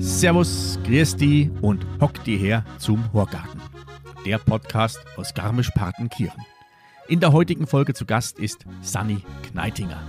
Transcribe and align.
Servus, 0.00 0.78
grüß 0.84 1.16
die 1.16 1.50
und 1.62 1.84
hock 2.00 2.22
die 2.22 2.36
her 2.36 2.64
zum 2.78 3.12
Horgarten. 3.12 3.60
Der 4.24 4.38
Podcast 4.38 5.00
aus 5.16 5.34
Garmisch-Partenkirchen. 5.34 6.46
In 7.08 7.18
der 7.18 7.32
heutigen 7.32 7.66
Folge 7.66 7.94
zu 7.94 8.06
Gast 8.06 8.38
ist 8.38 8.66
Sunny 8.82 9.22
Kneitinger. 9.50 10.00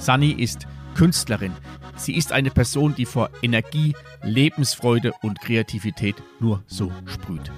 Sunny 0.00 0.32
ist 0.32 0.66
Künstlerin. 0.96 1.52
Sie 1.94 2.16
ist 2.16 2.32
eine 2.32 2.50
Person, 2.50 2.96
die 2.96 3.06
vor 3.06 3.30
Energie, 3.42 3.94
Lebensfreude 4.22 5.12
und 5.22 5.40
Kreativität 5.40 6.16
nur 6.40 6.64
so 6.66 6.90
sprüht. 7.04 7.52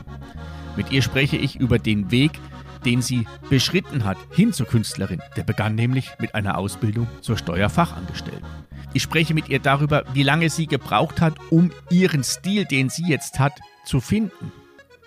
Mit 0.78 0.92
ihr 0.92 1.02
spreche 1.02 1.36
ich 1.36 1.56
über 1.56 1.80
den 1.80 2.12
Weg, 2.12 2.38
den 2.84 3.02
sie 3.02 3.26
beschritten 3.50 4.04
hat 4.04 4.16
hin 4.30 4.52
zur 4.52 4.66
Künstlerin. 4.66 5.20
Der 5.36 5.42
begann 5.42 5.74
nämlich 5.74 6.12
mit 6.20 6.36
einer 6.36 6.56
Ausbildung 6.56 7.08
zur 7.20 7.36
Steuerfachangestellten. 7.36 8.46
Ich 8.92 9.02
spreche 9.02 9.34
mit 9.34 9.48
ihr 9.48 9.58
darüber, 9.58 10.04
wie 10.14 10.22
lange 10.22 10.50
sie 10.50 10.68
gebraucht 10.68 11.20
hat, 11.20 11.34
um 11.50 11.72
ihren 11.90 12.22
Stil, 12.22 12.64
den 12.64 12.90
sie 12.90 13.08
jetzt 13.08 13.40
hat, 13.40 13.58
zu 13.84 13.98
finden. 13.98 14.52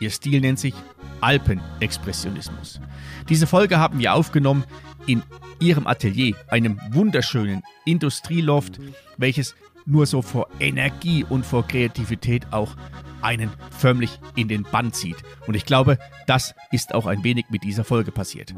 Ihr 0.01 0.09
Stil 0.09 0.41
nennt 0.41 0.59
sich 0.59 0.73
Alpenexpressionismus. 1.21 2.81
Diese 3.29 3.47
Folge 3.47 3.79
haben 3.79 3.97
wir 3.97 4.13
aufgenommen 4.13 4.65
in 5.07 5.23
ihrem 5.61 5.87
Atelier, 5.87 6.35
einem 6.49 6.81
wunderschönen 6.91 7.63
Industrieloft, 7.85 8.81
welches 9.15 9.55
nur 9.85 10.05
so 10.05 10.21
vor 10.21 10.47
Energie 10.59 11.25
und 11.27 11.45
vor 11.45 11.67
Kreativität 11.67 12.51
auch 12.51 12.75
einen 13.21 13.51
förmlich 13.69 14.19
in 14.35 14.47
den 14.47 14.63
Bann 14.63 14.93
zieht. 14.93 15.17
Und 15.47 15.55
ich 15.55 15.65
glaube, 15.65 15.97
das 16.27 16.55
ist 16.71 16.93
auch 16.93 17.05
ein 17.05 17.23
wenig 17.23 17.45
mit 17.49 17.63
dieser 17.63 17.83
Folge 17.83 18.11
passiert. 18.11 18.53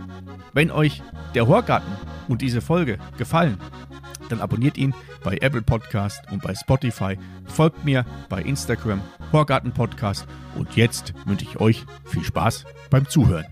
Wenn 0.53 0.71
euch 0.71 1.01
der 1.35 1.47
Horgarten 1.47 1.91
und 2.27 2.41
diese 2.41 2.61
Folge 2.61 2.97
gefallen, 3.17 3.57
dann 4.30 4.41
abonniert 4.41 4.77
ihn 4.77 4.93
bei 5.23 5.38
Apple 5.41 5.61
Podcast 5.61 6.21
und 6.31 6.41
bei 6.41 6.55
Spotify. 6.55 7.17
Folgt 7.45 7.83
mir 7.83 8.05
bei 8.30 8.41
Instagram 8.41 9.02
Horgarten 9.31 9.71
Podcast. 9.71 10.25
Und 10.55 10.75
jetzt 10.75 11.13
wünsche 11.25 11.45
ich 11.45 11.59
euch 11.59 11.83
viel 12.05 12.23
Spaß 12.23 12.65
beim 12.89 13.08
Zuhören. 13.08 13.45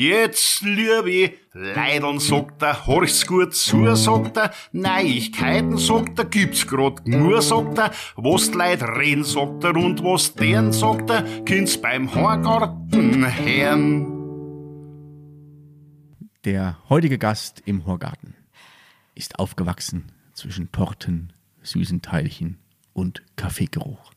Jetzt, 0.00 0.62
liebe 0.62 1.34
Leideln, 1.52 2.20
sagt 2.20 2.62
er, 2.62 2.86
horch's 2.86 3.26
gut 3.26 3.52
zu, 3.52 3.96
sagt 3.96 4.36
er, 4.36 4.54
Neuigkeiten, 4.70 5.76
sagt 5.76 6.20
er, 6.20 6.24
gibt's 6.26 6.68
grad 6.68 7.08
nur, 7.08 7.42
sagt 7.42 7.78
er, 7.78 7.90
was 8.14 8.52
die 8.52 8.58
Leute 8.58 8.86
reden, 8.86 9.24
sagt 9.24 9.64
er, 9.64 9.74
und 9.74 10.04
was 10.04 10.34
deren, 10.34 10.72
sagt 10.72 11.10
er, 11.10 11.24
kind's 11.44 11.82
beim 11.82 12.14
Horgarten 12.14 13.26
hören. 13.26 14.06
Der 16.44 16.78
heutige 16.88 17.18
Gast 17.18 17.64
im 17.66 17.84
Horgarten 17.84 18.36
ist 19.16 19.40
aufgewachsen 19.40 20.12
zwischen 20.32 20.70
Torten, 20.70 21.32
süßen 21.62 22.02
Teilchen 22.02 22.58
und 22.92 23.24
Kaffeegeruch. 23.34 24.12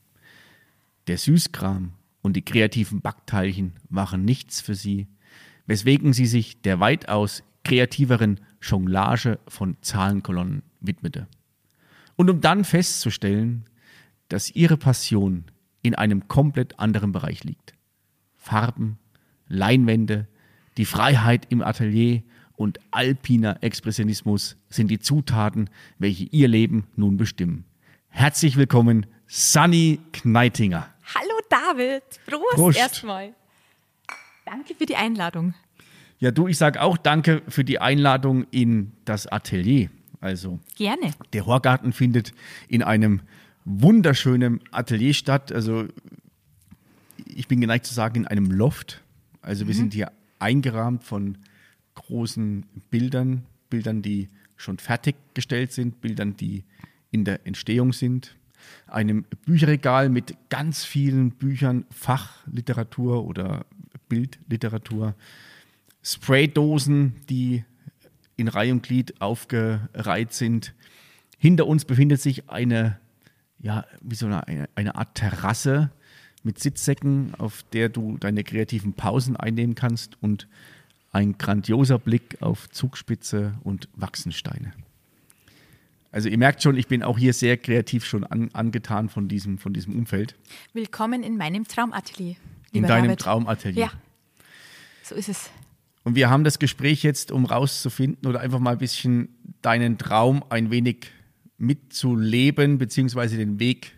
Der 1.07 1.17
Süßkram 1.17 1.93
und 2.21 2.33
die 2.35 2.45
kreativen 2.45 3.01
Backteilchen 3.01 3.77
waren 3.89 4.23
nichts 4.23 4.61
für 4.61 4.75
sie, 4.75 5.07
weswegen 5.67 6.13
sie 6.13 6.25
sich 6.25 6.61
der 6.61 6.79
weitaus 6.79 7.43
kreativeren 7.63 8.39
Jonglage 8.61 9.39
von 9.47 9.77
Zahlenkolonnen 9.81 10.63
widmete. 10.79 11.27
Und 12.15 12.29
um 12.29 12.41
dann 12.41 12.63
festzustellen, 12.63 13.65
dass 14.29 14.51
ihre 14.51 14.77
Passion 14.77 15.45
in 15.81 15.95
einem 15.95 16.27
komplett 16.27 16.79
anderen 16.79 17.11
Bereich 17.11 17.43
liegt. 17.43 17.73
Farben, 18.35 18.97
Leinwände, 19.47 20.27
die 20.77 20.85
Freiheit 20.85 21.47
im 21.49 21.61
Atelier 21.61 22.23
und 22.55 22.79
alpiner 22.91 23.57
Expressionismus 23.61 24.57
sind 24.69 24.89
die 24.89 24.99
Zutaten, 24.99 25.69
welche 25.97 26.25
ihr 26.25 26.47
Leben 26.47 26.87
nun 26.95 27.17
bestimmen. 27.17 27.65
Herzlich 28.07 28.55
willkommen, 28.57 29.05
Sunny 29.27 29.99
Kneitinger. 30.11 30.87
Hallo 31.15 31.39
David, 31.49 32.03
Prost, 32.25 32.55
Prost. 32.55 32.77
erstmal. 32.77 33.33
Danke 34.51 34.75
für 34.75 34.85
die 34.85 34.97
Einladung. 34.97 35.53
Ja, 36.19 36.29
du, 36.31 36.49
ich 36.49 36.57
sage 36.57 36.81
auch 36.81 36.97
danke 36.97 37.41
für 37.47 37.63
die 37.63 37.79
Einladung 37.79 38.45
in 38.51 38.91
das 39.05 39.25
Atelier. 39.25 39.89
Also, 40.19 40.59
Gerne. 40.75 41.13
der 41.31 41.45
Horgarten 41.45 41.93
findet 41.93 42.33
in 42.67 42.83
einem 42.83 43.21
wunderschönen 43.63 44.59
Atelier 44.71 45.13
statt. 45.13 45.53
Also, 45.53 45.87
ich 47.25 47.47
bin 47.47 47.61
geneigt 47.61 47.85
zu 47.85 47.93
sagen, 47.93 48.17
in 48.17 48.27
einem 48.27 48.51
Loft. 48.51 49.01
Also, 49.41 49.67
wir 49.67 49.73
sind 49.73 49.93
hier 49.93 50.11
eingerahmt 50.37 51.05
von 51.05 51.37
großen 51.95 52.65
Bildern, 52.89 53.45
Bildern, 53.69 54.01
die 54.01 54.27
schon 54.57 54.79
fertiggestellt 54.79 55.71
sind, 55.71 56.01
Bildern, 56.01 56.35
die 56.35 56.65
in 57.09 57.23
der 57.23 57.47
Entstehung 57.47 57.93
sind. 57.93 58.35
Einem 58.87 59.23
Bücherregal 59.45 60.09
mit 60.09 60.35
ganz 60.49 60.83
vielen 60.83 61.31
Büchern, 61.31 61.85
Fachliteratur 61.89 63.25
oder 63.25 63.65
Bildliteratur. 64.11 65.15
Spraydosen, 66.03 67.15
die 67.29 67.63
in 68.35 68.49
Reihe 68.49 68.73
und 68.73 68.83
Glied 68.83 69.21
aufgereiht 69.21 70.33
sind. 70.33 70.73
Hinter 71.37 71.65
uns 71.65 71.85
befindet 71.85 72.19
sich 72.19 72.49
eine, 72.49 72.99
ja, 73.59 73.85
wie 74.01 74.15
so 74.15 74.25
eine, 74.25 74.67
eine 74.75 74.95
Art 74.95 75.15
Terrasse 75.15 75.91
mit 76.43 76.59
Sitzsäcken, 76.59 77.35
auf 77.37 77.63
der 77.71 77.87
du 77.87 78.17
deine 78.17 78.43
kreativen 78.43 78.93
Pausen 78.93 79.37
einnehmen 79.37 79.75
kannst 79.75 80.21
und 80.21 80.47
ein 81.11 81.37
grandioser 81.37 81.99
Blick 81.99 82.41
auf 82.41 82.69
Zugspitze 82.69 83.53
und 83.63 83.87
Wachsensteine. 83.95 84.73
Also 86.11 86.27
ihr 86.27 86.37
merkt 86.37 86.61
schon, 86.61 86.75
ich 86.75 86.87
bin 86.87 87.03
auch 87.03 87.17
hier 87.17 87.33
sehr 87.33 87.55
kreativ 87.55 88.03
schon 88.05 88.25
an, 88.25 88.49
angetan 88.51 89.07
von 89.07 89.29
diesem, 89.29 89.57
von 89.57 89.71
diesem 89.71 89.97
Umfeld. 89.97 90.35
Willkommen 90.73 91.23
in 91.23 91.37
meinem 91.37 91.65
Traumatelier. 91.65 92.35
In 92.71 92.83
deinem 92.83 93.05
David. 93.05 93.19
Traumatelier. 93.19 93.85
Ja, 93.85 93.91
so 95.03 95.15
ist 95.15 95.29
es. 95.29 95.49
Und 96.03 96.15
wir 96.15 96.29
haben 96.29 96.43
das 96.43 96.57
Gespräch 96.57 97.03
jetzt, 97.03 97.31
um 97.31 97.45
rauszufinden 97.45 98.27
oder 98.27 98.39
einfach 98.39 98.59
mal 98.59 98.71
ein 98.71 98.77
bisschen 98.77 99.29
deinen 99.61 99.97
Traum 99.97 100.43
ein 100.49 100.71
wenig 100.71 101.11
mitzuleben, 101.57 102.79
beziehungsweise 102.79 103.37
den 103.37 103.59
Weg 103.59 103.95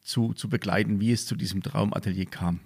zu, 0.00 0.32
zu 0.32 0.48
begleiten, 0.48 1.00
wie 1.00 1.12
es 1.12 1.26
zu 1.26 1.36
diesem 1.36 1.62
Traumatelier 1.62 2.26
kam. 2.26 2.60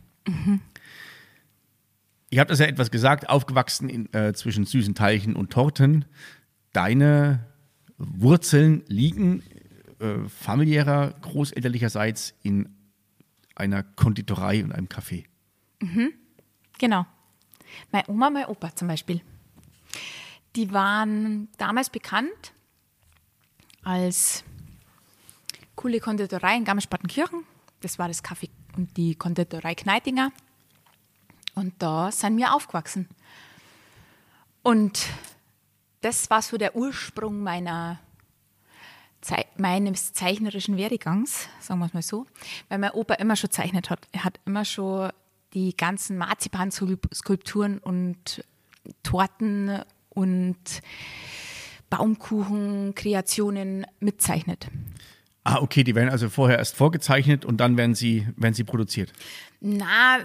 Ich 2.31 2.39
habe 2.39 2.49
das 2.49 2.59
ja 2.59 2.66
etwas 2.66 2.91
gesagt, 2.91 3.28
aufgewachsen 3.28 3.89
in, 3.89 4.12
äh, 4.15 4.33
zwischen 4.33 4.65
süßen 4.65 4.94
Teilchen 4.94 5.37
und 5.37 5.50
Torten. 5.50 6.05
Deine 6.72 7.47
Wurzeln 7.99 8.83
liegen 8.87 9.43
äh, 9.99 10.28
familiärer, 10.28 11.15
großelterlicherseits 11.21 12.34
in 12.43 12.69
einer 13.56 13.83
Konditorei 13.83 14.65
und 14.65 14.72
einem 14.72 14.87
Café. 14.87 15.25
Genau. 16.78 17.06
Meine 17.92 18.08
Oma, 18.08 18.30
mein 18.30 18.46
Opa 18.46 18.74
zum 18.74 18.88
Beispiel. 18.88 19.22
Die 20.56 20.72
waren 20.72 21.48
damals 21.59 21.91
bekannt 21.91 22.53
als 23.82 24.44
coole 25.77 26.00
Konditorei 26.00 26.56
in 26.56 26.65
Garmisch-Partenkirchen. 26.65 27.44
Das 27.80 27.98
war 27.98 28.09
das 28.09 28.22
Kaffee 28.22 28.50
und 28.77 28.97
die 28.97 29.15
Konditorei 29.15 29.74
Kneitinger. 29.74 30.32
Und 31.54 31.74
da 31.78 32.10
sind 32.12 32.36
wir 32.36 32.54
aufgewachsen. 32.54 33.09
Und 34.62 35.06
das 36.00 36.28
war 36.30 36.42
so 36.42 36.59
der 36.59 36.76
Ursprung 36.76 37.42
meiner 37.42 38.00
Zei 39.22 39.44
meines 39.59 40.15
zeichnerischen 40.15 40.78
Werdegangs, 40.78 41.47
sagen 41.60 41.80
wir 41.80 41.86
es 41.86 41.92
mal 41.92 42.03
so, 42.03 42.26
weil 42.71 42.78
mein 42.78 42.92
Opa 42.92 43.15
immer 43.15 43.36
schon 43.36 43.50
zeichnet 43.50 43.91
hat. 43.91 44.09
Er 44.12 44.24
hat 44.24 44.41
immer 44.47 44.65
schon 44.65 45.10
die 45.54 45.76
ganzen 45.76 46.16
Marzipanskulpturen 46.18 47.78
und 47.78 48.44
Torten 49.02 49.82
und 50.08 50.82
Baumkuchenkreationen 51.91 53.86
mitzeichnet. 53.98 54.68
Ah, 55.44 55.58
okay, 55.60 55.84
die 55.84 55.94
werden 55.94 56.10
also 56.10 56.28
vorher 56.28 56.58
erst 56.58 56.76
vorgezeichnet 56.76 57.44
und 57.44 57.58
dann 57.58 57.76
werden 57.76 57.94
sie, 57.94 58.28
werden 58.36 58.54
sie 58.54 58.64
produziert. 58.64 59.12
Na, 59.60 60.18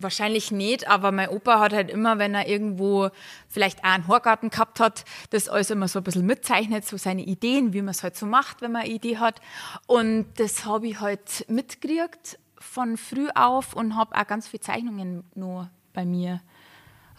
Wahrscheinlich 0.00 0.52
nicht, 0.52 0.88
aber 0.88 1.10
mein 1.10 1.28
Opa 1.28 1.58
hat 1.58 1.72
halt 1.72 1.90
immer, 1.90 2.20
wenn 2.20 2.32
er 2.32 2.46
irgendwo 2.46 3.08
vielleicht 3.48 3.80
auch 3.80 3.88
einen 3.88 4.06
Horgarten 4.06 4.48
gehabt 4.48 4.78
hat, 4.78 5.04
das 5.30 5.48
alles 5.48 5.70
immer 5.70 5.88
so 5.88 5.98
ein 5.98 6.04
bisschen 6.04 6.24
mitzeichnet, 6.24 6.86
so 6.86 6.96
seine 6.96 7.22
Ideen, 7.22 7.72
wie 7.72 7.82
man 7.82 7.90
es 7.90 8.04
halt 8.04 8.16
so 8.16 8.24
macht, 8.24 8.62
wenn 8.62 8.70
man 8.70 8.82
eine 8.82 8.92
Idee 8.92 9.16
hat. 9.16 9.40
Und 9.88 10.26
das 10.36 10.64
habe 10.64 10.86
ich 10.86 11.00
halt 11.00 11.44
mitgekriegt 11.48 12.38
von 12.60 12.96
früh 12.96 13.28
auf 13.34 13.74
und 13.74 13.96
habe 13.96 14.16
auch 14.16 14.26
ganz 14.26 14.48
viele 14.48 14.60
Zeichnungen 14.60 15.24
nur 15.34 15.70
bei 15.92 16.04
mir 16.04 16.40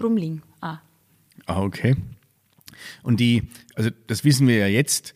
rumliegen. 0.01 0.43
Ah. 0.61 0.79
Ah, 1.45 1.61
okay. 1.61 1.95
Und 3.03 3.19
die, 3.19 3.43
also 3.75 3.89
das 4.07 4.23
wissen 4.23 4.47
wir 4.47 4.57
ja 4.57 4.67
jetzt, 4.67 5.13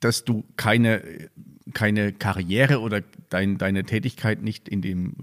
dass 0.00 0.24
du 0.24 0.44
keine, 0.56 1.30
keine 1.72 2.12
Karriere 2.12 2.80
oder 2.80 3.02
dein, 3.30 3.58
deine 3.58 3.84
Tätigkeit 3.84 4.42
nicht 4.42 4.68
in 4.68 4.82
dem 4.82 5.14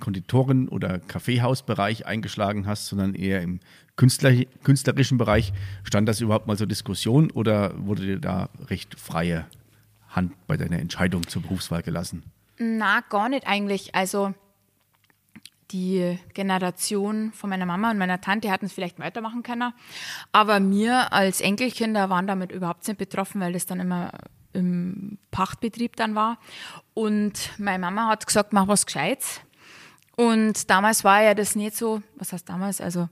Konditoren- 0.00 0.68
oder 0.68 0.98
Kaffeehausbereich 0.98 2.06
eingeschlagen 2.06 2.66
hast, 2.66 2.86
sondern 2.86 3.14
eher 3.14 3.42
im 3.42 3.60
Künstler, 3.96 4.32
künstlerischen 4.62 5.18
Bereich. 5.18 5.52
Stand 5.84 6.08
das 6.08 6.20
überhaupt 6.20 6.46
mal 6.46 6.56
zur 6.56 6.66
Diskussion 6.66 7.30
oder 7.30 7.74
wurde 7.86 8.02
dir 8.02 8.18
da 8.18 8.50
recht 8.68 8.98
freie 8.98 9.46
Hand 10.08 10.32
bei 10.46 10.56
deiner 10.56 10.78
Entscheidung 10.78 11.26
zur 11.28 11.42
Berufswahl 11.42 11.82
gelassen? 11.82 12.24
Na, 12.64 13.00
gar 13.08 13.28
nicht 13.28 13.46
eigentlich. 13.46 13.94
Also 13.94 14.32
die 15.70 16.18
Generation 16.34 17.32
von 17.32 17.50
meiner 17.50 17.66
Mama 17.66 17.90
und 17.90 17.98
meiner 17.98 18.20
Tante 18.20 18.50
hatten 18.50 18.66
es 18.66 18.72
vielleicht 18.72 18.98
weitermachen 18.98 19.42
können. 19.42 19.72
Aber 20.32 20.60
wir 20.70 21.12
als 21.12 21.40
Enkelkinder 21.40 22.08
waren 22.08 22.26
damit 22.26 22.52
überhaupt 22.52 22.86
nicht 22.86 22.96
betroffen, 22.96 23.40
weil 23.40 23.52
das 23.52 23.66
dann 23.66 23.80
immer 23.80 24.12
im 24.52 25.18
Pachtbetrieb 25.30 25.96
dann 25.96 26.14
war. 26.14 26.38
Und 26.94 27.50
meine 27.58 27.80
Mama 27.80 28.06
hat 28.06 28.26
gesagt, 28.26 28.52
mach 28.52 28.68
was 28.68 28.86
Gescheites. 28.86 29.40
Und 30.16 30.70
damals 30.70 31.04
war 31.04 31.22
ja 31.22 31.34
das 31.34 31.56
nicht 31.56 31.76
so, 31.76 32.02
was 32.16 32.32
heißt 32.32 32.48
damals, 32.48 32.80
also 32.80 33.08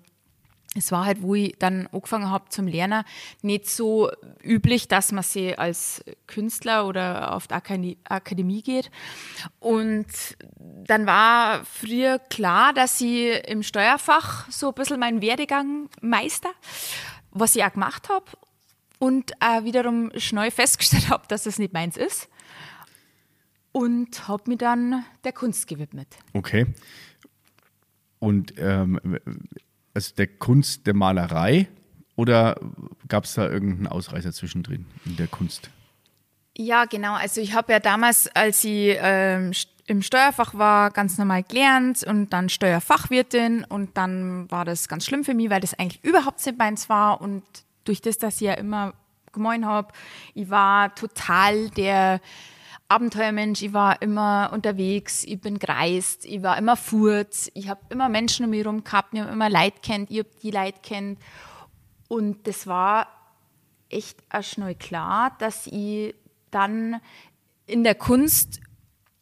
es 0.74 0.90
war 0.90 1.04
halt, 1.04 1.22
wo 1.22 1.34
ich 1.34 1.54
dann 1.58 1.86
angefangen 1.92 2.30
habe 2.30 2.48
zum 2.48 2.66
Lernen, 2.66 3.04
nicht 3.42 3.68
so 3.68 4.10
üblich, 4.42 4.88
dass 4.88 5.12
man 5.12 5.22
sie 5.22 5.56
als 5.58 6.02
Künstler 6.26 6.86
oder 6.86 7.34
auf 7.34 7.46
die 7.46 7.98
Akademie 8.04 8.62
geht. 8.62 8.90
Und 9.60 10.06
dann 10.56 11.04
war 11.06 11.64
früher 11.64 12.18
klar, 12.18 12.72
dass 12.72 13.00
ich 13.00 13.46
im 13.48 13.62
Steuerfach 13.62 14.50
so 14.50 14.68
ein 14.68 14.74
bisschen 14.74 14.98
meinen 14.98 15.20
Werdegang 15.20 15.90
meister, 16.00 16.50
was 17.30 17.54
ich 17.54 17.64
auch 17.64 17.72
gemacht 17.72 18.08
habe. 18.08 18.26
Und 18.98 19.32
auch 19.42 19.64
wiederum 19.64 20.10
schnell 20.16 20.50
festgestellt 20.50 21.10
habe, 21.10 21.26
dass 21.28 21.42
das 21.42 21.58
nicht 21.58 21.72
meins 21.72 21.96
ist. 21.96 22.28
Und 23.72 24.28
habe 24.28 24.44
mich 24.48 24.58
dann 24.58 25.04
der 25.24 25.32
Kunst 25.32 25.66
gewidmet. 25.66 26.08
Okay. 26.34 26.66
Und 28.20 28.54
ähm, 28.58 29.00
also 29.94 30.14
der 30.14 30.26
Kunst 30.26 30.86
der 30.86 30.94
Malerei 30.94 31.68
oder 32.16 32.58
gab 33.08 33.24
es 33.24 33.34
da 33.34 33.48
irgendeinen 33.48 33.86
Ausreißer 33.86 34.32
zwischendrin 34.32 34.86
in 35.04 35.16
der 35.16 35.26
Kunst? 35.26 35.70
Ja, 36.56 36.84
genau. 36.84 37.14
Also 37.14 37.40
ich 37.40 37.54
habe 37.54 37.72
ja 37.72 37.80
damals, 37.80 38.28
als 38.34 38.62
ich 38.64 38.96
ähm, 39.00 39.52
im 39.86 40.02
Steuerfach 40.02 40.54
war, 40.54 40.90
ganz 40.90 41.18
normal 41.18 41.42
gelernt 41.42 42.04
und 42.04 42.30
dann 42.32 42.48
Steuerfachwirtin 42.48 43.64
und 43.64 43.96
dann 43.96 44.50
war 44.50 44.64
das 44.64 44.88
ganz 44.88 45.06
schlimm 45.06 45.24
für 45.24 45.34
mich, 45.34 45.50
weil 45.50 45.60
das 45.60 45.74
eigentlich 45.78 46.04
überhaupt 46.04 46.44
nicht 46.44 46.58
meins 46.58 46.88
war 46.88 47.20
und 47.20 47.42
durch 47.84 48.00
das, 48.00 48.18
dass 48.18 48.36
ich 48.36 48.42
ja 48.42 48.54
immer 48.54 48.94
gemein 49.32 49.66
habe, 49.66 49.92
ich 50.34 50.50
war 50.50 50.94
total 50.94 51.70
der 51.70 52.20
Abenteuermensch, 52.92 53.62
ich 53.62 53.72
war 53.72 54.02
immer 54.02 54.50
unterwegs, 54.52 55.24
ich 55.24 55.40
bin 55.40 55.58
gereist, 55.58 56.24
ich 56.24 56.42
war 56.42 56.58
immer 56.58 56.76
furt, 56.76 57.50
ich 57.54 57.68
habe 57.68 57.80
immer 57.88 58.08
Menschen 58.08 58.44
um 58.44 58.50
mich 58.50 58.64
herum 58.64 58.84
gehabt, 58.84 59.14
ich 59.14 59.20
habe 59.20 59.32
immer 59.32 59.48
Leid 59.48 59.82
kennt, 59.82 60.10
ich 60.10 60.18
habe 60.18 60.28
die 60.42 60.50
Leid 60.50 60.82
kennt. 60.82 61.18
Und 62.08 62.46
das 62.46 62.66
war 62.66 63.08
echt 63.88 64.18
auch 64.30 64.42
schnell 64.42 64.74
klar, 64.74 65.34
dass 65.38 65.66
ich 65.66 66.14
dann 66.50 67.00
in 67.66 67.84
der 67.84 67.94
Kunst 67.94 68.60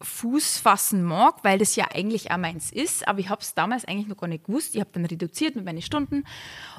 Fuß 0.02 0.58
fassen 0.58 1.02
mag, 1.04 1.44
weil 1.44 1.58
das 1.58 1.76
ja 1.76 1.86
eigentlich 1.92 2.30
auch 2.30 2.38
meins 2.38 2.72
ist, 2.72 3.06
aber 3.06 3.18
ich 3.18 3.28
habe 3.28 3.42
es 3.42 3.54
damals 3.54 3.84
eigentlich 3.84 4.08
noch 4.08 4.16
gar 4.16 4.28
nicht 4.28 4.44
gewusst. 4.44 4.74
Ich 4.74 4.80
habe 4.80 4.90
dann 4.92 5.04
reduziert 5.04 5.56
mit 5.56 5.64
meinen 5.66 5.82
Stunden 5.82 6.24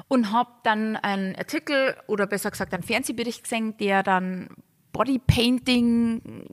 und 0.08 0.32
habe 0.32 0.50
dann 0.64 0.96
einen 0.96 1.36
Artikel 1.36 1.96
oder 2.08 2.26
besser 2.26 2.50
gesagt 2.50 2.74
einen 2.74 2.82
Fernsehbericht 2.82 3.44
gesehen, 3.44 3.76
der 3.76 4.02
dann 4.02 4.48
Bodypainting 4.92 6.46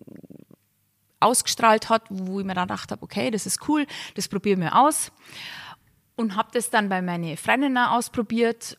ausgestrahlt 1.20 1.90
hat, 1.90 2.04
wo 2.10 2.40
ich 2.40 2.46
mir 2.46 2.54
dann 2.54 2.68
gedacht 2.68 2.92
habe, 2.92 3.04
okay, 3.04 3.32
das 3.32 3.46
ist 3.46 3.68
cool, 3.68 3.86
das 4.16 4.28
probieren 4.28 4.62
wir 4.62 4.76
aus. 4.76 5.12
Und 6.16 6.36
habe 6.36 6.50
das 6.54 6.70
dann 6.70 6.90
bei 6.90 7.02
meinen 7.02 7.38
Freundinnen 7.38 7.78
ausprobiert 7.78 8.78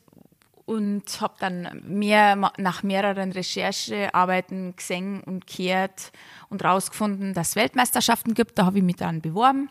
und 0.66 1.20
habe 1.20 1.34
dann 1.40 1.82
mehr 1.84 2.36
nach 2.36 2.82
mehreren 2.82 3.32
Recherchearbeiten 3.32 4.76
gesehen 4.76 5.22
und 5.22 5.46
gehört 5.46 6.12
und 6.48 6.62
rausgefunden, 6.62 7.34
dass 7.34 7.50
es 7.50 7.56
Weltmeisterschaften 7.56 8.34
gibt. 8.34 8.58
Da 8.58 8.66
habe 8.66 8.78
ich 8.78 8.84
mich 8.84 8.96
dann 8.96 9.20
beworben 9.20 9.70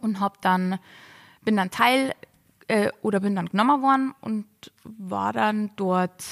und 0.00 0.20
habe 0.20 0.38
dann 0.40 0.78
bin 1.42 1.56
dann 1.56 1.70
Teil 1.70 2.14
äh, 2.68 2.90
oder 3.02 3.20
bin 3.20 3.36
dann 3.36 3.48
genommen 3.48 3.82
worden 3.82 4.14
und 4.20 4.46
war 4.84 5.32
dann 5.32 5.70
dort 5.76 6.24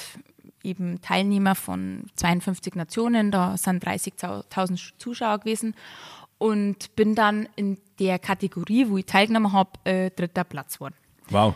eben 0.67 1.01
Teilnehmer 1.01 1.55
von 1.55 2.03
52 2.15 2.75
Nationen, 2.75 3.31
da 3.31 3.57
sind 3.57 3.83
30.000 3.83 4.91
Zuschauer 4.97 5.39
gewesen 5.39 5.73
und 6.37 6.95
bin 6.95 7.15
dann 7.15 7.47
in 7.55 7.77
der 7.99 8.19
Kategorie, 8.19 8.89
wo 8.89 8.97
ich 8.97 9.05
teilgenommen 9.05 9.53
habe, 9.53 9.71
äh, 9.85 10.11
dritter 10.11 10.43
Platz 10.43 10.75
geworden. 10.75 10.95
Wow. 11.29 11.55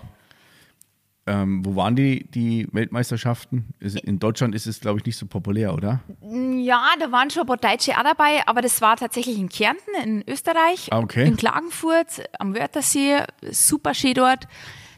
Ähm, 1.27 1.63
wo 1.63 1.75
waren 1.75 1.95
die, 1.95 2.25
die 2.31 2.67
Weltmeisterschaften? 2.71 3.73
In 3.79 4.17
Deutschland 4.17 4.55
ist 4.55 4.65
es, 4.65 4.79
glaube 4.79 4.99
ich, 4.99 5.05
nicht 5.05 5.17
so 5.17 5.27
populär, 5.27 5.73
oder? 5.73 5.99
Ja, 6.21 6.83
da 6.99 7.11
waren 7.11 7.29
schon 7.29 7.43
ein 7.43 7.47
paar 7.47 7.57
Deutsche 7.57 7.95
auch 7.95 8.03
dabei, 8.03 8.41
aber 8.47 8.61
das 8.61 8.81
war 8.81 8.97
tatsächlich 8.97 9.37
in 9.37 9.47
Kärnten, 9.47 9.93
in 10.03 10.23
Österreich, 10.27 10.87
ah, 10.91 10.99
okay. 10.99 11.27
in 11.27 11.37
Klagenfurt, 11.37 12.23
am 12.39 12.55
Wörthersee, 12.55 13.19
super 13.51 13.93
schön 13.93 14.15
dort. 14.15 14.47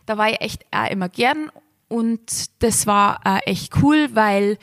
Da 0.05 0.17
war 0.17 0.29
ich 0.29 0.39
echt 0.39 0.65
auch 0.71 0.89
immer 0.89 1.09
gern 1.09 1.51
und 1.93 2.63
das 2.63 2.87
war 2.87 3.21
äh, 3.23 3.51
echt 3.51 3.75
cool, 3.83 4.09
weil 4.13 4.57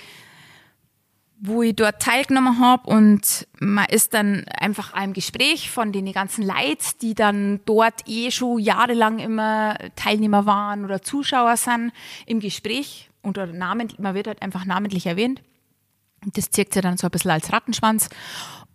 wo 1.43 1.63
ich 1.63 1.75
dort 1.75 2.03
teilgenommen 2.03 2.59
habe 2.59 2.91
und 2.91 3.47
man 3.61 3.87
ist 3.87 4.13
dann 4.13 4.45
einfach 4.49 4.93
einem 4.93 5.15
Gespräch 5.15 5.71
von 5.71 5.91
den 5.91 6.13
ganzen 6.13 6.43
Leid, 6.43 7.01
die 7.01 7.15
dann 7.15 7.61
dort 7.65 8.07
eh 8.07 8.31
schon 8.31 8.59
jahrelang 8.59 9.21
immer 9.21 9.79
Teilnehmer 9.97 10.45
waren 10.45 10.85
oder 10.85 11.01
Zuschauer 11.01 11.57
sind, 11.57 11.93
im 12.27 12.41
Gespräch 12.41 13.09
unter 13.23 13.47
Namen, 13.47 13.89
man 13.99 14.15
wird 14.15 14.27
halt 14.27 14.43
einfach 14.43 14.67
namentlich 14.67 15.07
erwähnt. 15.07 15.41
Und 16.23 16.37
das 16.37 16.51
zirkt 16.51 16.75
sich 16.75 16.83
dann 16.83 16.99
so 16.99 17.07
ein 17.07 17.11
bisschen 17.11 17.31
als 17.31 17.51
Rattenschwanz 17.51 18.11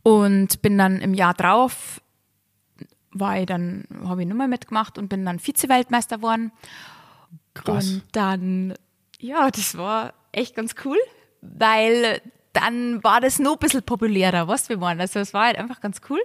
und 0.01 0.61
bin 0.63 0.77
dann 0.77 1.01
im 1.01 1.13
Jahr 1.13 1.35
drauf, 1.35 2.01
war 3.11 3.37
ich 3.37 3.45
dann, 3.45 3.83
habe 4.05 4.23
ich 4.23 4.27
nochmal 4.27 4.47
mitgemacht 4.47 4.97
und 4.97 5.09
bin 5.09 5.25
dann 5.25 5.39
Vize-Weltmeister 5.39 6.17
geworden. 6.17 6.51
Krass. 7.55 7.89
Und 7.89 8.03
dann, 8.11 8.73
ja, 9.19 9.49
das 9.49 9.77
war 9.77 10.13
echt 10.31 10.55
ganz 10.55 10.75
cool, 10.85 10.97
weil 11.41 12.21
dann 12.53 13.03
war 13.03 13.19
das 13.19 13.39
noch 13.39 13.53
ein 13.53 13.59
bisschen 13.59 13.83
populärer, 13.83 14.47
was 14.47 14.69
wir 14.69 14.79
waren. 14.79 14.99
Also 15.01 15.19
es 15.19 15.33
war 15.33 15.47
halt 15.47 15.57
einfach 15.57 15.81
ganz 15.81 15.99
cool. 16.09 16.19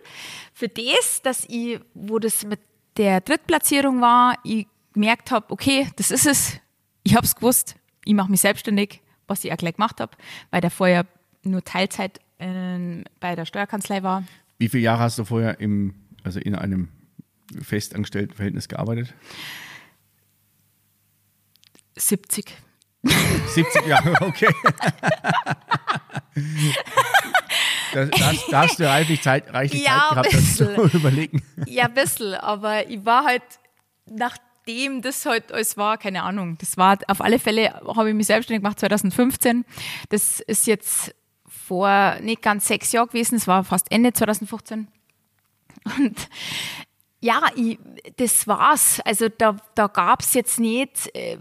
Für 0.53 0.69
das, 0.69 1.23
dass 1.23 1.45
ich, 1.49 1.81
wo 1.95 2.19
das 2.19 2.45
mit 2.45 2.61
der 2.97 3.21
Drittplatzierung 3.21 4.01
war, 4.01 4.39
ich 4.45 4.67
gemerkt 4.93 5.31
habe, 5.31 5.47
okay, 5.51 5.89
das 5.97 6.11
ist 6.11 6.27
es. 6.27 6.61
Ich 7.03 7.17
habe 7.17 7.25
es 7.25 7.35
gewusst. 7.35 7.77
Ich 8.05 8.15
mache 8.15 8.31
mich 8.31 8.41
selbstständig, 8.41 9.01
was 9.27 9.45
ich 9.45 9.53
auch 9.53 9.57
gleich 9.57 9.75
gemacht 9.75 10.01
habe, 10.01 10.13
weil 10.51 10.61
der 10.61 10.71
vorher 10.71 11.07
nur 11.43 11.65
Teilzeit 11.65 12.21
äh, 12.39 13.03
bei 13.19 13.35
der 13.35 13.45
Steuerkanzlei 13.45 14.03
war. 14.03 14.25
Wie 14.59 14.69
viele 14.69 14.83
Jahre 14.83 15.03
hast 15.03 15.19
du 15.19 15.25
vorher 15.25 15.59
im, 15.61 15.95
also 16.23 16.39
in 16.39 16.55
einem 16.55 16.89
festangestellten 17.61 18.37
Verhältnis 18.37 18.69
gearbeitet? 18.69 19.15
70. 21.97 22.55
70 23.03 23.87
Jahre, 23.87 24.15
okay. 24.21 24.49
Da, 27.93 28.05
da, 28.05 28.63
hast 28.63 28.79
du 28.79 28.89
reichlich 28.89 29.21
Zeit, 29.23 29.53
reichlich 29.53 29.83
ja, 29.83 30.11
Zeit 30.11 30.11
gehabt, 30.11 30.35
das 30.35 30.57
zu 30.57 30.97
überlegen. 30.97 31.43
Ja, 31.67 31.87
ein 31.87 31.95
bisschen, 31.95 32.35
aber 32.35 32.89
ich 32.89 33.05
war 33.05 33.25
halt, 33.25 33.43
nachdem 34.07 35.03
das 35.03 35.27
halt 35.27 35.51
alles 35.53 35.77
war, 35.77 35.99
keine 35.99 36.23
Ahnung, 36.23 36.57
das 36.59 36.77
war 36.77 36.99
auf 37.09 37.21
alle 37.21 37.39
Fälle, 37.39 37.75
habe 37.97 38.11
ich 38.11 38.15
mich 38.15 38.27
selbstständig 38.27 38.63
gemacht 38.63 38.79
2015. 38.79 39.65
Das 40.09 40.41
ist 40.41 40.67
jetzt 40.67 41.15
vor 41.49 42.17
nicht 42.21 42.43
ganz 42.43 42.67
sechs 42.67 42.93
Jahren 42.93 43.09
gewesen, 43.09 43.37
es 43.37 43.47
war 43.47 43.65
fast 43.65 43.91
Ende 43.91 44.13
2015. 44.13 44.89
Und 45.99 46.29
ja, 47.21 47.43
ich, 47.55 47.79
das 48.17 48.47
war's. 48.47 49.01
Also 49.05 49.29
da, 49.29 49.57
da 49.75 49.89
gab 49.89 50.23
es 50.23 50.35
jetzt 50.35 50.59
nicht 50.59 51.15
äh, 51.15 51.39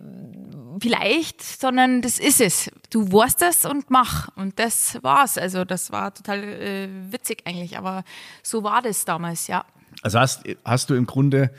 vielleicht, 0.81 1.41
sondern 1.41 2.01
das 2.01 2.19
ist 2.19 2.41
es. 2.41 2.69
Du 2.89 3.11
weißt 3.11 3.41
es 3.43 3.65
und 3.65 3.89
mach. 3.89 4.35
Und 4.35 4.59
das 4.59 5.01
war's. 5.03 5.37
Also 5.37 5.63
das 5.63 5.91
war 5.91 6.13
total 6.13 6.43
äh, 6.43 6.89
witzig 7.11 7.43
eigentlich, 7.45 7.77
aber 7.77 8.03
so 8.43 8.63
war 8.63 8.81
das 8.81 9.05
damals, 9.05 9.47
ja. 9.47 9.65
Also 10.01 10.19
hast, 10.19 10.43
hast 10.65 10.89
du 10.89 10.95
im 10.95 11.05
Grunde 11.05 11.51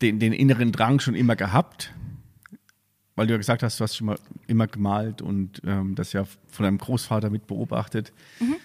den, 0.00 0.18
den 0.18 0.32
inneren 0.32 0.70
Drang 0.70 1.00
schon 1.00 1.14
immer 1.14 1.36
gehabt? 1.36 1.92
Weil 3.14 3.26
du 3.26 3.34
ja 3.34 3.38
gesagt 3.38 3.62
hast, 3.62 3.80
du 3.80 3.84
hast 3.84 3.96
schon 3.96 4.06
mal 4.08 4.18
immer 4.46 4.66
gemalt 4.66 5.22
und 5.22 5.60
ähm, 5.64 5.94
das 5.94 6.12
ja 6.12 6.24
von 6.24 6.64
deinem 6.64 6.78
Großvater 6.78 7.30
mit 7.30 7.46
beobachtet. 7.46 8.12
Mhm. 8.40 8.56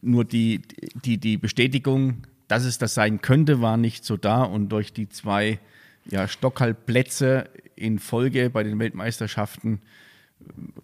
Nur 0.00 0.24
die, 0.24 0.62
die, 1.04 1.18
die 1.18 1.36
Bestätigung, 1.36 2.26
dass 2.48 2.64
es 2.64 2.78
das 2.78 2.94
sein 2.94 3.20
könnte, 3.20 3.60
war 3.60 3.76
nicht 3.76 4.04
so 4.04 4.16
da 4.16 4.42
und 4.42 4.68
durch 4.68 4.92
die 4.92 5.08
zwei 5.08 5.58
ja, 6.06 6.28
Stockhalbplätze 6.28 7.48
in 7.76 7.98
Folge 7.98 8.50
bei 8.50 8.62
den 8.62 8.78
Weltmeisterschaften 8.78 9.80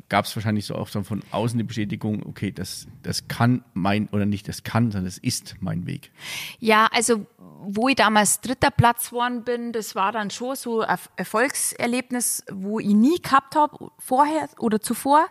gab 0.08 0.24
es 0.24 0.34
wahrscheinlich 0.34 0.66
so 0.66 0.74
auch 0.74 0.88
von 0.88 1.22
außen 1.30 1.58
die 1.58 1.64
Bestätigung, 1.64 2.24
okay, 2.26 2.50
das, 2.50 2.86
das 3.02 3.28
kann 3.28 3.64
mein, 3.74 4.08
oder 4.08 4.26
nicht 4.26 4.48
das 4.48 4.62
kann, 4.62 4.90
sondern 4.90 5.04
das 5.04 5.18
ist 5.18 5.56
mein 5.60 5.86
Weg. 5.86 6.10
Ja, 6.58 6.88
also 6.92 7.26
wo 7.62 7.88
ich 7.88 7.96
damals 7.96 8.40
dritter 8.40 8.70
Platz 8.70 9.10
geworden 9.10 9.44
bin, 9.44 9.72
das 9.72 9.94
war 9.94 10.12
dann 10.12 10.30
schon 10.30 10.56
so 10.56 10.80
ein 10.80 10.98
Erfolgserlebnis, 11.16 12.42
wo 12.50 12.80
ich 12.80 12.88
nie 12.88 13.20
gehabt 13.20 13.54
habe, 13.54 13.90
vorher 13.98 14.48
oder 14.58 14.80
zuvor. 14.80 15.26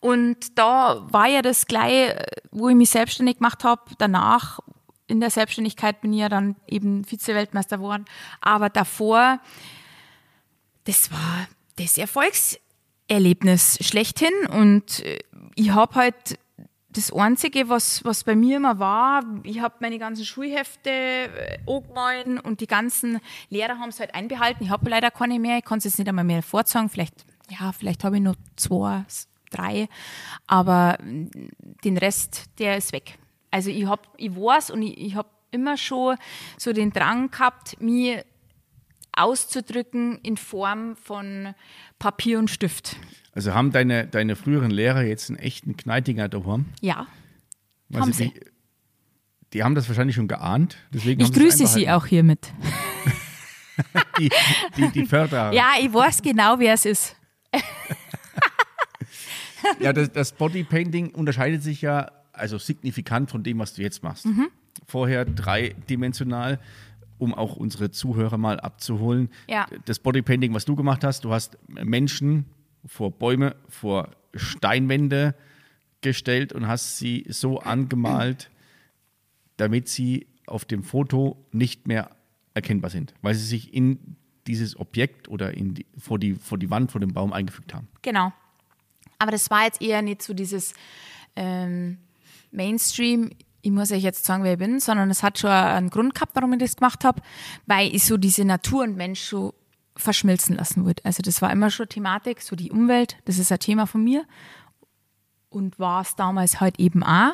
Und 0.00 0.58
da 0.58 1.04
war 1.10 1.26
ja 1.26 1.42
das 1.42 1.66
gleich, 1.66 2.14
wo 2.52 2.68
ich 2.68 2.76
mich 2.76 2.90
selbstständig 2.90 3.38
gemacht 3.38 3.64
habe, 3.64 3.82
danach 3.98 4.60
in 5.06 5.20
der 5.20 5.30
Selbstständigkeit 5.30 6.00
bin 6.00 6.12
ich 6.12 6.20
ja 6.20 6.28
dann 6.28 6.56
eben 6.66 7.04
Vize-Weltmeister 7.04 7.78
geworden. 7.78 8.04
Aber 8.40 8.68
davor, 8.68 9.40
das 10.84 11.10
war 11.10 11.48
das 11.76 11.98
Erfolgserlebnis 11.98 13.78
schlechthin. 13.82 14.32
Und 14.50 15.04
äh, 15.04 15.18
ich 15.54 15.70
habe 15.70 15.94
halt 15.94 16.38
das 16.96 17.12
Einzige, 17.12 17.68
was, 17.68 18.04
was 18.04 18.24
bei 18.24 18.34
mir 18.34 18.56
immer 18.56 18.78
war, 18.78 19.22
ich 19.42 19.60
habe 19.60 19.74
meine 19.80 19.98
ganzen 19.98 20.24
Schulhefte 20.24 20.90
äh, 20.90 21.58
angemalt 21.66 22.42
und 22.44 22.60
die 22.60 22.66
ganzen 22.66 23.20
Lehrer 23.50 23.78
haben 23.78 23.90
es 23.90 24.00
halt 24.00 24.14
einbehalten. 24.14 24.64
Ich 24.64 24.70
habe 24.70 24.88
leider 24.88 25.10
keine 25.10 25.38
mehr, 25.38 25.58
ich 25.58 25.64
kann 25.64 25.78
es 25.78 25.84
jetzt 25.84 25.98
nicht 25.98 26.08
einmal 26.08 26.24
mehr 26.24 26.42
vorzeigen. 26.42 26.88
Vielleicht, 26.88 27.26
ja, 27.50 27.72
vielleicht 27.72 28.02
habe 28.02 28.16
ich 28.16 28.22
noch 28.22 28.36
zwei, 28.56 29.04
drei, 29.50 29.88
aber 30.46 30.96
mm, 31.02 31.28
den 31.84 31.98
Rest, 31.98 32.44
der 32.58 32.78
ist 32.78 32.92
weg. 32.92 33.18
Also 33.50 33.70
ich 33.70 33.86
habe, 33.86 34.02
ich 34.16 34.34
weiß 34.34 34.70
und 34.70 34.82
ich, 34.82 34.98
ich 34.98 35.14
habe 35.14 35.28
immer 35.50 35.76
schon 35.76 36.16
so 36.58 36.72
den 36.72 36.92
Drang 36.92 37.30
gehabt, 37.30 37.80
mir 37.80 38.24
auszudrücken 39.12 40.18
in 40.22 40.36
Form 40.36 40.96
von 40.96 41.54
Papier 41.98 42.38
und 42.38 42.50
Stift. 42.50 42.96
Also 43.32 43.54
haben 43.54 43.72
deine, 43.72 44.06
deine 44.06 44.36
früheren 44.36 44.70
Lehrer 44.70 45.02
jetzt 45.02 45.30
einen 45.30 45.38
echten 45.38 45.76
Kneitinger 45.76 46.28
daheim? 46.28 46.66
Ja. 46.80 47.06
Also 47.90 48.00
haben 48.00 48.12
sie. 48.12 48.30
Die, 48.30 48.40
die, 49.52 49.62
haben 49.62 49.74
das 49.74 49.88
wahrscheinlich 49.88 50.16
schon 50.16 50.28
geahnt. 50.28 50.76
Deswegen 50.92 51.20
ich 51.20 51.32
grüße 51.32 51.66
sie 51.66 51.88
auch 51.90 52.06
hiermit. 52.06 52.52
die, 54.18 54.30
die, 54.76 54.90
die 54.90 55.06
Förderer. 55.06 55.52
Ja, 55.52 55.72
ich 55.80 55.92
weiß 55.92 56.22
genau, 56.22 56.58
wer 56.58 56.74
es 56.74 56.84
ist. 56.84 57.16
ja, 59.80 59.92
das, 59.92 60.12
das 60.12 60.32
Bodypainting 60.32 61.14
unterscheidet 61.14 61.62
sich 61.62 61.82
ja 61.82 62.10
also 62.36 62.58
signifikant 62.58 63.30
von 63.30 63.42
dem, 63.42 63.58
was 63.58 63.74
du 63.74 63.82
jetzt 63.82 64.02
machst. 64.02 64.26
Mhm. 64.26 64.48
Vorher 64.86 65.24
dreidimensional, 65.24 66.60
um 67.18 67.34
auch 67.34 67.56
unsere 67.56 67.90
Zuhörer 67.90 68.38
mal 68.38 68.60
abzuholen. 68.60 69.30
Ja. 69.48 69.66
Das 69.84 69.98
Bodypainting, 69.98 70.54
was 70.54 70.64
du 70.64 70.76
gemacht 70.76 71.04
hast, 71.04 71.24
du 71.24 71.32
hast 71.32 71.58
Menschen 71.68 72.44
vor 72.84 73.10
Bäume, 73.10 73.56
vor 73.68 74.10
Steinwände 74.34 75.34
gestellt 76.02 76.52
und 76.52 76.68
hast 76.68 76.98
sie 76.98 77.24
so 77.28 77.58
angemalt, 77.58 78.50
damit 79.56 79.88
sie 79.88 80.26
auf 80.46 80.64
dem 80.64 80.82
Foto 80.82 81.36
nicht 81.52 81.88
mehr 81.88 82.10
erkennbar 82.54 82.90
sind, 82.90 83.14
weil 83.22 83.34
sie 83.34 83.44
sich 83.44 83.74
in 83.74 84.16
dieses 84.46 84.78
Objekt 84.78 85.28
oder 85.28 85.54
in 85.54 85.74
die, 85.74 85.86
vor, 85.98 86.18
die, 86.18 86.34
vor 86.34 86.58
die 86.58 86.70
Wand, 86.70 86.92
vor 86.92 87.00
dem 87.00 87.12
Baum 87.12 87.32
eingefügt 87.32 87.74
haben. 87.74 87.88
Genau. 88.02 88.32
Aber 89.18 89.32
das 89.32 89.50
war 89.50 89.64
jetzt 89.64 89.82
eher 89.82 90.02
nicht 90.02 90.22
so 90.22 90.34
dieses 90.34 90.74
ähm, 91.34 91.98
Mainstream, 92.50 93.30
ich 93.62 93.70
muss 93.70 93.90
euch 93.90 94.02
jetzt 94.02 94.24
sagen, 94.24 94.44
wer 94.44 94.52
ich 94.52 94.58
bin, 94.58 94.80
sondern 94.80 95.10
es 95.10 95.22
hat 95.22 95.38
schon 95.38 95.50
einen 95.50 95.90
Grund 95.90 96.14
gehabt, 96.14 96.32
warum 96.34 96.52
ich 96.52 96.60
das 96.60 96.76
gemacht 96.76 97.04
habe, 97.04 97.20
weil 97.66 97.94
ich 97.94 98.04
so 98.04 98.16
diese 98.16 98.44
Natur 98.44 98.84
und 98.84 98.96
Mensch 98.96 99.20
so 99.20 99.54
verschmilzen 99.96 100.56
lassen 100.56 100.84
würde. 100.84 101.04
Also 101.04 101.22
das 101.22 101.42
war 101.42 101.50
immer 101.50 101.70
schon 101.70 101.88
Thematik, 101.88 102.42
so 102.42 102.54
die 102.54 102.70
Umwelt, 102.70 103.16
das 103.24 103.38
ist 103.38 103.50
ein 103.50 103.58
Thema 103.58 103.86
von 103.86 104.04
mir 104.04 104.24
und 105.48 105.78
war 105.78 106.02
es 106.02 106.14
damals 106.16 106.60
halt 106.60 106.78
eben 106.78 107.02
auch. 107.02 107.32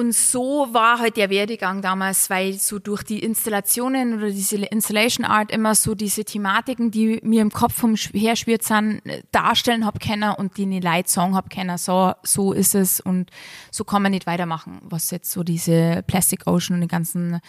Und 0.00 0.14
so 0.14 0.66
war 0.72 0.98
halt 0.98 1.18
der 1.18 1.28
Werdegang 1.28 1.82
damals, 1.82 2.30
weil 2.30 2.54
so 2.54 2.78
durch 2.78 3.02
die 3.02 3.18
Installationen 3.18 4.14
oder 4.14 4.30
diese 4.30 4.56
Installation 4.56 5.26
Art 5.26 5.52
immer 5.52 5.74
so 5.74 5.94
diese 5.94 6.24
Thematiken, 6.24 6.90
die 6.90 7.20
mir 7.22 7.42
im 7.42 7.50
Kopf 7.50 7.74
vom 7.74 7.96
herschwirrt 7.96 8.62
sind, 8.62 9.02
darstellen 9.30 9.84
hab 9.84 10.00
können 10.00 10.32
und 10.32 10.56
die 10.56 10.62
eine 10.62 10.80
Leute 10.80 11.10
sagen 11.10 11.36
hab 11.36 11.50
können, 11.50 11.76
so, 11.76 12.14
so 12.22 12.54
ist 12.54 12.74
es 12.74 13.00
und 13.00 13.30
so 13.70 13.84
kann 13.84 14.00
man 14.00 14.12
nicht 14.12 14.26
weitermachen, 14.26 14.80
was 14.84 15.10
jetzt 15.10 15.30
so 15.32 15.42
diese 15.42 16.02
Plastic 16.06 16.46
Ocean 16.46 16.76
und 16.76 16.80
den 16.80 16.88
ganzen 16.88 17.40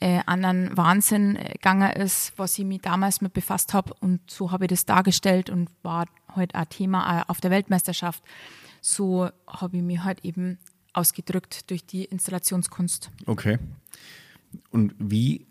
äh, 0.00 0.18
anderen 0.26 0.76
Wahnsinn 0.76 1.36
äh, 1.36 1.52
gegangen 1.52 1.92
ist, 1.92 2.32
was 2.34 2.58
ich 2.58 2.64
mich 2.64 2.80
damals 2.80 3.20
mit 3.20 3.34
befasst 3.34 3.72
habe 3.72 3.94
und 4.00 4.28
so 4.28 4.50
habe 4.50 4.64
ich 4.64 4.70
das 4.70 4.84
dargestellt 4.84 5.48
und 5.48 5.70
war 5.84 6.06
halt 6.34 6.56
ein 6.56 6.68
Thema 6.70 7.24
auf 7.28 7.40
der 7.40 7.52
Weltmeisterschaft. 7.52 8.24
So 8.80 9.28
habe 9.46 9.76
ich 9.76 9.82
mich 9.84 10.02
halt 10.02 10.24
eben 10.24 10.58
ausgedrückt 10.92 11.70
durch 11.70 11.84
die 11.84 12.04
Installationskunst. 12.04 13.10
Okay. 13.26 13.58
Und 14.70 14.94
wie 14.98 15.46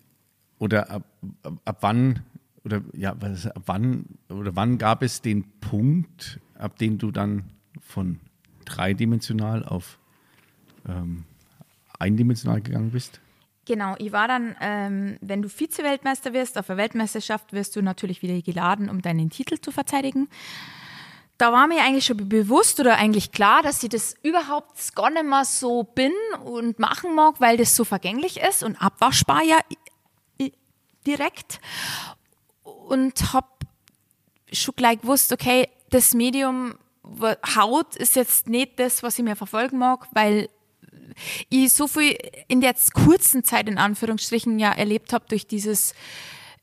oder 0.57 0.89
ab, 0.89 1.03
ab, 1.43 1.53
ab 1.65 1.77
wann 1.81 2.21
oder 2.65 2.81
ja, 2.93 3.15
was, 3.19 3.47
ab 3.47 3.63
wann 3.65 4.05
oder 4.29 4.55
wann 4.55 4.77
gab 4.77 5.01
es 5.01 5.21
den 5.21 5.45
Punkt, 5.61 6.39
ab 6.55 6.77
dem 6.77 6.97
du 6.97 7.11
dann 7.11 7.45
von 7.79 8.19
dreidimensional 8.65 9.65
auf 9.65 9.97
ähm, 10.87 11.23
eindimensional 11.97 12.61
gegangen 12.61 12.91
bist? 12.91 13.21
Genau, 13.65 13.95
ich 13.99 14.11
war 14.11 14.27
dann, 14.27 14.55
ähm, 14.61 15.17
wenn 15.21 15.43
du 15.43 15.47
Vize-Weltmeister 15.47 16.33
wirst, 16.33 16.57
auf 16.57 16.67
der 16.67 16.77
Weltmeisterschaft 16.77 17.53
wirst 17.53 17.75
du 17.75 17.83
natürlich 17.83 18.23
wieder 18.23 18.41
geladen, 18.41 18.89
um 18.89 19.01
deinen 19.01 19.29
Titel 19.29 19.59
zu 19.59 19.71
verteidigen 19.71 20.27
da 21.39 21.53
war 21.53 21.67
mir 21.67 21.81
eigentlich 21.81 22.05
schon 22.05 22.29
bewusst 22.29 22.81
oder 22.81 22.97
eigentlich 22.97 23.31
klar, 23.31 23.63
dass 23.63 23.81
ich 23.81 23.89
das 23.89 24.13
überhaupt 24.23 24.93
gar 24.93 25.09
nicht 25.09 25.23
mehr 25.23 25.45
so 25.45 25.83
bin 25.83 26.11
und 26.43 26.79
machen 26.79 27.15
mag, 27.15 27.39
weil 27.39 27.55
das 27.55 27.75
so 27.77 27.85
vergänglich 27.85 28.41
ist 28.41 28.61
und 28.61 28.75
abwaschbar 28.75 29.41
ja 29.43 29.57
direkt. 31.07 31.61
Und 32.63 33.33
habe 33.33 33.47
schon 34.51 34.75
gleich 34.75 34.99
gewusst, 34.99 35.31
okay, 35.31 35.69
das 35.89 36.13
Medium 36.13 36.75
Haut 37.55 37.95
ist 37.95 38.17
jetzt 38.17 38.49
nicht 38.49 38.77
das, 38.77 39.01
was 39.01 39.17
ich 39.17 39.23
mir 39.23 39.37
verfolgen 39.37 39.77
mag, 39.77 40.07
weil 40.11 40.49
ich 41.49 41.73
so 41.73 41.87
viel 41.87 42.17
in 42.49 42.59
der 42.59 42.75
kurzen 42.93 43.45
Zeit 43.45 43.69
in 43.69 43.77
Anführungsstrichen 43.77 44.59
ja 44.59 44.71
erlebt 44.73 45.13
habe 45.13 45.25
durch 45.29 45.47
dieses 45.47 45.93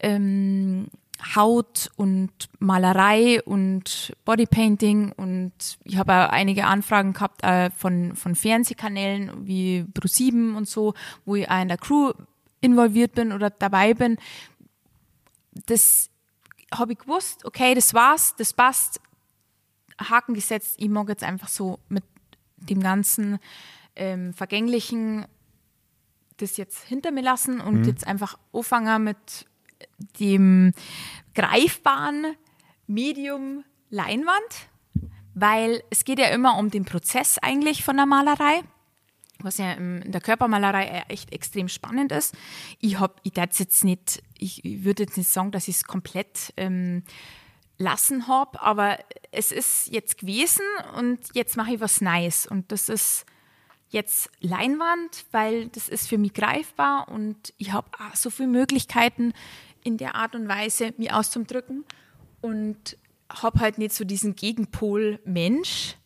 ähm, 0.00 0.88
Haut 1.34 1.90
und 1.96 2.30
Malerei 2.58 3.42
und 3.42 4.14
Bodypainting 4.24 5.12
und 5.12 5.52
ich 5.84 5.96
habe 5.96 6.12
auch 6.12 6.28
einige 6.30 6.66
Anfragen 6.66 7.12
gehabt 7.12 7.42
äh, 7.42 7.70
von, 7.70 8.14
von 8.16 8.34
Fernsehkanälen 8.34 9.46
wie 9.46 9.86
Pro7 9.94 10.54
und 10.54 10.68
so, 10.68 10.94
wo 11.24 11.36
ich 11.36 11.50
auch 11.50 11.62
in 11.62 11.68
der 11.68 11.78
Crew 11.78 12.12
involviert 12.60 13.14
bin 13.14 13.32
oder 13.32 13.50
dabei 13.50 13.94
bin. 13.94 14.18
Das 15.66 16.10
habe 16.74 16.92
ich 16.92 16.98
gewusst, 16.98 17.44
okay, 17.44 17.74
das 17.74 17.94
war's, 17.94 18.34
das 18.36 18.52
passt, 18.52 19.00
Haken 19.98 20.34
gesetzt, 20.34 20.74
ich 20.78 20.88
mag 20.88 21.08
jetzt 21.08 21.24
einfach 21.24 21.48
so 21.48 21.78
mit 21.88 22.04
dem 22.56 22.80
ganzen 22.80 23.38
ähm, 23.94 24.34
Vergänglichen 24.34 25.26
das 26.38 26.56
jetzt 26.56 26.82
hinter 26.84 27.10
mir 27.12 27.22
lassen 27.22 27.60
und 27.60 27.80
mhm. 27.80 27.84
jetzt 27.84 28.06
einfach 28.06 28.38
anfangen 28.52 29.04
mit 29.04 29.46
dem 30.18 30.72
greifbaren 31.34 32.36
Medium 32.86 33.64
Leinwand, 33.90 34.68
weil 35.34 35.82
es 35.90 36.04
geht 36.04 36.18
ja 36.18 36.28
immer 36.28 36.58
um 36.58 36.70
den 36.70 36.84
Prozess 36.84 37.38
eigentlich 37.38 37.84
von 37.84 37.96
der 37.96 38.06
Malerei, 38.06 38.62
was 39.40 39.58
ja 39.58 39.72
in 39.72 40.10
der 40.10 40.20
Körpermalerei 40.20 41.04
echt 41.08 41.32
extrem 41.32 41.68
spannend 41.68 42.12
ist. 42.12 42.34
Ich 42.80 42.98
habe, 42.98 43.14
ich 43.22 43.32
jetzt 43.36 43.84
nicht, 43.84 44.22
ich, 44.38 44.62
würde 44.64 45.04
jetzt 45.04 45.16
nicht 45.16 45.30
sagen, 45.30 45.50
dass 45.50 45.68
ich 45.68 45.76
es 45.76 45.84
komplett 45.84 46.52
ähm, 46.56 47.04
lassen 47.78 48.26
habe, 48.28 48.60
aber 48.62 48.98
es 49.30 49.52
ist 49.52 49.88
jetzt 49.88 50.18
gewesen 50.18 50.64
und 50.96 51.20
jetzt 51.34 51.56
mache 51.56 51.74
ich 51.74 51.80
was 51.80 52.00
Neues 52.00 52.46
und 52.46 52.72
das 52.72 52.88
ist 52.88 53.26
jetzt 53.88 54.30
Leinwand, 54.40 55.24
weil 55.30 55.68
das 55.68 55.88
ist 55.88 56.08
für 56.08 56.18
mich 56.18 56.34
greifbar 56.34 57.08
und 57.08 57.54
ich 57.58 57.72
habe 57.72 57.88
so 58.14 58.30
viele 58.30 58.48
Möglichkeiten, 58.48 59.32
in 59.84 59.98
der 59.98 60.16
Art 60.16 60.34
und 60.34 60.48
Weise 60.48 60.92
mich 60.96 61.12
auszudrücken 61.12 61.84
und 62.40 62.98
habe 63.30 63.60
halt 63.60 63.78
nicht 63.78 63.94
so 63.94 64.04
diesen 64.04 64.34
Gegenpol 64.34 65.20
Mensch, 65.24 65.96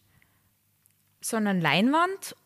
sondern 1.22 1.60
Leinwand, 1.60 2.36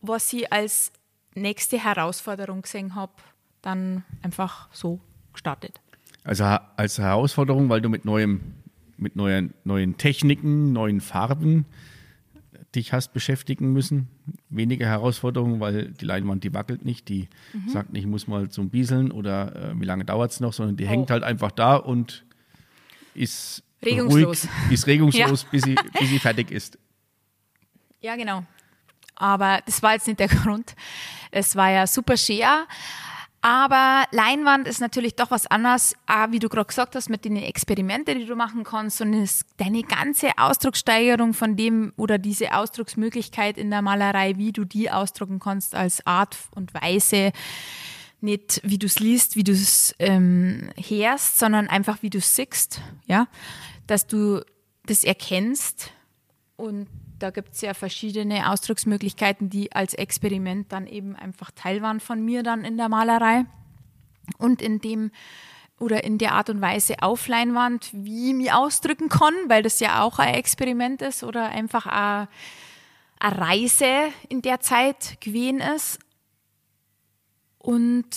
was 0.00 0.32
ich 0.32 0.50
als 0.52 0.92
nächste 1.34 1.82
Herausforderung 1.82 2.62
gesehen 2.62 2.94
habe, 2.94 3.12
dann 3.60 4.04
einfach 4.22 4.68
so 4.72 5.00
gestartet. 5.32 5.80
Also 6.24 6.44
als 6.44 6.98
Herausforderung, 6.98 7.68
weil 7.68 7.82
du 7.82 7.88
mit 7.90 8.04
neuem, 8.06 8.54
mit 8.96 9.16
neuen, 9.16 9.54
neuen 9.64 9.96
Techniken, 9.98 10.72
neuen 10.72 11.00
Farben 11.00 11.66
dich 12.74 12.92
hast 12.92 13.12
beschäftigen 13.12 13.72
müssen. 13.72 14.08
Weniger 14.48 14.86
Herausforderung, 14.86 15.60
weil 15.60 15.92
die 15.92 16.04
Leinwand, 16.04 16.44
die 16.44 16.54
wackelt 16.54 16.84
nicht, 16.84 17.08
die 17.08 17.28
mhm. 17.52 17.68
sagt 17.68 17.92
nicht, 17.92 18.02
ich 18.02 18.08
muss 18.08 18.28
mal 18.28 18.48
zum 18.48 18.70
Bieseln 18.70 19.10
oder 19.10 19.72
äh, 19.72 19.80
wie 19.80 19.84
lange 19.84 20.04
dauert 20.04 20.30
es 20.30 20.40
noch, 20.40 20.52
sondern 20.52 20.76
die 20.76 20.84
oh. 20.84 20.88
hängt 20.88 21.10
halt 21.10 21.24
einfach 21.24 21.50
da 21.50 21.76
und 21.76 22.24
ist 23.14 23.64
regungslos, 23.84 24.44
ruhig, 24.44 24.72
ist 24.72 24.86
regungslos, 24.86 25.42
ja. 25.44 25.48
bis, 25.50 25.62
sie, 25.62 25.74
bis 25.98 26.08
sie 26.08 26.18
fertig 26.18 26.50
ist. 26.50 26.78
Ja, 28.00 28.16
genau. 28.16 28.44
Aber 29.16 29.60
das 29.66 29.82
war 29.82 29.94
jetzt 29.94 30.06
nicht 30.06 30.20
der 30.20 30.28
Grund. 30.28 30.74
Es 31.30 31.56
war 31.56 31.70
ja 31.70 31.86
super 31.86 32.16
schwer. 32.16 32.66
Aber 33.42 34.04
Leinwand 34.10 34.68
ist 34.68 34.80
natürlich 34.80 35.16
doch 35.16 35.30
was 35.30 35.46
anderes, 35.46 35.94
wie 36.28 36.40
du 36.40 36.50
gerade 36.50 36.66
gesagt 36.66 36.94
hast, 36.94 37.08
mit 37.08 37.24
den 37.24 37.36
Experimenten, 37.36 38.18
die 38.18 38.26
du 38.26 38.36
machen 38.36 38.64
kannst 38.64 39.00
und 39.00 39.28
deine 39.56 39.82
ganze 39.82 40.36
Ausdruckssteigerung 40.36 41.32
von 41.32 41.56
dem 41.56 41.94
oder 41.96 42.18
diese 42.18 42.54
Ausdrucksmöglichkeit 42.54 43.56
in 43.56 43.70
der 43.70 43.80
Malerei, 43.80 44.36
wie 44.36 44.52
du 44.52 44.64
die 44.64 44.90
ausdrucken 44.90 45.38
kannst 45.38 45.74
als 45.74 46.06
Art 46.06 46.36
und 46.54 46.74
Weise, 46.74 47.32
nicht 48.20 48.60
wie 48.62 48.78
du 48.78 48.86
es 48.86 49.00
liest, 49.00 49.36
wie 49.36 49.44
du 49.44 49.52
es 49.52 49.94
ähm, 49.98 50.70
hörst, 50.76 51.38
sondern 51.38 51.68
einfach 51.68 52.02
wie 52.02 52.10
du 52.10 52.18
es 52.18 52.36
siehst, 52.36 52.82
ja, 53.06 53.26
dass 53.86 54.06
du 54.06 54.42
das 54.84 55.02
erkennst 55.02 55.92
und 56.56 56.88
da 57.22 57.30
gibt 57.30 57.54
es 57.54 57.60
ja 57.60 57.74
verschiedene 57.74 58.50
Ausdrucksmöglichkeiten, 58.50 59.50
die 59.50 59.72
als 59.72 59.94
Experiment 59.94 60.72
dann 60.72 60.86
eben 60.86 61.14
einfach 61.16 61.50
Teil 61.50 61.82
waren 61.82 62.00
von 62.00 62.24
mir 62.24 62.42
dann 62.42 62.64
in 62.64 62.76
der 62.76 62.88
Malerei. 62.88 63.44
Und 64.38 64.62
in 64.62 64.80
dem 64.80 65.10
oder 65.78 66.04
in 66.04 66.18
der 66.18 66.34
Art 66.34 66.50
und 66.50 66.60
Weise 66.60 66.96
auf 67.00 67.26
Leinwand, 67.26 67.90
wie 67.92 68.28
ich 68.28 68.34
mich 68.34 68.52
ausdrücken 68.52 69.08
kann, 69.08 69.34
weil 69.48 69.62
das 69.62 69.80
ja 69.80 70.02
auch 70.02 70.18
ein 70.18 70.34
Experiment 70.34 71.00
ist 71.02 71.24
oder 71.24 71.48
einfach 71.48 71.86
eine, 71.86 72.28
eine 73.18 73.38
Reise 73.38 74.08
in 74.28 74.42
der 74.42 74.60
Zeit 74.60 75.20
gewesen 75.20 75.60
ist. 75.60 75.98
Und 77.58 78.08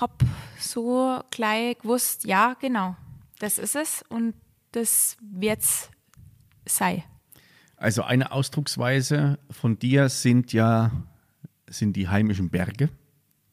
habe 0.00 0.14
so 0.58 1.20
gleich 1.30 1.78
gewusst, 1.78 2.24
ja, 2.24 2.54
genau, 2.54 2.96
das 3.38 3.58
ist 3.58 3.76
es 3.76 4.04
und 4.08 4.34
das 4.72 5.16
wird 5.20 5.60
es 5.60 5.90
sein. 6.66 7.04
Also 7.80 8.02
eine 8.02 8.30
Ausdrucksweise 8.30 9.38
von 9.50 9.78
dir 9.78 10.10
sind 10.10 10.52
ja 10.52 10.92
sind 11.66 11.96
die 11.96 12.08
heimischen 12.08 12.50
Berge. 12.50 12.90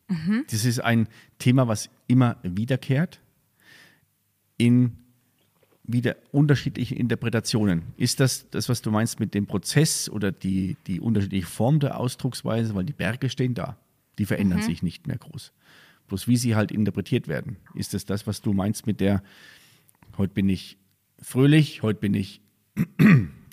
Mhm. 0.10 0.44
Das 0.52 0.66
ist 0.66 0.80
ein 0.80 1.08
Thema, 1.40 1.70
was 1.70 1.90
immer 2.08 2.36
wiederkehrt 2.44 3.22
in 4.58 4.98
wieder 5.84 6.18
unterschiedliche 6.32 6.94
Interpretationen. 6.94 7.84
Ist 7.96 8.20
das 8.20 8.50
das, 8.50 8.68
was 8.68 8.82
du 8.82 8.92
meinst 8.92 9.22
mit 9.22 9.34
dem 9.34 9.48
Prozess 9.48 10.10
oder 10.10 10.34
die, 10.34 10.76
die 10.88 11.00
unterschiedliche 11.00 11.48
Form 11.48 11.80
der 11.80 11.98
Ausdrucksweise? 11.98 12.76
Weil 12.76 12.84
die 12.84 12.92
Berge 12.92 13.30
stehen 13.30 13.54
da. 13.54 13.78
Die 14.18 14.26
verändern 14.26 14.60
mhm. 14.60 14.64
sich 14.64 14.84
nicht 14.84 15.08
mehr 15.08 15.18
groß. 15.18 15.54
Bloß 16.10 16.28
wie 16.28 16.36
sie 16.36 16.58
halt 16.58 16.74
interpretiert 16.74 17.30
werden. 17.30 17.56
Ist 17.76 17.94
das 17.94 18.04
das, 18.04 18.28
was 18.28 18.42
du 18.42 18.52
meinst 18.52 18.88
mit 18.88 19.00
der, 19.00 19.24
heute 20.18 20.34
bin 20.34 20.50
ich 20.50 20.78
fröhlich, 21.22 21.82
heute 21.82 22.02
bin 22.02 22.14
ich 22.14 22.42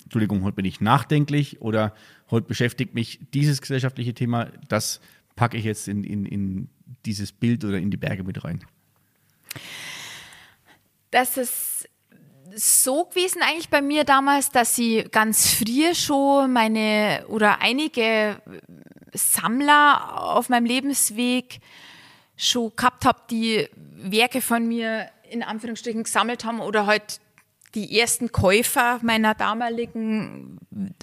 Entschuldigung, 0.05 0.43
heute 0.43 0.55
bin 0.55 0.65
ich 0.65 0.81
nachdenklich 0.81 1.61
oder 1.61 1.93
heute 2.31 2.47
beschäftigt 2.47 2.93
mich 2.93 3.19
dieses 3.33 3.61
gesellschaftliche 3.61 4.13
Thema, 4.13 4.51
das 4.69 5.01
packe 5.35 5.57
ich 5.57 5.65
jetzt 5.65 5.87
in, 5.87 6.03
in, 6.03 6.25
in 6.25 6.69
dieses 7.05 7.31
Bild 7.31 7.65
oder 7.65 7.77
in 7.77 7.91
die 7.91 7.97
Berge 7.97 8.23
mit 8.23 8.43
rein? 8.43 8.63
Das 11.11 11.37
ist 11.37 11.89
so 12.55 13.05
gewesen 13.05 13.41
eigentlich 13.41 13.69
bei 13.69 13.81
mir 13.81 14.03
damals, 14.03 14.49
dass 14.49 14.77
ich 14.77 15.11
ganz 15.11 15.53
früh 15.55 15.93
schon 15.93 16.53
meine 16.53 17.25
oder 17.27 17.61
einige 17.61 18.41
Sammler 19.13 20.21
auf 20.21 20.49
meinem 20.49 20.65
Lebensweg 20.65 21.59
schon 22.37 22.71
gehabt 22.75 23.05
habe, 23.05 23.21
die 23.29 23.67
Werke 23.75 24.41
von 24.41 24.67
mir 24.67 25.09
in 25.29 25.43
Anführungsstrichen 25.43 26.03
gesammelt 26.03 26.45
haben 26.45 26.59
oder 26.59 26.85
halt 26.85 27.19
die 27.75 27.99
ersten 27.99 28.31
Käufer 28.31 28.99
meiner 29.03 29.35
damaligen 29.35 30.59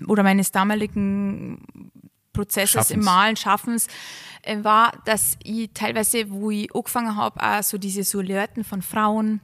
oder 0.06 0.22
meines 0.22 0.50
damaligen 0.50 1.92
Prozesses 2.32 2.70
Schaffens. 2.70 2.90
im 2.90 3.04
Malen, 3.04 3.36
Schaffens, 3.36 3.86
äh, 4.42 4.64
war, 4.64 4.92
dass 5.04 5.36
ich 5.44 5.70
teilweise, 5.74 6.30
wo 6.30 6.50
ich 6.50 6.74
angefangen 6.74 7.16
habe, 7.16 7.42
auch 7.42 7.62
so 7.62 7.78
diese 7.78 8.04
Silhouetten 8.04 8.64
von 8.64 8.82
Frauen, 8.82 9.40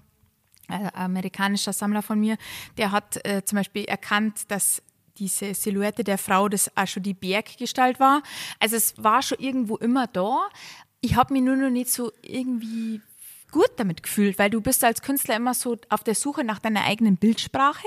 ein 0.68 0.86
äh, 0.86 0.90
amerikanischer 0.94 1.72
Sammler 1.72 2.02
von 2.02 2.18
mir, 2.18 2.36
der 2.76 2.90
hat 2.92 3.24
äh, 3.26 3.44
zum 3.44 3.56
Beispiel 3.56 3.84
erkannt, 3.84 4.50
dass 4.50 4.82
diese 5.18 5.54
Silhouette 5.54 6.04
der 6.04 6.18
Frau 6.18 6.48
das 6.48 6.74
auch 6.76 6.86
schon 6.86 7.02
die 7.02 7.14
Berggestalt 7.14 8.00
war. 8.00 8.22
Also 8.60 8.76
es 8.76 8.94
war 8.96 9.20
schon 9.22 9.38
irgendwo 9.38 9.76
immer 9.76 10.06
da. 10.06 10.48
Ich 11.00 11.16
habe 11.16 11.32
mich 11.32 11.42
nur 11.42 11.56
noch 11.56 11.70
nicht 11.70 11.90
so 11.90 12.12
irgendwie 12.22 13.00
gut 13.50 13.70
damit 13.76 14.02
gefühlt, 14.02 14.38
weil 14.38 14.50
du 14.50 14.60
bist 14.60 14.84
als 14.84 15.02
Künstler 15.02 15.36
immer 15.36 15.54
so 15.54 15.76
auf 15.88 16.04
der 16.04 16.14
Suche 16.14 16.44
nach 16.44 16.58
deiner 16.58 16.84
eigenen 16.84 17.16
Bildsprache. 17.16 17.86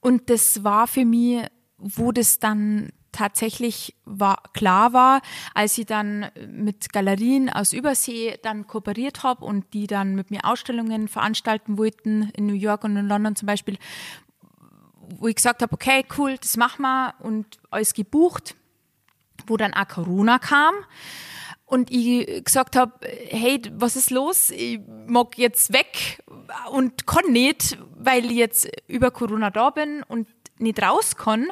Und 0.00 0.30
das 0.30 0.64
war 0.64 0.86
für 0.86 1.04
mich, 1.04 1.44
wo 1.78 2.12
das 2.12 2.38
dann 2.38 2.90
tatsächlich 3.12 3.94
war, 4.04 4.42
klar 4.54 4.92
war, 4.92 5.22
als 5.54 5.78
ich 5.78 5.86
dann 5.86 6.26
mit 6.48 6.92
Galerien 6.92 7.48
aus 7.48 7.72
Übersee 7.72 8.38
dann 8.42 8.66
kooperiert 8.66 9.22
habe 9.22 9.44
und 9.44 9.72
die 9.72 9.86
dann 9.86 10.14
mit 10.14 10.30
mir 10.30 10.44
Ausstellungen 10.44 11.08
veranstalten 11.08 11.78
wollten, 11.78 12.30
in 12.36 12.46
New 12.46 12.54
York 12.54 12.84
und 12.84 12.96
in 12.96 13.06
London 13.06 13.36
zum 13.36 13.46
Beispiel, 13.46 13.78
wo 15.18 15.28
ich 15.28 15.36
gesagt 15.36 15.62
habe, 15.62 15.72
okay, 15.72 16.04
cool, 16.18 16.36
das 16.38 16.56
machen 16.56 16.82
wir 16.82 17.14
und 17.20 17.58
alles 17.70 17.94
gebucht, 17.94 18.56
wo 19.46 19.56
dann 19.56 19.74
auch 19.74 19.86
Corona 19.86 20.38
kam 20.38 20.74
und 21.66 21.90
ich 21.90 22.44
gesagt 22.44 22.76
habe, 22.76 22.92
hey, 23.02 23.60
was 23.72 23.96
ist 23.96 24.10
los? 24.10 24.50
Ich 24.50 24.80
mag 25.06 25.38
jetzt 25.38 25.72
weg 25.72 26.22
und 26.70 27.06
kann 27.06 27.32
nicht, 27.32 27.78
weil 27.96 28.26
ich 28.26 28.36
jetzt 28.36 28.68
über 28.86 29.10
Corona 29.10 29.50
da 29.50 29.70
bin 29.70 30.02
und 30.02 30.28
nicht 30.58 30.80
raus 30.82 31.16
kann, 31.16 31.50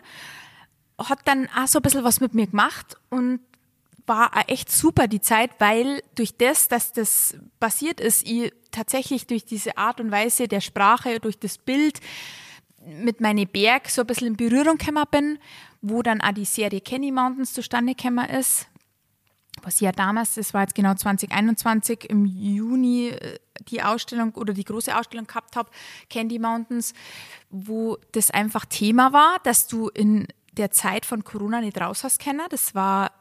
hat 0.98 1.20
dann 1.24 1.48
auch 1.56 1.66
so 1.66 1.78
ein 1.78 1.82
bisschen 1.82 2.04
was 2.04 2.20
mit 2.20 2.34
mir 2.34 2.46
gemacht 2.46 2.96
und 3.10 3.40
war 4.06 4.36
auch 4.36 4.48
echt 4.48 4.70
super 4.70 5.06
die 5.06 5.20
Zeit, 5.20 5.52
weil 5.58 6.02
durch 6.14 6.36
das, 6.36 6.68
dass 6.68 6.92
das 6.92 7.36
passiert 7.60 8.00
ist, 8.00 8.26
ich 8.26 8.52
tatsächlich 8.70 9.26
durch 9.26 9.44
diese 9.44 9.76
Art 9.76 10.00
und 10.00 10.10
Weise 10.10 10.48
der 10.48 10.60
Sprache, 10.60 11.20
durch 11.20 11.38
das 11.38 11.58
Bild 11.58 12.00
mit 12.84 13.20
meinen 13.20 13.46
Berg 13.46 13.88
so 13.88 14.02
ein 14.02 14.06
bisschen 14.06 14.28
in 14.28 14.36
Berührung 14.36 14.76
gekommen 14.76 15.04
bin, 15.10 15.38
wo 15.82 16.02
dann 16.02 16.20
auch 16.20 16.32
die 16.32 16.44
Serie 16.44 16.80
Kenny 16.80 17.12
Mountains 17.12 17.52
zustande 17.52 17.94
gekommen 17.94 18.28
ist, 18.28 18.66
was 19.64 19.80
ja 19.80 19.92
damals, 19.92 20.34
das 20.34 20.54
war 20.54 20.62
jetzt 20.62 20.74
genau 20.74 20.94
2021, 20.94 22.10
im 22.10 22.26
Juni 22.26 23.08
äh, 23.08 23.38
die 23.68 23.82
Ausstellung 23.82 24.32
oder 24.34 24.52
die 24.52 24.64
große 24.64 24.96
Ausstellung 24.96 25.26
gehabt 25.26 25.56
habe, 25.56 25.70
Candy 26.10 26.38
Mountains, 26.38 26.94
wo 27.50 27.98
das 28.12 28.30
einfach 28.30 28.64
Thema 28.64 29.12
war, 29.12 29.38
dass 29.44 29.66
du 29.66 29.88
in 29.88 30.28
der 30.52 30.70
Zeit 30.70 31.06
von 31.06 31.24
Corona 31.24 31.60
nicht 31.60 31.80
raus 31.80 32.04
hast 32.04 32.20
können. 32.20 32.42
Das 32.50 32.74
war 32.74 33.12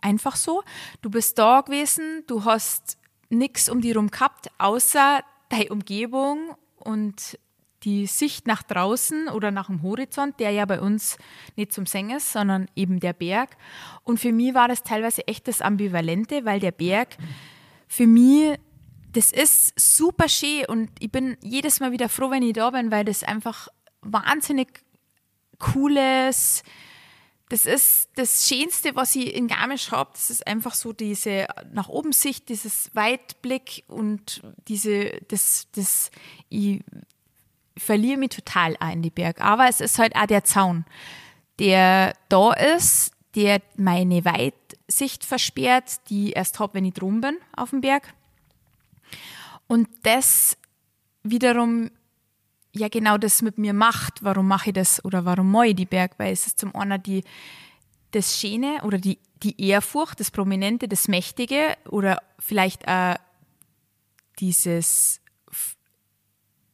einfach 0.00 0.36
so. 0.36 0.62
Du 1.00 1.10
bist 1.10 1.38
da 1.38 1.60
gewesen, 1.60 2.24
du 2.26 2.44
hast 2.44 2.98
nichts 3.28 3.68
um 3.68 3.80
dich 3.80 3.96
rum 3.96 4.10
gehabt, 4.10 4.50
außer 4.58 5.22
deine 5.48 5.68
Umgebung 5.70 6.54
und 6.76 7.38
die 7.84 8.06
Sicht 8.06 8.46
nach 8.46 8.62
draußen 8.62 9.28
oder 9.28 9.50
nach 9.50 9.66
dem 9.66 9.82
Horizont, 9.82 10.38
der 10.40 10.50
ja 10.50 10.64
bei 10.64 10.80
uns 10.80 11.18
nicht 11.56 11.72
zum 11.72 11.86
Singen 11.86 12.16
ist, 12.16 12.32
sondern 12.32 12.68
eben 12.76 13.00
der 13.00 13.12
Berg. 13.12 13.56
Und 14.04 14.18
für 14.18 14.32
mich 14.32 14.54
war 14.54 14.68
das 14.68 14.82
teilweise 14.82 15.26
echt 15.26 15.48
das 15.48 15.60
Ambivalente, 15.60 16.44
weil 16.44 16.60
der 16.60 16.72
Berg 16.72 17.16
für 17.88 18.06
mich, 18.06 18.58
das 19.12 19.32
ist 19.32 19.78
super 19.78 20.28
schön 20.28 20.64
und 20.66 20.90
ich 20.98 21.10
bin 21.10 21.36
jedes 21.42 21.80
Mal 21.80 21.92
wieder 21.92 22.08
froh, 22.08 22.30
wenn 22.30 22.42
ich 22.42 22.54
da 22.54 22.70
bin, 22.70 22.90
weil 22.90 23.04
das 23.04 23.22
einfach 23.22 23.68
wahnsinnig 24.00 24.82
cooles, 25.58 26.62
das 27.52 27.66
ist 27.66 28.08
das 28.14 28.48
Schönste, 28.48 28.96
was 28.96 29.14
ich 29.14 29.34
in 29.34 29.46
Garmisch 29.46 29.90
habe. 29.90 30.08
Das 30.14 30.30
ist 30.30 30.46
einfach 30.46 30.72
so 30.72 30.94
diese 30.94 31.46
nach 31.70 31.90
oben 31.90 32.12
Sicht, 32.12 32.48
dieses 32.48 32.90
Weitblick 32.94 33.84
und 33.88 34.40
diese, 34.68 35.20
das, 35.28 35.68
das, 35.72 36.10
ich 36.48 36.80
verliere 37.76 38.18
mich 38.18 38.30
total 38.30 38.76
ein 38.80 38.98
in 38.98 39.02
die 39.02 39.10
Berg. 39.10 39.40
Aber 39.40 39.68
es 39.68 39.80
ist 39.80 39.98
halt 39.98 40.16
auch 40.16 40.26
der 40.26 40.44
Zaun, 40.44 40.84
der 41.58 42.14
da 42.28 42.52
ist, 42.52 43.12
der 43.34 43.62
meine 43.76 44.24
Weitsicht 44.24 45.24
versperrt, 45.24 46.08
die 46.08 46.28
ich 46.28 46.36
erst 46.36 46.58
habe, 46.58 46.74
wenn 46.74 46.84
ich 46.84 46.94
drum 46.94 47.20
bin 47.20 47.36
auf 47.56 47.70
dem 47.70 47.80
Berg. 47.80 48.14
Und 49.66 49.88
das 50.02 50.56
wiederum 51.22 51.90
ja 52.74 52.88
genau 52.88 53.18
das 53.18 53.42
mit 53.42 53.58
mir 53.58 53.72
macht. 53.72 54.22
Warum 54.22 54.48
mache 54.48 54.70
ich 54.70 54.74
das 54.74 55.04
oder 55.04 55.24
warum 55.24 55.50
mache 55.50 55.68
ich 55.68 55.76
die 55.76 55.86
Berg? 55.86 56.18
Weil 56.18 56.32
es 56.32 56.46
ist 56.46 56.58
zum 56.58 56.74
einen 56.74 57.02
die, 57.02 57.24
das 58.10 58.38
Schöne 58.38 58.82
oder 58.82 58.98
die, 58.98 59.18
die 59.42 59.60
Ehrfurcht, 59.60 60.20
das 60.20 60.30
Prominente, 60.30 60.88
das 60.88 61.08
Mächtige 61.08 61.76
oder 61.88 62.22
vielleicht 62.38 62.86
auch 62.88 63.16
dieses, 64.38 65.20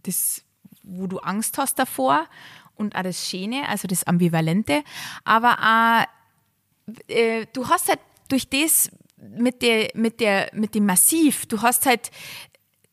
das, 0.02 0.42
wo 0.88 1.06
du 1.06 1.18
Angst 1.18 1.58
hast 1.58 1.78
davor 1.78 2.26
und 2.74 2.96
auch 2.96 3.02
das 3.02 3.28
Schöne, 3.28 3.68
also 3.68 3.86
das 3.86 4.04
Ambivalente, 4.04 4.82
aber 5.24 5.58
auch, 5.58 6.94
äh, 7.08 7.46
du 7.52 7.68
hast 7.68 7.88
halt 7.88 8.00
durch 8.28 8.48
das 8.48 8.90
mit 9.16 9.62
der, 9.62 9.90
mit 9.94 10.20
der, 10.20 10.50
mit 10.52 10.74
dem 10.74 10.86
Massiv, 10.86 11.46
du 11.46 11.60
hast 11.62 11.86
halt, 11.86 12.10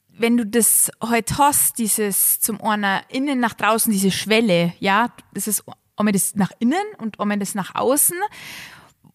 wenn 0.09 0.37
du 0.37 0.45
das 0.45 0.91
halt 1.01 1.37
hast, 1.37 1.77
dieses 1.77 2.39
zum 2.39 2.61
einer 2.61 3.03
innen 3.09 3.39
nach 3.39 3.53
draußen, 3.53 3.91
diese 3.91 4.11
Schwelle, 4.11 4.73
ja, 4.79 5.09
das 5.33 5.47
ist 5.47 5.63
einmal 5.97 6.13
das 6.13 6.35
nach 6.35 6.51
innen 6.59 6.85
und 6.97 7.19
einmal 7.19 7.39
das 7.39 7.55
nach 7.55 7.75
außen 7.75 8.17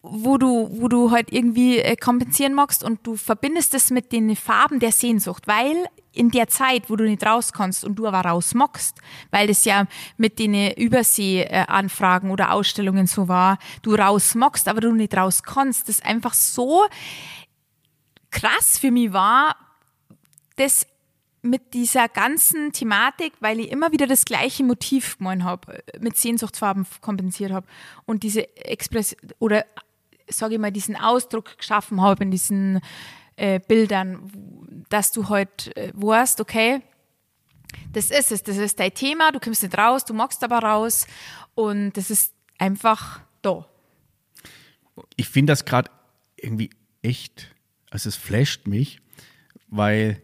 wo 0.03 0.37
du, 0.37 0.67
wo 0.71 0.87
du 0.87 1.11
halt 1.11 1.31
irgendwie 1.31 1.77
äh, 1.77 1.95
kompensieren 1.95 2.53
magst 2.53 2.83
und 2.83 3.05
du 3.05 3.15
verbindest 3.15 3.75
es 3.75 3.91
mit 3.91 4.11
den 4.11 4.35
Farben 4.35 4.79
der 4.79 4.91
Sehnsucht, 4.91 5.47
weil 5.47 5.85
in 6.11 6.31
der 6.31 6.47
Zeit, 6.47 6.89
wo 6.89 6.95
du 6.95 7.03
nicht 7.03 7.25
raus 7.25 7.53
kannst 7.53 7.85
und 7.85 7.95
du 7.95 8.07
aber 8.07 8.21
raus 8.21 8.53
magst, 8.53 8.97
weil 9.29 9.47
das 9.47 9.63
ja 9.63 9.85
mit 10.17 10.39
den 10.39 10.71
Übersee-Anfragen 10.71 12.31
oder 12.31 12.51
Ausstellungen 12.51 13.07
so 13.07 13.27
war, 13.27 13.59
du 13.83 13.95
raus 13.95 14.35
magst, 14.35 14.67
aber 14.67 14.81
du 14.81 14.91
nicht 14.91 15.15
raus 15.15 15.43
kannst, 15.43 15.87
das 15.87 16.01
einfach 16.01 16.33
so 16.33 16.85
krass 18.31 18.77
für 18.77 18.91
mich 18.91 19.13
war, 19.13 19.55
das 20.55 20.87
mit 21.43 21.73
dieser 21.73 22.07
ganzen 22.07 22.71
Thematik, 22.71 23.33
weil 23.39 23.59
ich 23.59 23.71
immer 23.71 23.91
wieder 23.91 24.05
das 24.05 24.25
gleiche 24.25 24.63
Motiv 24.63 25.17
gemeint 25.17 25.43
habe, 25.43 25.83
mit 25.99 26.17
Sehnsuchtsfarben 26.17 26.85
kompensiert 27.01 27.51
habe 27.51 27.67
und 28.05 28.23
diese 28.23 28.55
Express 28.57 29.15
oder 29.39 29.65
sage 30.31 30.55
ich 30.55 30.59
mal, 30.59 30.71
diesen 30.71 30.95
Ausdruck 30.95 31.57
geschaffen 31.57 32.01
habe 32.01 32.23
in 32.23 32.31
diesen 32.31 32.81
äh, 33.35 33.59
Bildern, 33.59 34.83
dass 34.89 35.11
du 35.11 35.29
halt 35.29 35.75
äh, 35.75 35.91
weißt, 35.93 36.41
okay, 36.41 36.81
das 37.93 38.11
ist 38.11 38.31
es, 38.31 38.43
das 38.43 38.57
ist 38.57 38.79
dein 38.79 38.93
Thema, 38.93 39.31
du 39.31 39.39
kommst 39.39 39.63
nicht 39.63 39.77
raus, 39.77 40.05
du 40.05 40.13
magst 40.13 40.43
aber 40.43 40.59
raus 40.59 41.07
und 41.55 41.93
das 41.93 42.09
ist 42.09 42.33
einfach 42.57 43.21
da. 43.41 43.67
Ich 45.15 45.29
finde 45.29 45.51
das 45.51 45.65
gerade 45.65 45.89
irgendwie 46.35 46.69
echt, 47.01 47.55
also 47.89 48.09
es 48.09 48.15
flasht 48.15 48.67
mich, 48.67 49.01
weil 49.67 50.21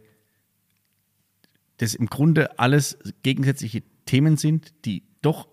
das 1.78 1.94
im 1.96 2.08
Grunde 2.08 2.60
alles 2.60 2.98
gegensätzliche 3.24 3.84
Themen 4.06 4.38
sind, 4.38 4.74
die 4.86 5.04
doch 5.22 5.48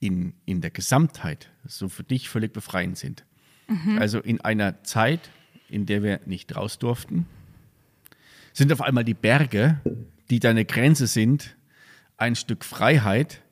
in, 0.00 0.34
in 0.46 0.60
der 0.60 0.70
Gesamtheit 0.70 1.50
so 1.64 1.88
für 1.88 2.04
dich 2.04 2.28
völlig 2.28 2.52
befreiend 2.52 2.98
sind. 2.98 3.24
Mhm. 3.68 3.98
Also 3.98 4.20
in 4.20 4.40
einer 4.40 4.82
Zeit, 4.82 5.30
in 5.68 5.86
der 5.86 6.02
wir 6.02 6.20
nicht 6.26 6.56
raus 6.56 6.78
durften, 6.78 7.26
sind 8.52 8.72
auf 8.72 8.80
einmal 8.80 9.04
die 9.04 9.14
Berge, 9.14 9.80
die 10.30 10.40
deine 10.40 10.64
Grenze 10.64 11.06
sind, 11.06 11.56
ein 12.16 12.34
Stück 12.34 12.64
Freiheit. 12.64 13.42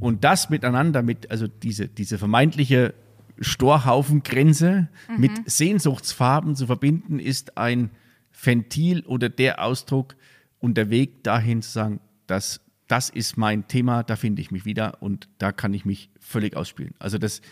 Und 0.00 0.24
das 0.24 0.48
miteinander 0.48 1.02
mit, 1.02 1.30
also 1.30 1.46
diese, 1.46 1.88
diese 1.88 2.16
vermeintliche 2.16 2.94
Storhaufengrenze 3.40 4.88
mhm. 5.08 5.20
mit 5.20 5.50
Sehnsuchtsfarben 5.50 6.56
zu 6.56 6.66
verbinden, 6.66 7.18
ist 7.18 7.58
ein 7.58 7.90
Ventil 8.32 9.04
oder 9.04 9.28
der 9.28 9.62
Ausdruck 9.62 10.16
und 10.58 10.76
der 10.76 10.88
Weg 10.88 11.22
dahin 11.22 11.60
zu 11.60 11.70
sagen, 11.70 12.00
dass 12.26 12.60
das 12.88 13.10
ist 13.10 13.36
mein 13.36 13.66
Thema, 13.66 14.04
da 14.04 14.16
finde 14.16 14.40
ich 14.40 14.50
mich 14.50 14.64
wieder 14.64 15.02
und 15.02 15.28
da 15.38 15.52
kann 15.52 15.74
ich 15.74 15.84
mich 15.84 16.10
völlig 16.20 16.56
ausspielen. 16.56 16.94
Also 16.98 17.18
das, 17.18 17.42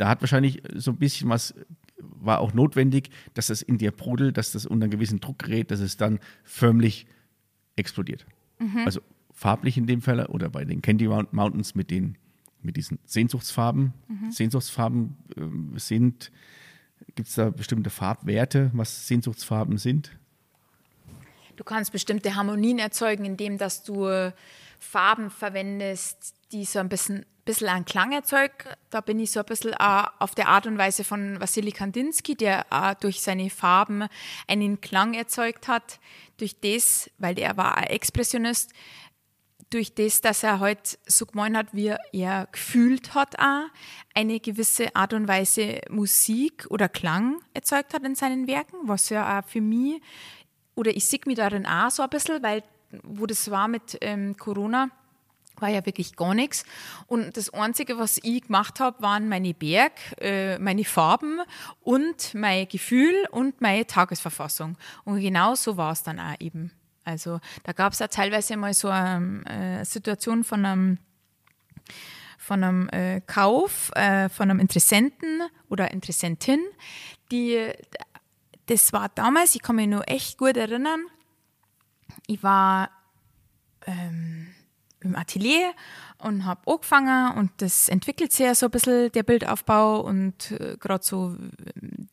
da 0.00 0.08
hat 0.08 0.22
wahrscheinlich 0.22 0.62
so 0.74 0.92
ein 0.92 0.96
bisschen 0.96 1.28
was, 1.28 1.54
war 1.98 2.40
auch 2.40 2.54
notwendig, 2.54 3.10
dass 3.34 3.48
das 3.48 3.60
in 3.60 3.78
dir 3.78 3.92
brodelt, 3.92 4.36
dass 4.36 4.52
das 4.52 4.64
unter 4.64 4.84
einen 4.84 4.90
gewissen 4.90 5.20
Druck 5.20 5.40
gerät, 5.40 5.70
dass 5.70 5.80
es 5.80 5.96
dann 5.96 6.18
förmlich 6.42 7.06
explodiert. 7.76 8.24
Mhm. 8.58 8.78
Also 8.86 9.00
farblich 9.32 9.76
in 9.76 9.86
dem 9.86 10.00
Fall 10.00 10.24
oder 10.26 10.48
bei 10.48 10.64
den 10.64 10.80
Candy 10.80 11.08
Mountains 11.08 11.74
mit 11.74 11.90
den 11.90 12.16
mit 12.62 12.76
diesen 12.76 12.98
Sehnsuchtsfarben. 13.06 13.94
Mhm. 14.08 14.32
Sehnsuchtsfarben 14.32 15.16
äh, 15.36 15.78
sind, 15.78 16.30
gibt 17.14 17.28
es 17.28 17.34
da 17.34 17.48
bestimmte 17.48 17.88
Farbwerte, 17.88 18.70
was 18.74 19.06
Sehnsuchtsfarben 19.08 19.78
sind? 19.78 20.18
Du 21.56 21.64
kannst 21.64 21.92
bestimmte 21.92 22.34
Harmonien 22.36 22.78
erzeugen, 22.78 23.24
indem 23.24 23.56
dass 23.56 23.82
du 23.82 24.32
Farben 24.78 25.30
verwendest, 25.30 26.34
die 26.52 26.64
so 26.64 26.78
ein 26.78 26.88
bisschen, 26.88 27.26
bisschen 27.50 27.68
einen 27.68 27.84
Klang 27.84 28.12
erzeugen. 28.12 28.54
Da 28.90 29.00
bin 29.00 29.18
ich 29.18 29.32
so 29.32 29.40
ein 29.40 29.46
bisschen 29.46 29.72
uh, 29.72 30.04
auf 30.18 30.34
der 30.34 30.48
Art 30.48 30.66
und 30.66 30.78
Weise 30.78 31.04
von 31.04 31.40
Wassily 31.40 31.72
Kandinsky, 31.72 32.34
der 32.34 32.66
uh, 32.72 32.94
durch 33.00 33.20
seine 33.20 33.50
Farben 33.50 34.06
einen 34.46 34.80
Klang 34.80 35.14
erzeugt 35.14 35.68
hat. 35.68 35.98
Durch 36.36 36.60
das, 36.60 37.10
weil 37.18 37.38
er 37.38 37.56
war 37.56 37.76
ein 37.76 37.88
Expressionist, 37.88 38.72
durch 39.70 39.94
das, 39.94 40.20
dass 40.20 40.42
er 40.42 40.58
heute 40.60 40.98
so 41.06 41.26
gemeint 41.26 41.56
hat, 41.56 41.68
wie 41.72 41.94
er 42.12 42.48
gefühlt 42.50 43.14
hat, 43.14 43.38
auch, 43.38 43.66
eine 44.14 44.40
gewisse 44.40 44.94
Art 44.96 45.12
und 45.12 45.28
Weise 45.28 45.80
Musik 45.90 46.66
oder 46.70 46.88
Klang 46.88 47.40
erzeugt 47.54 47.94
hat 47.94 48.02
in 48.04 48.16
seinen 48.16 48.48
Werken, 48.48 48.76
was 48.82 49.08
ja 49.10 49.38
auch 49.38 49.44
für 49.46 49.60
mich, 49.60 50.02
oder 50.74 50.96
ich 50.96 51.06
sehe 51.06 51.20
mich 51.26 51.36
darin 51.36 51.66
auch 51.66 51.90
so 51.90 52.02
ein 52.02 52.10
bisschen, 52.10 52.42
weil 52.42 52.62
wo 53.04 53.26
das 53.26 53.50
war 53.50 53.68
mit 53.68 53.98
ähm, 54.00 54.36
Corona, 54.36 54.90
war 55.60 55.68
ja 55.68 55.84
wirklich 55.86 56.16
gar 56.16 56.34
nichts. 56.34 56.64
Und 57.06 57.36
das 57.36 57.50
Einzige, 57.50 57.98
was 57.98 58.18
ich 58.22 58.42
gemacht 58.42 58.80
habe, 58.80 59.00
waren 59.02 59.28
meine 59.28 59.54
Berg, 59.54 59.92
äh, 60.20 60.58
meine 60.58 60.84
Farben 60.84 61.40
und 61.80 62.34
mein 62.34 62.68
Gefühl 62.68 63.14
und 63.30 63.60
meine 63.60 63.86
Tagesverfassung. 63.86 64.76
Und 65.04 65.20
genau 65.20 65.54
so 65.54 65.76
war 65.76 65.92
es 65.92 66.02
dann 66.02 66.18
auch 66.18 66.34
eben. 66.40 66.72
Also 67.04 67.40
da 67.64 67.72
gab 67.72 67.92
es 67.92 68.02
auch 68.02 68.08
teilweise 68.08 68.56
mal 68.56 68.74
so 68.74 68.88
eine 68.88 69.80
äh, 69.80 69.84
Situation 69.84 70.44
von 70.44 70.64
einem 70.64 70.98
von 72.38 72.64
einem 72.64 72.88
äh, 72.88 73.20
Kauf 73.20 73.90
äh, 73.94 74.28
von 74.28 74.50
einem 74.50 74.60
Interessenten 74.60 75.42
oder 75.68 75.90
Interessentin, 75.90 76.60
die 77.30 77.72
das 78.66 78.92
war 78.92 79.08
damals, 79.08 79.54
ich 79.54 79.62
kann 79.62 79.76
mich 79.76 79.88
nur 79.88 80.08
echt 80.08 80.38
gut 80.38 80.56
erinnern, 80.56 81.04
ich 82.26 82.42
war 82.42 82.90
ähm, 83.86 84.49
im 85.02 85.16
Atelier 85.16 85.72
und 86.18 86.44
habe 86.44 86.60
angefangen 86.66 87.36
und 87.38 87.50
das 87.58 87.88
entwickelt 87.88 88.32
sich 88.32 88.46
ja 88.46 88.54
so 88.54 88.66
ein 88.66 88.70
bisschen, 88.70 89.10
der 89.12 89.22
Bildaufbau 89.22 90.00
und 90.00 90.50
äh, 90.52 90.76
gerade 90.78 91.04
so 91.04 91.34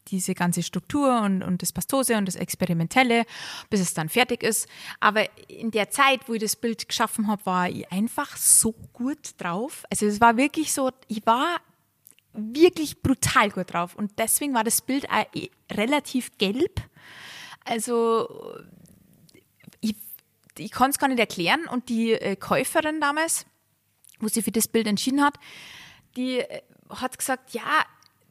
diese 0.08 0.34
ganze 0.34 0.64
Struktur 0.64 1.22
und, 1.22 1.44
und 1.44 1.62
das 1.62 1.74
Pastose 1.74 2.18
und 2.18 2.26
das 2.26 2.36
Experimentelle, 2.36 3.26
bis 3.70 3.82
es 3.82 3.94
dann 3.94 4.10
fertig 4.10 4.44
ist. 4.44 4.68
Aber 5.00 5.26
in 5.50 5.72
der 5.72 5.90
Zeit, 5.90 6.22
wo 6.28 6.34
ich 6.34 6.42
das 6.42 6.56
Bild 6.56 6.88
geschaffen 6.88 7.28
habe, 7.28 7.46
war 7.46 7.70
ich 7.70 7.92
einfach 7.92 8.38
so 8.38 8.74
gut 8.94 9.36
drauf. 9.38 9.84
Also 9.90 10.06
es 10.06 10.22
war 10.22 10.38
wirklich 10.38 10.74
so, 10.74 10.92
ich 11.08 11.26
war 11.26 11.58
wirklich 12.34 13.02
brutal 13.02 13.50
gut 13.50 13.74
drauf 13.74 13.96
und 13.96 14.12
deswegen 14.18 14.54
war 14.54 14.64
das 14.64 14.82
Bild 14.82 15.10
auch 15.10 15.26
eh 15.34 15.50
relativ 15.72 16.38
gelb. 16.38 16.82
Also 17.66 18.56
ich 20.60 20.72
kann 20.72 20.92
es 20.92 21.00
gar 21.00 21.08
nicht 21.08 21.20
erklären. 21.20 21.68
Und 21.68 21.90
die 21.90 22.14
äh, 22.14 22.36
Käuferin 22.36 23.02
damals, 23.02 23.46
wo 24.20 24.28
sie 24.28 24.42
für 24.42 24.52
das 24.52 24.68
Bild 24.68 24.88
entschieden 24.88 25.24
hat, 25.24 25.36
die 26.16 26.40
äh, 26.40 26.62
hat 26.90 27.18
gesagt, 27.18 27.54
ja, 27.54 27.86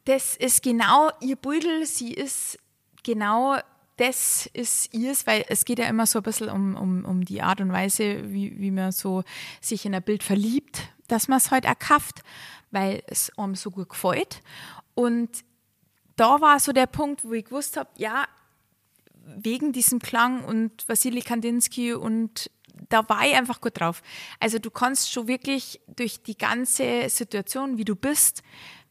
das 0.05 0.35
ist 0.35 0.63
genau 0.63 1.11
ihr 1.19 1.35
Beutel, 1.35 1.85
sie 1.85 2.13
ist 2.13 2.57
genau 3.03 3.57
das 3.97 4.47
ist 4.53 4.93
ihrs, 4.93 5.25
weil 5.25 5.43
es 5.49 5.65
geht 5.65 5.79
ja 5.79 5.85
immer 5.85 6.05
so 6.05 6.19
ein 6.19 6.23
bisschen 6.23 6.49
um, 6.49 6.75
um, 6.75 7.03
um 7.03 7.25
die 7.25 7.41
Art 7.41 7.59
und 7.59 7.71
Weise, 7.71 8.31
wie, 8.31 8.59
wie 8.59 8.71
man 8.71 8.91
so 8.91 9.23
sich 9.59 9.85
in 9.85 9.95
ein 9.95 10.03
Bild 10.03 10.23
verliebt, 10.23 10.81
dass 11.07 11.27
man 11.27 11.39
es 11.39 11.51
halt 11.51 11.65
erkauft, 11.65 12.21
weil 12.69 13.01
es 13.07 13.35
einem 13.37 13.55
so 13.55 13.71
gut 13.71 13.89
gefällt. 13.89 14.41
Und 14.93 15.43
da 16.15 16.41
war 16.41 16.59
so 16.59 16.71
der 16.71 16.85
Punkt, 16.85 17.25
wo 17.25 17.33
ich 17.33 17.45
gewusst 17.45 17.75
habe, 17.75 17.89
ja, 17.95 18.25
wegen 19.35 19.73
diesem 19.73 19.99
Klang 19.99 20.43
und 20.43 20.87
Wassily 20.87 21.21
Kandinsky 21.21 21.93
und 21.93 22.49
da 22.89 23.07
war 23.09 23.25
ich 23.25 23.35
einfach 23.35 23.59
gut 23.61 23.79
drauf. 23.79 24.01
Also 24.39 24.59
du 24.59 24.69
kannst 24.69 25.11
schon 25.11 25.27
wirklich 25.27 25.81
durch 25.87 26.21
die 26.21 26.37
ganze 26.37 27.09
Situation, 27.09 27.77
wie 27.77 27.85
du 27.85 27.95
bist, 27.95 28.43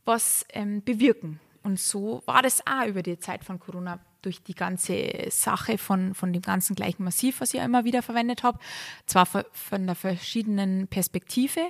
was 0.05 0.45
ähm, 0.51 0.83
bewirken. 0.83 1.41
Und 1.63 1.81
so 1.81 2.23
war 2.27 2.43
das 2.43 2.65
auch 2.67 2.87
über 2.87 3.03
die 3.03 3.19
Zeit 3.19 3.45
von 3.45 3.59
Corona 3.59 3.99
durch 4.23 4.43
die 4.43 4.55
ganze 4.55 5.29
Sache 5.31 5.79
von, 5.79 6.15
von 6.15 6.33
dem 6.33 6.43
ganzen 6.43 6.75
gleichen 6.75 7.05
Massiv, 7.05 7.41
was 7.41 7.55
ich 7.55 7.61
immer 7.61 7.85
wieder 7.85 8.03
verwendet 8.03 8.43
habe. 8.43 8.59
Zwar 9.07 9.27
von 9.27 9.47
einer 9.73 9.95
verschiedenen 9.95 10.89
Perspektive, 10.89 11.61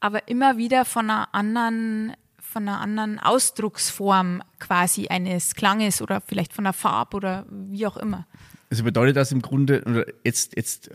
aber 0.00 0.26
immer 0.28 0.56
wieder 0.56 0.84
von 0.84 1.08
einer 1.08 1.32
anderen 1.34 2.14
von 2.50 2.68
einer 2.68 2.80
anderen 2.80 3.18
Ausdrucksform 3.20 4.42
quasi 4.58 5.06
eines 5.06 5.54
Klanges 5.54 6.02
oder 6.02 6.20
vielleicht 6.20 6.52
von 6.52 6.64
der 6.64 6.72
Farbe 6.72 7.16
oder 7.16 7.46
wie 7.48 7.86
auch 7.86 7.96
immer. 7.96 8.26
Also 8.70 8.82
bedeutet 8.84 9.16
das 9.16 9.30
im 9.32 9.40
Grunde, 9.40 9.82
oder 9.84 10.06
jetzt, 10.24 10.56
jetzt 10.56 10.90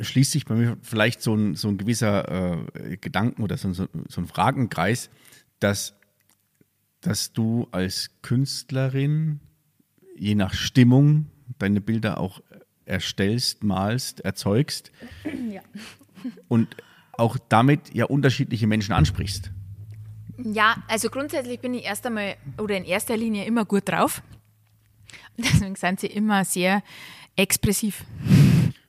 schließt 0.00 0.32
sich 0.32 0.44
bei 0.44 0.54
mir 0.54 0.76
vielleicht 0.82 1.20
so 1.20 1.34
ein, 1.34 1.56
so 1.56 1.68
ein 1.68 1.78
gewisser 1.78 2.62
äh, 2.74 2.96
Gedanken 2.96 3.42
oder 3.42 3.56
so, 3.56 3.72
so, 3.72 3.88
so 4.08 4.20
ein 4.20 4.26
Fragenkreis, 4.26 5.10
dass, 5.58 5.94
dass 7.00 7.32
du 7.32 7.66
als 7.72 8.10
Künstlerin 8.22 9.40
je 10.16 10.34
nach 10.34 10.54
Stimmung 10.54 11.26
deine 11.58 11.80
Bilder 11.80 12.18
auch 12.18 12.40
erstellst, 12.84 13.64
malst, 13.64 14.20
erzeugst. 14.20 14.92
Ja. 15.50 15.62
Und 16.48 16.76
auch 17.12 17.36
damit 17.48 17.94
ja 17.94 18.04
unterschiedliche 18.04 18.66
Menschen 18.66 18.92
ansprichst. 18.92 19.50
Ja, 20.44 20.76
also 20.88 21.10
grundsätzlich 21.10 21.60
bin 21.60 21.74
ich 21.74 21.84
erst 21.84 22.06
einmal 22.06 22.36
oder 22.58 22.76
in 22.76 22.84
erster 22.84 23.16
Linie 23.16 23.44
immer 23.44 23.64
gut 23.64 23.88
drauf. 23.88 24.22
Deswegen 25.36 25.76
sind 25.76 26.00
sie 26.00 26.06
immer 26.08 26.44
sehr 26.44 26.82
expressiv. 27.36 28.04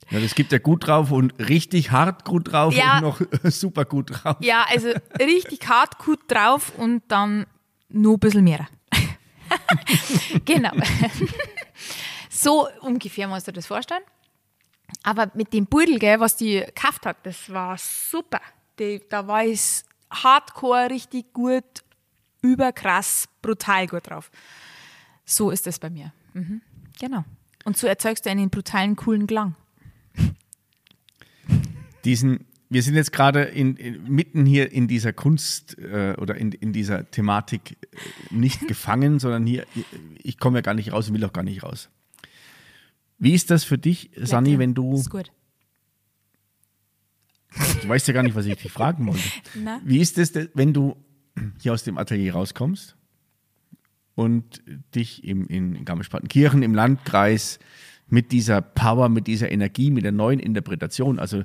Ja, 0.10 0.20
das 0.20 0.36
gibt 0.36 0.52
ja 0.52 0.58
gut 0.58 0.88
drauf 0.88 1.12
und 1.12 1.34
richtig 1.40 1.92
hart 1.92 2.26
gut 2.26 2.52
drauf 2.52 2.74
Ja. 2.76 2.96
und 2.98 3.02
noch 3.02 3.22
super 3.52 3.86
gut 3.86 4.12
drauf. 4.12 4.36
Ja, 4.42 4.66
also 4.70 4.90
richtig 5.20 5.68
hart 5.68 5.98
gut 6.00 6.20
drauf 6.28 6.74
und 6.78 7.04
dann 7.08 7.46
nur 7.90 8.16
ein 8.18 8.20
bisschen 8.20 8.44
mehr. 8.44 8.68
genau. 10.46 10.72
so 12.30 12.68
ungefähr 12.82 13.28
musst 13.28 13.48
du 13.48 13.54
das 13.54 13.68
vorstellen. 13.68 14.04
Aber 15.04 15.32
mit 15.34 15.54
dem 15.54 15.68
Pudel, 15.68 15.98
gell, 16.00 16.20
was 16.20 16.36
die 16.36 16.60
gekauft 16.66 17.06
hat, 17.06 17.18
das 17.24 17.50
war 17.50 17.78
super. 17.78 18.42
Die, 18.78 19.02
da 19.10 19.26
war 19.28 19.46
ich 19.46 19.84
hardcore 20.12 20.90
richtig 20.90 21.34
gut, 21.34 21.64
überkrass, 22.42 23.28
brutal 23.42 23.88
gut 23.88 24.10
drauf. 24.10 24.32
So 25.26 25.50
ist 25.52 25.68
das 25.68 25.80
bei 25.80 25.90
mir. 25.90 26.14
Mhm. 26.34 26.62
Genau. 27.00 27.24
Und 27.64 27.78
so 27.78 27.88
erzeugst 27.88 28.26
du 28.26 28.30
einen 28.30 28.50
brutalen, 28.50 28.96
coolen 28.96 29.28
Klang. 29.28 29.56
diesen, 32.04 32.46
wir 32.70 32.84
sind 32.84 32.96
jetzt 32.96 33.12
gerade 33.12 33.44
in, 33.44 33.76
in, 33.76 34.04
mitten 34.04 34.46
hier 34.46 34.72
in 34.72 34.88
dieser 34.88 35.14
Kunst 35.14 35.78
äh, 35.78 36.16
oder 36.18 36.36
in, 36.36 36.52
in 36.52 36.74
dieser 36.74 37.10
Thematik 37.10 37.78
äh, 37.92 37.98
nicht 38.34 38.62
gefangen, 38.68 39.20
sondern 39.20 39.46
hier, 39.46 39.66
ich 40.22 40.40
komme 40.40 40.60
ja 40.60 40.62
gar 40.62 40.74
nicht 40.74 40.92
raus 40.92 41.08
und 41.08 41.16
will 41.16 41.26
auch 41.26 41.34
gar 41.34 41.44
nicht 41.44 41.64
raus. 41.64 41.90
Wie 43.20 43.34
ist 43.34 43.52
das 43.52 43.64
für 43.64 43.78
dich, 43.78 44.10
Sani, 44.16 44.58
wenn 44.58 44.74
du, 44.74 44.96
Ist 44.96 45.12
gut. 45.12 45.32
Du 47.82 47.88
weißt 47.90 48.08
ja 48.08 48.14
gar 48.14 48.24
nicht, 48.24 48.36
was 48.36 48.46
ich 48.46 48.56
dich 48.58 48.72
fragen 48.72 49.08
wollte. 49.08 49.22
Na? 49.56 49.80
Wie 49.84 50.00
ist 50.00 50.18
es, 50.18 50.34
wenn 50.54 50.74
du 50.74 50.96
hier 51.60 51.74
aus 51.74 51.84
dem 51.84 51.98
Atelier 51.98 52.34
rauskommst 52.34 52.96
und 54.16 54.62
dich 54.96 55.24
im, 55.24 55.48
in 55.48 55.86
Garmisch-Partenkirchen 55.86 56.64
im 56.64 56.76
Landkreis 56.76 57.60
mit 58.08 58.32
dieser 58.34 58.62
Power, 58.62 59.08
mit 59.08 59.28
dieser 59.28 59.50
Energie, 59.52 59.90
mit 59.90 60.04
der 60.04 60.12
neuen 60.12 60.40
Interpretation, 60.42 61.18
also 61.18 61.44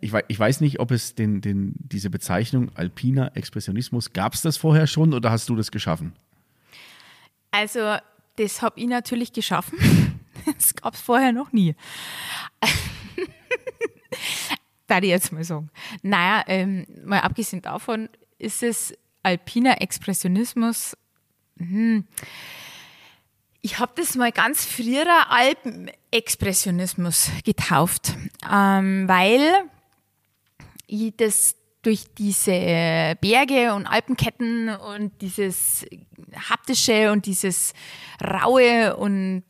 ich, 0.00 0.12
wei- 0.12 0.24
ich 0.28 0.38
weiß 0.38 0.60
nicht, 0.60 0.78
ob 0.78 0.92
es 0.92 1.16
den, 1.16 1.40
den, 1.40 1.74
diese 1.78 2.10
Bezeichnung 2.10 2.70
alpiner 2.76 3.36
Expressionismus, 3.36 4.12
gab 4.12 4.34
es 4.34 4.42
das 4.42 4.56
vorher 4.56 4.86
schon 4.86 5.12
oder 5.14 5.32
hast 5.32 5.48
du 5.48 5.56
das 5.56 5.72
geschaffen? 5.72 6.12
Also, 7.50 7.96
das 8.36 8.62
habe 8.62 8.78
ich 8.80 8.86
natürlich 8.86 9.32
geschaffen. 9.32 9.78
Das 10.58 10.74
gab 10.76 10.94
es 10.94 11.00
vorher 11.00 11.32
noch 11.32 11.52
nie. 11.52 11.74
Darf 14.86 15.02
ich 15.02 15.10
jetzt 15.10 15.32
mal 15.32 15.44
sagen. 15.44 15.70
Naja, 16.02 16.44
ähm, 16.46 16.86
mal 17.04 17.20
abgesehen 17.20 17.62
davon 17.62 18.08
ist 18.38 18.62
es 18.62 18.94
alpiner 19.22 19.80
Expressionismus. 19.80 20.96
Hm. 21.58 22.04
Ich 23.62 23.78
habe 23.80 23.92
das 23.96 24.14
mal 24.14 24.30
ganz 24.30 24.64
früher 24.64 25.06
Alpenexpressionismus 25.28 27.30
getauft, 27.44 28.14
ähm, 28.48 29.08
weil 29.08 29.40
ich 30.86 31.16
das 31.16 31.56
durch 31.82 32.04
diese 32.16 33.16
Berge 33.20 33.74
und 33.74 33.86
Alpenketten 33.86 34.68
und 34.68 35.20
dieses 35.20 35.84
haptische 36.48 37.10
und 37.10 37.26
dieses 37.26 37.74
raue 38.22 38.96
und 38.96 39.44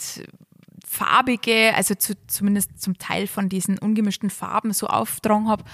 farbige, 0.96 1.74
also 1.74 1.94
zu, 1.94 2.14
zumindest 2.26 2.80
zum 2.80 2.98
Teil 2.98 3.26
von 3.26 3.48
diesen 3.48 3.78
ungemischten 3.78 4.30
Farben 4.30 4.72
so 4.72 4.86
aufgetragen 4.86 5.48
habe, 5.48 5.64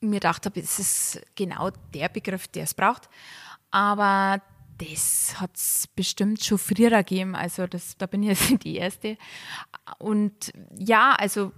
mir 0.00 0.20
gedacht 0.20 0.44
habe, 0.46 0.60
das 0.60 0.78
ist 0.78 1.22
genau 1.34 1.70
der 1.94 2.08
Begriff, 2.08 2.48
der 2.48 2.64
es 2.64 2.74
braucht. 2.74 3.08
Aber 3.70 4.42
das 4.78 5.40
hat 5.40 5.56
es 5.56 5.86
bestimmt 5.94 6.44
schon 6.44 6.58
früher 6.58 6.90
gegeben. 6.90 7.34
Also 7.34 7.66
das, 7.66 7.96
da 7.96 8.06
bin 8.06 8.22
ich 8.22 8.28
jetzt 8.30 8.64
die 8.64 8.76
Erste. 8.76 9.16
Und 9.98 10.52
ja, 10.76 11.12
also 11.12 11.52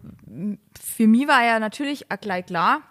für 0.80 1.06
mich 1.06 1.26
war 1.26 1.44
ja 1.44 1.58
natürlich 1.58 2.10
auch 2.10 2.20
gleich 2.20 2.46
klar, 2.46 2.82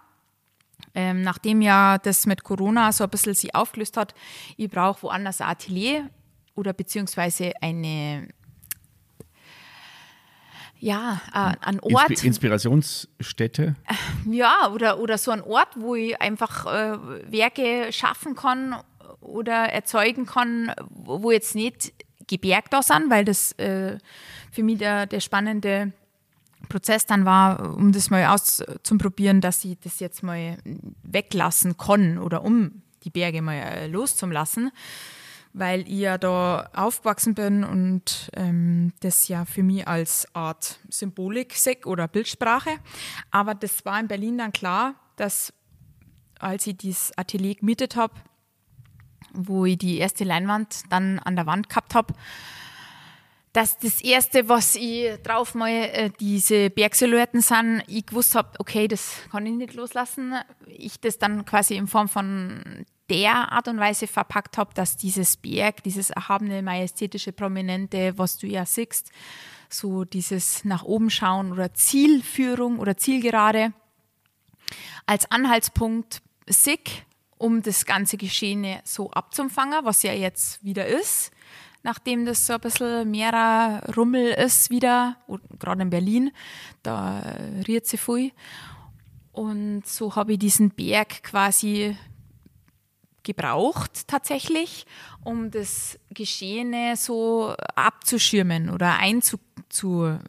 ähm, 0.93 1.21
nachdem 1.21 1.61
ja 1.61 1.97
das 1.97 2.25
mit 2.25 2.43
Corona 2.43 2.91
so 2.91 3.03
ein 3.03 3.09
bisschen 3.09 3.33
sich 3.33 3.53
aufgelöst 3.53 3.97
hat, 3.97 4.13
ich 4.57 4.69
brauche 4.69 5.03
woanders 5.03 5.41
ein 5.41 5.49
Atelier 5.49 6.09
oder 6.55 6.73
beziehungsweise 6.73 7.51
eine, 7.61 8.29
ja, 10.85 11.19
äh, 11.33 11.65
ein 11.65 11.79
Ort. 11.79 12.11
Inspi 12.11 12.27
Inspirationsstätte? 12.27 13.75
Ja, 14.29 14.71
oder, 14.71 14.99
oder 14.99 15.17
so 15.17 15.31
ein 15.31 15.41
Ort, 15.41 15.69
wo 15.75 15.95
ich 15.95 16.19
einfach 16.21 16.65
äh, 16.65 16.97
Werke 17.31 17.91
schaffen 17.91 18.35
kann 18.35 18.75
oder 19.19 19.69
erzeugen 19.69 20.25
kann, 20.25 20.71
wo 20.89 21.31
jetzt 21.31 21.55
nicht 21.55 21.93
gebergt 22.27 22.73
da 22.73 22.83
sind, 22.83 23.09
weil 23.09 23.25
das 23.25 23.53
äh, 23.53 23.97
für 24.51 24.63
mich 24.63 24.77
der, 24.77 25.07
der 25.07 25.21
spannende 25.21 25.91
Prozess 26.69 27.05
dann 27.05 27.25
war, 27.25 27.75
um 27.75 27.91
das 27.91 28.09
mal 28.11 28.25
auszuprobieren, 28.27 29.41
dass 29.41 29.65
ich 29.65 29.77
das 29.83 29.99
jetzt 29.99 30.21
mal 30.21 30.57
weglassen 31.03 31.77
kann 31.77 32.19
oder 32.19 32.43
um 32.43 32.83
die 33.03 33.09
Berge 33.09 33.41
mal 33.41 33.55
äh, 33.55 33.87
loszulassen, 33.87 34.71
weil 35.57 35.81
ich 35.87 35.99
ja 35.99 36.17
da 36.17 36.69
aufgewachsen 36.73 37.33
bin 37.33 37.63
und 37.63 38.29
ähm, 38.35 38.91
das 38.99 39.29
ja 39.29 39.45
für 39.45 39.63
mich 39.63 39.87
als 39.87 40.27
Art 40.35 40.79
Symbolik 40.89 41.53
sehe 41.53 41.77
oder 41.85 42.09
Bildsprache. 42.09 42.71
Aber 43.31 43.55
das 43.55 43.85
war 43.85 43.97
in 43.99 44.09
Berlin 44.09 44.37
dann 44.37 44.51
klar, 44.51 44.95
dass 45.15 45.53
als 46.39 46.67
ich 46.67 46.75
dieses 46.75 47.17
Atelier 47.17 47.55
gemietet 47.55 47.95
habe, 47.95 48.13
wo 49.33 49.65
ich 49.65 49.77
die 49.77 49.97
erste 49.97 50.25
Leinwand 50.25 50.83
dann 50.89 51.19
an 51.19 51.37
der 51.37 51.45
Wand 51.45 51.69
gehabt 51.69 51.95
habe, 51.95 52.13
dass 53.53 53.79
das 53.79 54.01
erste, 54.01 54.49
was 54.49 54.75
ich 54.75 55.15
drauf 55.23 55.55
mal 55.55 55.69
äh, 55.69 56.09
diese 56.19 56.69
Bergsilhouetten 56.69 57.39
sind, 57.39 57.81
ich 57.87 58.05
gewusst 58.05 58.35
habe, 58.35 58.49
okay, 58.59 58.89
das 58.89 59.15
kann 59.31 59.45
ich 59.45 59.53
nicht 59.53 59.73
loslassen. 59.73 60.33
Ich 60.67 60.99
das 60.99 61.17
dann 61.17 61.45
quasi 61.45 61.77
in 61.77 61.87
Form 61.87 62.09
von 62.09 62.85
der 63.09 63.51
Art 63.51 63.67
und 63.67 63.79
Weise 63.79 64.07
verpackt 64.07 64.57
habe, 64.57 64.73
dass 64.73 64.97
dieses 64.97 65.37
Berg, 65.37 65.83
dieses 65.83 66.09
erhabene, 66.09 66.61
majestätische, 66.61 67.31
prominente, 67.31 68.17
was 68.17 68.37
du 68.37 68.47
ja 68.47 68.65
siehst, 68.65 69.11
so 69.69 70.05
dieses 70.05 70.65
nach 70.65 70.83
oben 70.83 71.09
schauen 71.09 71.51
oder 71.51 71.73
Zielführung 71.73 72.79
oder 72.79 72.97
Zielgerade 72.97 73.73
als 75.05 75.29
Anhaltspunkt 75.31 76.21
SIG, 76.47 77.05
um 77.37 77.61
das 77.61 77.85
ganze 77.85 78.17
Geschehene 78.17 78.81
so 78.83 79.11
abzufangen, 79.11 79.83
was 79.83 80.03
ja 80.03 80.13
jetzt 80.13 80.63
wieder 80.63 80.87
ist, 80.87 81.31
nachdem 81.83 82.25
das 82.25 82.47
so 82.47 82.53
ein 82.53 82.61
bisschen 82.61 83.11
mehrer 83.11 83.83
Rummel 83.95 84.31
ist 84.31 84.69
wieder, 84.69 85.17
gerade 85.59 85.83
in 85.83 85.89
Berlin, 85.89 86.31
da 86.81 87.19
riert 87.67 87.85
sie 87.85 87.97
viel. 87.97 88.31
Und 89.31 89.85
so 89.85 90.15
habe 90.15 90.33
ich 90.33 90.39
diesen 90.39 90.69
Berg 90.69 91.21
quasi 91.23 91.97
gebraucht 93.25 94.07
tatsächlich, 94.07 94.85
um 95.23 95.51
das 95.51 95.99
Geschehene 96.11 96.95
so 96.95 97.53
abzuschirmen 97.75 98.69
oder 98.69 98.97
einzukreisen 98.99 100.21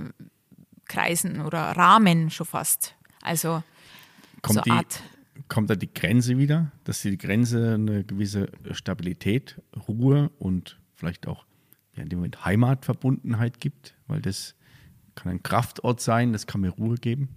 oder 1.42 1.58
rahmen 1.58 2.30
schon 2.30 2.46
fast. 2.46 2.96
Also 3.22 3.62
Kommt, 4.42 4.56
so 4.56 4.62
die, 4.62 4.70
Art. 4.70 5.02
kommt 5.48 5.70
da 5.70 5.76
die 5.76 5.92
Grenze 5.92 6.38
wieder, 6.38 6.72
dass 6.84 7.02
die 7.02 7.16
Grenze 7.16 7.74
eine 7.74 8.02
gewisse 8.04 8.48
Stabilität, 8.72 9.60
Ruhe 9.88 10.30
und 10.38 10.78
vielleicht 10.94 11.28
auch 11.28 11.44
ja, 11.94 12.02
in 12.02 12.08
dem 12.08 12.18
Moment 12.18 12.44
Heimatverbundenheit 12.44 13.60
gibt? 13.60 13.94
Weil 14.06 14.20
das 14.20 14.54
kann 15.14 15.32
ein 15.32 15.42
Kraftort 15.42 16.00
sein, 16.00 16.32
das 16.32 16.46
kann 16.46 16.60
mir 16.60 16.70
Ruhe 16.70 16.96
geben. 16.96 17.28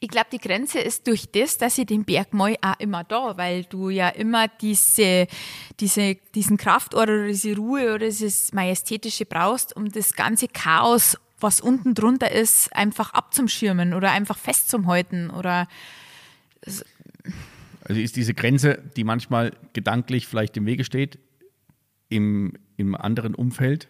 Ich 0.00 0.08
glaube, 0.08 0.28
die 0.32 0.38
Grenze 0.38 0.80
ist 0.80 1.06
durch 1.06 1.30
das, 1.30 1.58
dass 1.58 1.78
ich 1.78 1.86
den 1.86 2.04
Berg 2.04 2.32
mal 2.34 2.56
auch 2.60 2.78
immer 2.78 3.04
da, 3.04 3.36
weil 3.36 3.64
du 3.64 3.90
ja 3.90 4.08
immer 4.08 4.48
diese, 4.48 5.26
diese, 5.78 6.16
diesen 6.34 6.56
Kraftort 6.56 7.08
oder 7.08 7.26
diese 7.26 7.56
Ruhe 7.56 7.94
oder 7.94 8.06
dieses 8.06 8.52
Majestätische 8.52 9.26
brauchst, 9.26 9.76
um 9.76 9.90
das 9.90 10.14
ganze 10.14 10.48
Chaos, 10.48 11.16
was 11.38 11.60
unten 11.60 11.94
drunter 11.94 12.30
ist, 12.30 12.74
einfach 12.74 13.12
abzuschirmen 13.14 13.94
oder 13.94 14.10
einfach 14.10 14.36
festzuhalten 14.36 15.30
oder 15.30 15.68
Also 17.84 18.00
ist 18.00 18.16
diese 18.16 18.34
Grenze, 18.34 18.82
die 18.96 19.04
manchmal 19.04 19.52
gedanklich 19.72 20.26
vielleicht 20.26 20.56
im 20.56 20.66
Wege 20.66 20.84
steht, 20.84 21.18
im, 22.08 22.52
im 22.76 22.94
anderen 22.94 23.34
Umfeld 23.34 23.88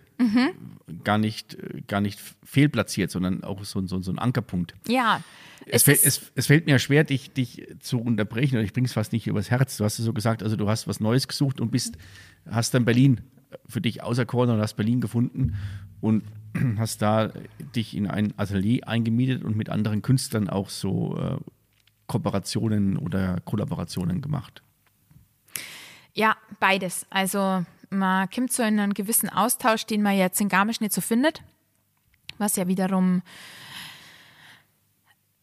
gar, 1.05 1.19
nicht, 1.19 1.57
gar 1.87 2.01
nicht 2.01 2.21
fehlplatziert, 2.45 3.11
sondern 3.11 3.45
auch 3.45 3.65
so, 3.65 3.87
so, 3.87 4.01
so 4.01 4.13
ein 4.13 4.19
Ankerpunkt. 4.19 4.75
ja. 4.87 5.23
Es, 5.67 5.83
fällt, 5.83 6.05
es, 6.05 6.33
es 6.35 6.47
fällt 6.47 6.67
mir 6.67 6.79
schwer, 6.79 7.05
dich, 7.05 7.33
dich 7.33 7.69
zu 7.81 8.01
unterbrechen, 8.01 8.57
oder 8.57 8.65
ich 8.65 8.73
bringe 8.73 8.87
es 8.87 8.95
fast 8.95 9.13
nicht 9.13 9.27
übers 9.27 9.51
Herz. 9.51 9.77
Du 9.77 9.85
hast 9.85 9.99
es 9.99 10.05
so 10.05 10.13
gesagt, 10.15 10.43
also 10.43 10.57
du 10.57 10.69
hast 10.69 10.89
was 10.89 11.01
Neues 11.01 11.29
gesucht 11.29 11.61
und 11.61 11.71
bist, 11.71 11.99
hast 12.51 12.73
dann 12.73 12.87
Berlin 12.87 13.21
für 13.69 13.81
dich 13.81 14.03
auserkoren 14.03 14.51
und 14.51 14.61
hast 14.61 14.75
Berlin 14.75 15.01
gefunden 15.01 15.57
und 16.01 16.25
hast 16.79 17.03
da 17.03 17.31
dich 17.77 17.97
in 17.97 18.07
ein 18.07 18.33
Atelier 18.39 18.89
eingemietet 18.89 19.45
und 19.45 19.57
mit 19.57 19.69
anderen 19.69 20.03
Künstlern 20.03 20.49
auch 20.49 20.71
so 20.71 21.17
äh, 21.19 21.37
Kooperationen 22.07 22.97
oder 22.97 23.41
Kollaborationen 23.45 24.21
gemacht. 24.21 24.63
Ja, 26.13 26.37
beides. 26.59 27.07
Also 27.11 27.65
man 27.91 28.31
kommt 28.31 28.53
so 28.53 28.63
in 28.63 28.81
einen 28.81 28.95
gewissen 28.95 29.29
Austausch, 29.29 29.85
den 29.85 30.03
man 30.03 30.17
jetzt 30.17 30.41
in 30.41 30.49
Garmisch 30.49 30.81
nicht 30.81 30.93
so 30.93 31.01
findet, 31.01 31.43
was 32.39 32.57
ja 32.57 32.67
wiederum 32.67 33.23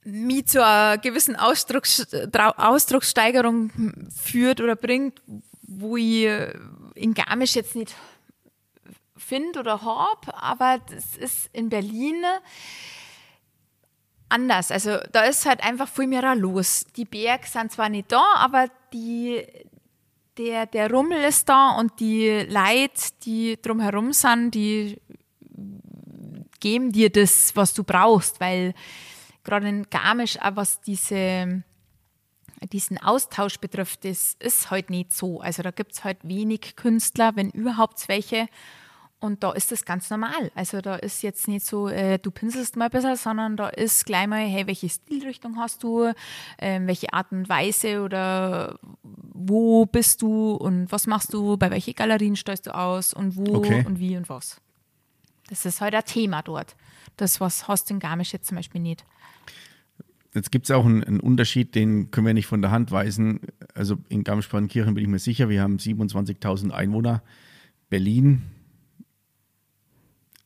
mich 0.03 0.47
zu 0.47 0.63
einer 0.63 0.97
gewissen 0.97 1.35
Ausdrucks, 1.35 2.07
Ausdruckssteigerung 2.33 4.09
führt 4.09 4.61
oder 4.61 4.77
bringt, 4.77 5.21
wo 5.63 5.97
ich 5.97 6.29
in 6.95 7.13
Garmisch 7.13 7.55
jetzt 7.55 7.75
nicht 7.75 7.93
finde 9.17 9.59
oder 9.59 9.81
habe, 9.81 10.33
aber 10.33 10.79
das 10.89 11.17
ist 11.17 11.49
in 11.51 11.67
Berlin 11.69 12.23
anders. 14.29 14.71
Also 14.71 14.97
da 15.11 15.23
ist 15.23 15.45
halt 15.45 15.63
einfach 15.63 15.89
viel 15.89 16.07
mehr 16.07 16.35
los. 16.35 16.85
Die 16.95 17.05
Berge 17.05 17.47
sind 17.47 17.71
zwar 17.71 17.89
nicht 17.89 18.11
da, 18.11 18.23
aber 18.35 18.67
die, 18.93 19.45
der, 20.37 20.65
der 20.65 20.91
Rummel 20.91 21.23
ist 21.23 21.49
da 21.49 21.71
und 21.71 21.99
die 21.99 22.45
Leute, 22.47 23.11
die 23.23 23.59
drumherum 23.61 24.13
sind, 24.13 24.51
die 24.55 24.99
geben 26.59 26.91
dir 26.91 27.09
das, 27.09 27.55
was 27.55 27.73
du 27.73 27.83
brauchst, 27.83 28.39
weil 28.39 28.73
gerade 29.43 29.69
in 29.69 29.89
Garmisch, 29.89 30.39
auch 30.41 30.55
was 30.55 30.81
diese, 30.81 31.63
diesen 32.71 32.97
Austausch 32.97 33.57
betrifft, 33.59 34.05
das 34.05 34.35
ist 34.39 34.71
halt 34.71 34.89
nicht 34.89 35.13
so. 35.13 35.39
Also 35.41 35.63
da 35.63 35.71
gibt 35.71 35.93
es 35.93 36.03
halt 36.03 36.17
wenig 36.23 36.75
Künstler, 36.75 37.35
wenn 37.35 37.49
überhaupt 37.51 38.07
welche. 38.07 38.47
Und 39.19 39.43
da 39.43 39.51
ist 39.53 39.71
das 39.71 39.83
ganz 39.83 40.11
normal. 40.11 40.51
Also 40.53 40.79
da 40.79 40.95
ist 40.95 41.23
jetzt 41.23 41.47
nicht 41.47 41.65
so, 41.65 41.87
äh, 41.87 42.19
du 42.19 42.29
pinselst 42.29 42.75
mal 42.75 42.89
bisschen, 42.89 43.15
sondern 43.15 43.57
da 43.57 43.69
ist 43.69 44.05
gleich 44.05 44.27
mal, 44.27 44.45
hey, 44.45 44.67
welche 44.67 44.89
Stilrichtung 44.89 45.57
hast 45.57 45.81
du, 45.81 46.13
äh, 46.57 46.79
welche 46.83 47.11
Art 47.13 47.31
und 47.31 47.49
Weise 47.49 48.03
oder 48.03 48.77
wo 49.47 49.85
bist 49.85 50.21
du 50.21 50.51
und 50.53 50.91
was 50.91 51.07
machst 51.07 51.33
du, 51.33 51.57
bei 51.57 51.71
welchen 51.71 51.93
Galerien 51.93 52.35
steuerst 52.35 52.67
du 52.67 52.75
aus 52.75 53.13
und 53.13 53.35
wo 53.35 53.55
okay. 53.55 53.83
und 53.85 53.99
wie 53.99 54.17
und 54.17 54.29
was. 54.29 54.61
Das 55.49 55.65
ist 55.65 55.81
halt 55.81 55.95
ein 55.95 56.05
Thema 56.05 56.41
dort. 56.41 56.75
Das, 57.15 57.39
was 57.39 57.67
hast 57.67 57.89
du 57.89 57.95
in 57.95 57.99
Garmisch 57.99 58.33
jetzt 58.33 58.47
zum 58.47 58.57
Beispiel 58.57 58.81
nicht. 58.81 59.05
Jetzt 60.33 60.51
gibt 60.51 60.65
es 60.65 60.71
auch 60.71 60.85
einen, 60.85 61.03
einen, 61.03 61.19
Unterschied, 61.19 61.73
den 61.73 62.11
können 62.11 62.27
wir 62.27 62.33
nicht 62.33 62.47
von 62.47 62.61
der 62.61 62.69
Hand 62.69 62.91
weisen. 62.91 63.39
Also 63.73 63.97
in 64.09 64.23
Garmisch-Partenkirchen 64.23 64.93
bin 64.93 65.03
ich 65.03 65.09
mir 65.09 65.19
sicher, 65.19 65.49
wir 65.49 65.61
haben 65.61 65.77
27.000 65.77 66.71
Einwohner. 66.71 67.23
Berlin 67.89 68.43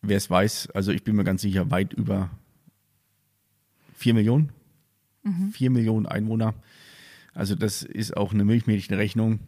wer 0.01 0.17
es 0.17 0.29
weiß, 0.29 0.71
also 0.71 0.91
ich 0.91 1.03
bin 1.03 1.15
mir 1.15 1.23
ganz 1.23 1.41
sicher, 1.41 1.69
weit 1.71 1.93
über 1.93 2.29
4 3.95 4.13
Millionen. 4.13 4.49
Mhm. 5.23 5.51
4 5.51 5.69
Millionen 5.69 6.05
Einwohner. 6.05 6.53
Also 7.33 7.55
das 7.55 7.83
ist 7.83 8.15
auch 8.17 8.33
eine 8.33 8.43
Milchmädchenrechnung, 8.43 9.39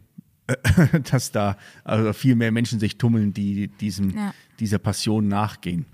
dass 1.10 1.32
da 1.32 1.56
also 1.84 2.12
viel 2.12 2.34
mehr 2.34 2.52
Menschen 2.52 2.78
sich 2.80 2.98
tummeln, 2.98 3.32
die 3.32 3.68
diesem, 3.68 4.10
ja. 4.10 4.34
dieser 4.60 4.78
Passion 4.78 5.28
nachgehen. 5.28 5.86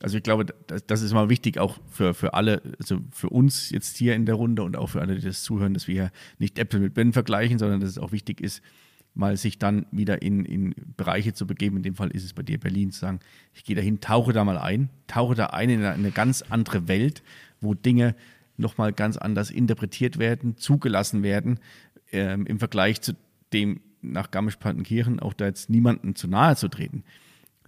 Also 0.00 0.18
ich 0.18 0.22
glaube, 0.22 0.44
das, 0.66 0.84
das, 0.86 1.02
ist 1.02 1.12
mal 1.12 1.30
wichtig, 1.30 1.58
auch 1.58 1.78
für, 1.88 2.12
für 2.12 2.34
alle, 2.34 2.60
also 2.78 3.00
für 3.10 3.30
uns 3.30 3.70
jetzt 3.70 3.96
hier 3.96 4.14
in 4.14 4.26
der 4.26 4.34
Runde 4.34 4.62
und 4.62 4.76
auch 4.76 4.90
für 4.90 5.00
alle, 5.00 5.14
die 5.14 5.22
das 5.22 5.42
zuhören, 5.42 5.72
dass 5.72 5.88
wir 5.88 6.10
nicht 6.38 6.58
Äpfel 6.58 6.80
mit 6.80 6.94
Birnen 6.94 7.12
vergleichen, 7.12 7.58
sondern 7.58 7.80
dass 7.80 7.90
es 7.90 7.98
auch 7.98 8.12
wichtig 8.12 8.40
ist, 8.40 8.60
mal 9.14 9.36
sich 9.36 9.58
dann 9.58 9.86
wieder 9.92 10.20
in, 10.20 10.44
in 10.44 10.74
Bereiche 10.96 11.32
zu 11.32 11.46
begeben. 11.46 11.78
In 11.78 11.82
dem 11.84 11.94
Fall 11.94 12.10
ist 12.10 12.24
es 12.24 12.34
bei 12.34 12.42
dir 12.42 12.58
Berlin, 12.58 12.90
zu 12.90 13.00
sagen, 13.00 13.20
ich 13.54 13.64
gehe 13.64 13.76
dahin, 13.76 14.00
tauche 14.00 14.32
da 14.32 14.44
mal 14.44 14.58
ein, 14.58 14.90
tauche 15.06 15.34
da 15.34 15.46
ein 15.46 15.70
in 15.70 15.80
eine, 15.80 15.92
eine 15.92 16.10
ganz 16.10 16.42
andere 16.42 16.88
Welt, 16.88 17.22
wo 17.60 17.74
Dinge 17.74 18.14
nochmal 18.56 18.92
ganz 18.92 19.16
anders 19.16 19.50
interpretiert 19.50 20.18
werden, 20.18 20.56
zugelassen 20.56 21.22
werden, 21.22 21.60
ähm, 22.12 22.46
im 22.46 22.58
Vergleich 22.58 23.00
zu 23.00 23.14
dem 23.52 23.80
nach 24.02 24.30
Garmisch-Partenkirchen, 24.30 25.20
auch 25.20 25.32
da 25.32 25.46
jetzt 25.46 25.70
niemandem 25.70 26.14
zu 26.14 26.28
nahe 26.28 26.56
zu 26.56 26.68
treten. 26.68 27.04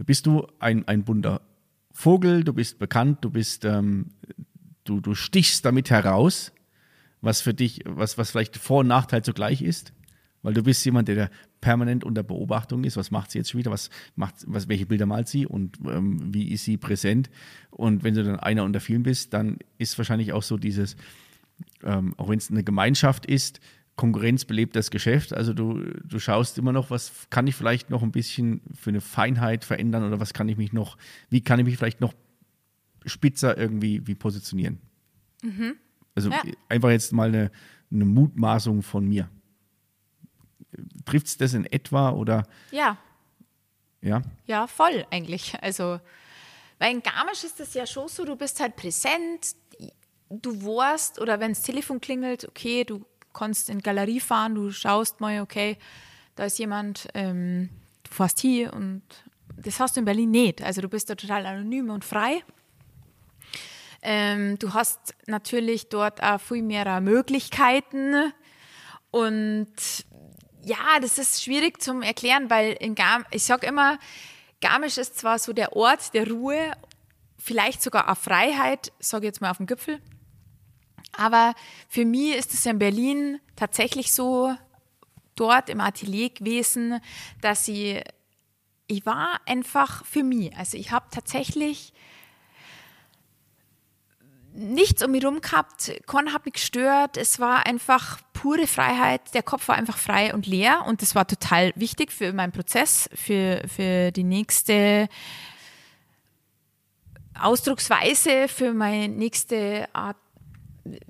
Bist 0.04 0.26
du 0.26 0.46
ein, 0.58 0.86
ein 0.86 1.04
bunter 1.04 1.40
Vogel, 1.92 2.44
du 2.44 2.52
bist 2.52 2.78
bekannt, 2.78 3.18
du 3.22 3.30
bist, 3.30 3.64
ähm, 3.64 4.10
du, 4.84 5.00
du 5.00 5.14
stichst 5.14 5.64
damit 5.64 5.88
heraus, 5.88 6.52
was 7.22 7.40
für 7.40 7.54
dich, 7.54 7.82
was, 7.86 8.18
was 8.18 8.30
vielleicht 8.30 8.58
Vor- 8.58 8.80
und 8.80 8.88
Nachteil 8.88 9.22
zugleich 9.22 9.62
ist? 9.62 9.92
Weil 10.46 10.54
du 10.54 10.62
bist 10.62 10.84
jemand, 10.84 11.08
der 11.08 11.28
permanent 11.60 12.04
unter 12.04 12.22
Beobachtung 12.22 12.84
ist. 12.84 12.96
Was 12.96 13.10
macht 13.10 13.32
sie 13.32 13.38
jetzt 13.38 13.50
schon 13.50 13.58
wieder? 13.58 13.72
Was 13.72 13.90
macht, 14.14 14.36
was, 14.46 14.68
welche 14.68 14.86
Bilder 14.86 15.04
malt 15.04 15.26
sie 15.26 15.44
und 15.44 15.80
ähm, 15.84 16.32
wie 16.32 16.52
ist 16.52 16.62
sie 16.62 16.76
präsent? 16.76 17.30
Und 17.72 18.04
wenn 18.04 18.14
du 18.14 18.22
dann 18.22 18.38
einer 18.38 18.62
unter 18.62 18.78
vielen 18.78 19.02
bist, 19.02 19.34
dann 19.34 19.58
ist 19.78 19.98
wahrscheinlich 19.98 20.32
auch 20.32 20.44
so 20.44 20.56
dieses, 20.56 20.94
ähm, 21.82 22.14
auch 22.16 22.28
wenn 22.28 22.38
es 22.38 22.48
eine 22.48 22.62
Gemeinschaft 22.62 23.26
ist, 23.26 23.58
Konkurrenz 23.96 24.44
belebt 24.44 24.76
das 24.76 24.92
Geschäft. 24.92 25.34
Also 25.34 25.52
du, 25.52 25.82
du 26.04 26.20
schaust 26.20 26.58
immer 26.58 26.70
noch, 26.70 26.90
was 26.92 27.26
kann 27.28 27.48
ich 27.48 27.56
vielleicht 27.56 27.90
noch 27.90 28.04
ein 28.04 28.12
bisschen 28.12 28.60
für 28.72 28.90
eine 28.90 29.00
Feinheit 29.00 29.64
verändern 29.64 30.04
oder 30.04 30.20
was 30.20 30.32
kann 30.32 30.48
ich 30.48 30.56
mich 30.56 30.72
noch, 30.72 30.96
wie 31.28 31.40
kann 31.40 31.58
ich 31.58 31.64
mich 31.64 31.76
vielleicht 31.76 32.00
noch 32.00 32.14
spitzer 33.04 33.58
irgendwie 33.58 34.06
wie 34.06 34.14
positionieren. 34.14 34.78
Mhm. 35.42 35.74
Also 36.14 36.30
ja. 36.30 36.40
einfach 36.68 36.90
jetzt 36.90 37.12
mal 37.12 37.30
eine, 37.30 37.50
eine 37.90 38.04
Mutmaßung 38.04 38.82
von 38.82 39.08
mir. 39.08 39.28
Trifft 41.04 41.26
es 41.26 41.36
das 41.36 41.54
in 41.54 41.64
etwa 41.66 42.10
oder? 42.10 42.46
Ja. 42.70 42.96
Ja? 44.00 44.22
Ja, 44.46 44.66
voll 44.66 45.06
eigentlich. 45.10 45.54
Also, 45.62 46.00
weil 46.78 46.92
in 46.92 47.02
Garmisch 47.02 47.44
ist 47.44 47.58
das 47.60 47.74
ja 47.74 47.86
schon 47.86 48.08
so, 48.08 48.24
du 48.24 48.36
bist 48.36 48.60
halt 48.60 48.76
präsent, 48.76 49.56
du 50.28 50.64
warst 50.64 51.20
oder 51.20 51.40
wenn 51.40 51.52
das 51.52 51.62
Telefon 51.62 52.00
klingelt, 52.00 52.46
okay, 52.48 52.84
du 52.84 53.04
kannst 53.32 53.68
in 53.68 53.78
die 53.78 53.82
Galerie 53.82 54.20
fahren, 54.20 54.54
du 54.54 54.70
schaust 54.70 55.20
mal, 55.20 55.40
okay, 55.40 55.78
da 56.34 56.44
ist 56.44 56.58
jemand, 56.58 57.08
ähm, 57.14 57.70
du 58.02 58.10
fährst 58.12 58.40
hier 58.40 58.72
und 58.72 59.02
das 59.56 59.80
hast 59.80 59.96
du 59.96 60.00
in 60.00 60.04
Berlin 60.04 60.30
nicht. 60.30 60.62
Also 60.62 60.80
du 60.80 60.88
bist 60.88 61.08
da 61.08 61.14
total 61.14 61.46
anonym 61.46 61.90
und 61.90 62.04
frei. 62.04 62.42
Ähm, 64.02 64.58
du 64.58 64.74
hast 64.74 65.14
natürlich 65.26 65.88
dort 65.88 66.22
auch 66.22 66.40
viel 66.40 66.62
mehr 66.62 67.00
Möglichkeiten 67.00 68.32
und 69.10 69.66
ja, 70.66 70.98
das 71.00 71.16
ist 71.16 71.44
schwierig 71.44 71.80
zum 71.80 72.02
Erklären, 72.02 72.50
weil 72.50 72.72
in 72.72 72.96
Garm, 72.96 73.24
ich 73.30 73.44
sage 73.44 73.68
immer, 73.68 73.98
Garmisch 74.60 74.98
ist 74.98 75.16
zwar 75.16 75.38
so 75.38 75.52
der 75.52 75.76
Ort 75.76 76.12
der 76.12 76.28
Ruhe, 76.28 76.72
vielleicht 77.38 77.82
sogar 77.82 78.10
auch 78.10 78.16
Freiheit, 78.16 78.92
sage 78.98 79.26
jetzt 79.26 79.40
mal 79.40 79.50
auf 79.52 79.58
dem 79.58 79.66
Gipfel, 79.66 80.02
aber 81.12 81.54
für 81.88 82.04
mich 82.04 82.34
ist 82.34 82.52
es 82.52 82.66
in 82.66 82.80
Berlin 82.80 83.40
tatsächlich 83.54 84.12
so, 84.12 84.56
dort 85.36 85.68
im 85.68 85.80
Atelier 85.80 86.30
gewesen, 86.30 87.00
dass 87.42 87.68
ich, 87.68 88.02
ich 88.88 89.06
war 89.06 89.40
einfach 89.46 90.04
für 90.04 90.24
mich. 90.24 90.56
Also 90.56 90.76
ich 90.78 90.90
habe 90.90 91.06
tatsächlich 91.10 91.92
nichts 94.52 95.04
um 95.04 95.12
mich 95.12 95.22
herum 95.22 95.42
gehabt, 95.42 95.92
keiner 96.06 96.32
hat 96.32 96.46
mich 96.46 96.54
gestört. 96.54 97.18
Es 97.18 97.38
war 97.38 97.66
einfach 97.66 98.20
pure 98.46 98.68
Freiheit. 98.68 99.34
Der 99.34 99.42
Kopf 99.42 99.66
war 99.66 99.74
einfach 99.74 99.98
frei 99.98 100.32
und 100.32 100.46
leer 100.46 100.84
und 100.86 101.02
das 101.02 101.16
war 101.16 101.26
total 101.26 101.72
wichtig 101.74 102.12
für 102.12 102.32
meinen 102.32 102.52
Prozess, 102.52 103.10
für, 103.12 103.60
für 103.66 104.12
die 104.12 104.22
nächste 104.22 105.08
Ausdrucksweise, 107.36 108.46
für 108.46 108.72
meine 108.72 109.08
nächste 109.08 109.88
Art, 109.92 110.16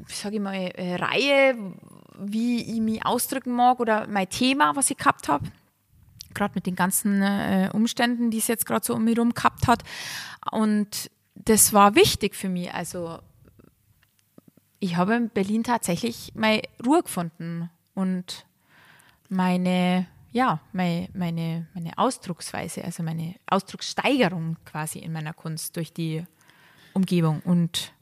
sage 0.08 0.36
ich 0.36 0.40
mal, 0.40 0.54
äh, 0.54 0.94
Reihe, 0.94 1.74
wie 2.18 2.62
ich 2.62 2.80
mich 2.80 3.04
ausdrücken 3.04 3.52
mag 3.52 3.80
oder 3.80 4.06
mein 4.06 4.30
Thema, 4.30 4.74
was 4.74 4.90
ich 4.90 4.96
gehabt 4.96 5.28
habe. 5.28 5.44
Gerade 6.32 6.54
mit 6.54 6.64
den 6.64 6.74
ganzen 6.74 7.20
äh, 7.20 7.68
Umständen, 7.70 8.30
die 8.30 8.38
es 8.38 8.46
jetzt 8.46 8.64
gerade 8.64 8.86
so 8.86 8.94
um 8.94 9.04
mich 9.04 9.16
herum 9.16 9.34
gehabt 9.34 9.66
hat. 9.66 9.82
Und 10.50 11.10
das 11.34 11.74
war 11.74 11.96
wichtig 11.96 12.34
für 12.34 12.48
mich. 12.48 12.72
Also 12.72 13.18
ich 14.80 14.96
habe 14.96 15.14
in 15.14 15.28
Berlin 15.30 15.64
tatsächlich 15.64 16.32
meine 16.34 16.62
Ruhe 16.84 17.02
gefunden 17.02 17.70
und 17.94 18.46
meine, 19.28 20.06
ja, 20.32 20.60
meine, 20.72 21.08
meine, 21.14 21.66
meine 21.74 21.96
Ausdrucksweise, 21.98 22.84
also 22.84 23.02
meine 23.02 23.34
Ausdruckssteigerung 23.46 24.56
quasi 24.64 24.98
in 24.98 25.12
meiner 25.12 25.32
Kunst 25.32 25.76
durch 25.76 25.92
die 25.92 26.24
Umgebung 26.92 27.40
und 27.40 27.92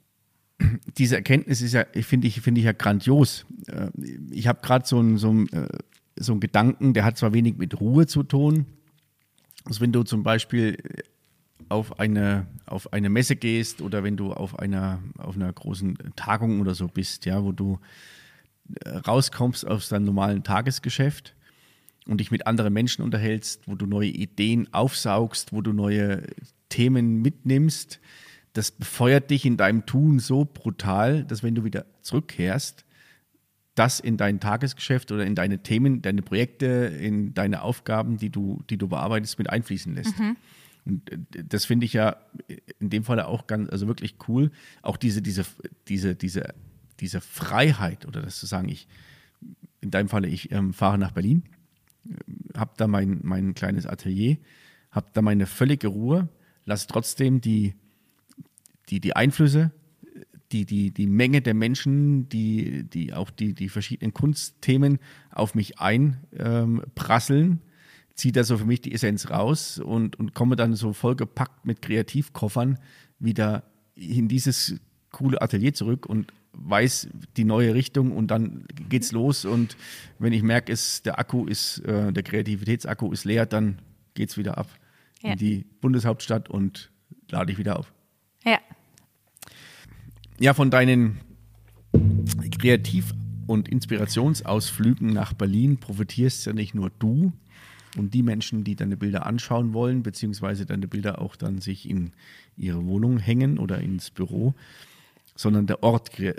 diese 0.97 1.17
Erkenntnis 1.17 1.61
ist 1.61 1.73
ja, 1.73 1.85
finde 2.01 2.27
ich, 2.27 2.39
finde 2.41 2.59
ich 2.59 2.65
ja 2.65 2.71
grandios. 2.71 3.45
Äh, 3.67 3.89
ich 4.31 4.47
habe 4.47 4.61
gerade 4.61 4.85
so 4.85 4.99
einen 4.99 5.17
so 5.17 5.33
äh, 5.51 5.67
so 6.17 6.31
einen 6.31 6.39
Gedanken, 6.39 6.93
der 6.93 7.03
hat 7.03 7.17
zwar 7.17 7.33
wenig 7.33 7.57
mit 7.57 7.81
Ruhe 7.81 8.07
zu 8.07 8.23
tun, 8.23 8.65
also 9.65 9.81
wenn 9.81 9.91
du 9.91 10.03
zum 10.03 10.23
Beispiel 10.23 10.77
auf 11.69 11.99
eine, 11.99 12.47
auf 12.65 12.93
eine 12.93 13.09
Messe 13.09 13.35
gehst 13.35 13.81
oder 13.81 14.03
wenn 14.03 14.17
du 14.17 14.33
auf 14.33 14.59
einer, 14.59 14.99
auf 15.17 15.35
einer 15.35 15.51
großen 15.51 15.97
Tagung 16.15 16.61
oder 16.61 16.75
so 16.75 16.87
bist, 16.87 17.25
ja, 17.25 17.43
wo 17.43 17.51
du 17.51 17.79
äh, 18.83 18.89
rauskommst 18.89 19.67
aus 19.67 19.89
deinem 19.89 20.05
normalen 20.05 20.43
Tagesgeschäft 20.43 21.35
und 22.07 22.19
dich 22.19 22.31
mit 22.31 22.47
anderen 22.47 22.73
Menschen 22.73 23.03
unterhältst, 23.03 23.67
wo 23.67 23.75
du 23.75 23.85
neue 23.85 24.09
Ideen 24.09 24.73
aufsaugst, 24.73 25.53
wo 25.53 25.61
du 25.61 25.73
neue 25.73 26.23
Themen 26.69 27.21
mitnimmst, 27.21 27.99
das 28.53 28.71
befeuert 28.71 29.31
dich 29.31 29.45
in 29.45 29.57
deinem 29.57 29.85
Tun 29.85 30.19
so 30.19 30.45
brutal, 30.45 31.25
dass 31.25 31.43
wenn 31.43 31.55
du 31.55 31.63
wieder 31.65 31.85
zurückkehrst, 32.01 32.85
das 33.75 33.99
in 33.99 34.15
dein 34.15 34.39
Tagesgeschäft 34.39 35.11
oder 35.11 35.25
in 35.25 35.35
deine 35.35 35.59
Themen, 35.61 36.01
deine 36.01 36.21
Projekte, 36.21 36.65
in 36.65 37.33
deine 37.33 37.61
Aufgaben, 37.61 38.17
die 38.17 38.29
du, 38.29 38.63
die 38.69 38.77
du 38.77 38.87
bearbeitest, 38.87 39.37
mit 39.37 39.49
einfließen 39.49 39.93
lässt. 39.93 40.17
Mhm. 40.17 40.37
Und 40.85 41.11
äh, 41.11 41.43
das 41.43 41.65
finde 41.65 41.85
ich 41.85 41.93
ja 41.93 42.17
in 42.79 42.89
dem 42.89 43.03
Fall 43.03 43.19
auch 43.21 43.47
ganz, 43.47 43.69
also 43.69 43.87
wirklich 43.87 44.15
cool. 44.27 44.51
Auch 44.81 44.97
diese, 44.97 45.21
diese, 45.21 45.45
diese, 45.87 46.15
diese, 46.15 46.53
diese 46.99 47.21
Freiheit 47.21 48.05
oder 48.05 48.21
das 48.21 48.39
zu 48.39 48.45
sagen, 48.45 48.69
ich, 48.69 48.87
in 49.81 49.91
deinem 49.91 50.09
Falle, 50.09 50.27
ich 50.27 50.51
ähm, 50.51 50.73
fahre 50.73 50.97
nach 50.97 51.11
Berlin, 51.11 51.43
habe 52.55 52.71
da 52.77 52.87
mein, 52.87 53.19
mein 53.23 53.53
kleines 53.53 53.85
Atelier, 53.85 54.37
habe 54.91 55.07
da 55.13 55.21
meine 55.21 55.45
völlige 55.45 55.87
Ruhe, 55.87 56.29
lasse 56.65 56.87
trotzdem 56.87 57.41
die, 57.41 57.73
die, 58.89 58.99
die 58.99 59.15
Einflüsse, 59.15 59.71
die, 60.51 60.65
die, 60.65 60.91
die 60.91 61.07
Menge 61.07 61.41
der 61.41 61.53
Menschen, 61.53 62.29
die, 62.29 62.83
die 62.83 63.13
auch 63.13 63.29
die, 63.29 63.53
die 63.53 63.69
verschiedenen 63.69 64.13
Kunstthemen 64.13 64.99
auf 65.31 65.55
mich 65.55 65.79
einprasseln, 65.79 67.51
ähm, 67.51 67.59
ziehe 68.15 68.31
da 68.31 68.43
so 68.43 68.57
für 68.57 68.65
mich 68.65 68.81
die 68.81 68.93
Essenz 68.93 69.29
raus 69.29 69.77
und, 69.77 70.17
und 70.17 70.33
komme 70.33 70.55
dann 70.55 70.75
so 70.75 70.93
vollgepackt 70.93 71.65
mit 71.65 71.81
Kreativkoffern 71.81 72.79
wieder 73.19 73.63
in 73.95 74.27
dieses 74.27 74.75
coole 75.11 75.41
Atelier 75.41 75.73
zurück 75.73 76.05
und 76.05 76.33
weiß 76.53 77.09
die 77.35 77.43
neue 77.43 77.73
Richtung 77.73 78.11
und 78.11 78.27
dann 78.27 78.65
geht's 78.89 79.11
los 79.11 79.45
und 79.45 79.75
wenn 80.19 80.33
ich 80.33 80.43
merke, 80.43 80.71
ist 80.71 81.05
der 81.05 81.19
Akku 81.19 81.45
ist 81.45 81.79
äh, 81.79 82.13
der 82.13 82.23
Kreativitätsakku 82.23 83.11
ist 83.11 83.25
leer, 83.25 83.45
dann 83.45 83.79
geht's 84.13 84.37
wieder 84.37 84.57
ab 84.57 84.69
ja. 85.21 85.33
in 85.33 85.37
die 85.37 85.65
Bundeshauptstadt 85.81 86.49
und 86.49 86.91
lade 87.29 87.51
ich 87.51 87.57
wieder 87.57 87.77
auf. 87.79 87.91
Ja. 88.45 88.59
Ja, 90.39 90.53
von 90.53 90.69
deinen 90.69 91.19
Kreativ- 92.59 93.13
und 93.47 93.67
Inspirationsausflügen 93.67 95.13
nach 95.13 95.33
Berlin 95.33 95.77
profitierst 95.77 96.45
ja 96.45 96.53
nicht 96.53 96.75
nur 96.75 96.89
du 96.99 97.33
und 97.97 98.13
die 98.13 98.23
Menschen, 98.23 98.63
die 98.63 98.75
deine 98.75 98.97
Bilder 98.97 99.25
anschauen 99.25 99.73
wollen, 99.73 100.03
beziehungsweise 100.03 100.65
deine 100.65 100.87
Bilder 100.87 101.21
auch 101.21 101.35
dann 101.35 101.59
sich 101.59 101.89
in 101.89 102.11
ihre 102.57 102.85
Wohnung 102.85 103.17
hängen 103.17 103.57
oder 103.57 103.79
ins 103.79 104.11
Büro, 104.11 104.53
sondern 105.35 105.67
der 105.67 105.83
Ort, 105.83 106.19
äh, 106.19 106.33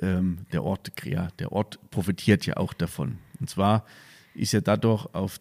der 0.52 0.64
Ort, 0.64 0.92
der 1.38 1.52
Ort 1.52 1.78
profitiert 1.90 2.46
ja 2.46 2.56
auch 2.56 2.72
davon. 2.72 3.18
Und 3.40 3.50
zwar 3.50 3.84
ist 4.34 4.52
ja 4.52 4.60
dadurch 4.60 5.06
auf 5.14 5.40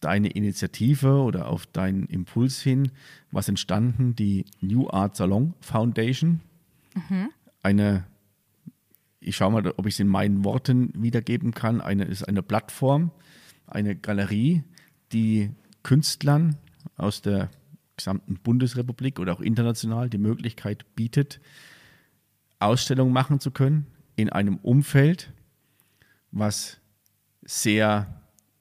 deine 0.00 0.28
Initiative 0.28 1.22
oder 1.22 1.48
auf 1.48 1.66
deinen 1.66 2.06
Impuls 2.06 2.60
hin 2.60 2.92
was 3.30 3.48
entstanden, 3.48 4.14
die 4.14 4.44
New 4.60 4.88
Art 4.88 5.16
Salon 5.16 5.54
Foundation. 5.60 6.40
Mhm. 6.94 7.30
Eine, 7.62 8.04
ich 9.20 9.36
schaue 9.36 9.52
mal, 9.52 9.66
ob 9.76 9.86
ich 9.86 9.94
es 9.94 10.00
in 10.00 10.08
meinen 10.08 10.44
Worten 10.44 10.92
wiedergeben 10.94 11.52
kann, 11.52 11.80
eine 11.80 12.04
ist 12.04 12.24
eine 12.24 12.42
Plattform, 12.42 13.10
eine 13.66 13.96
Galerie, 13.96 14.62
die 15.12 15.50
Künstlern 15.82 16.56
aus 16.96 17.22
der 17.22 17.50
gesamten 17.96 18.34
Bundesrepublik 18.36 19.18
oder 19.18 19.32
auch 19.32 19.40
international 19.40 20.10
die 20.10 20.18
Möglichkeit 20.18 20.84
bietet, 20.94 21.40
Ausstellungen 22.58 23.12
machen 23.12 23.40
zu 23.40 23.50
können 23.50 23.86
in 24.16 24.30
einem 24.30 24.56
Umfeld, 24.56 25.32
was 26.30 26.78
sehr 27.44 28.20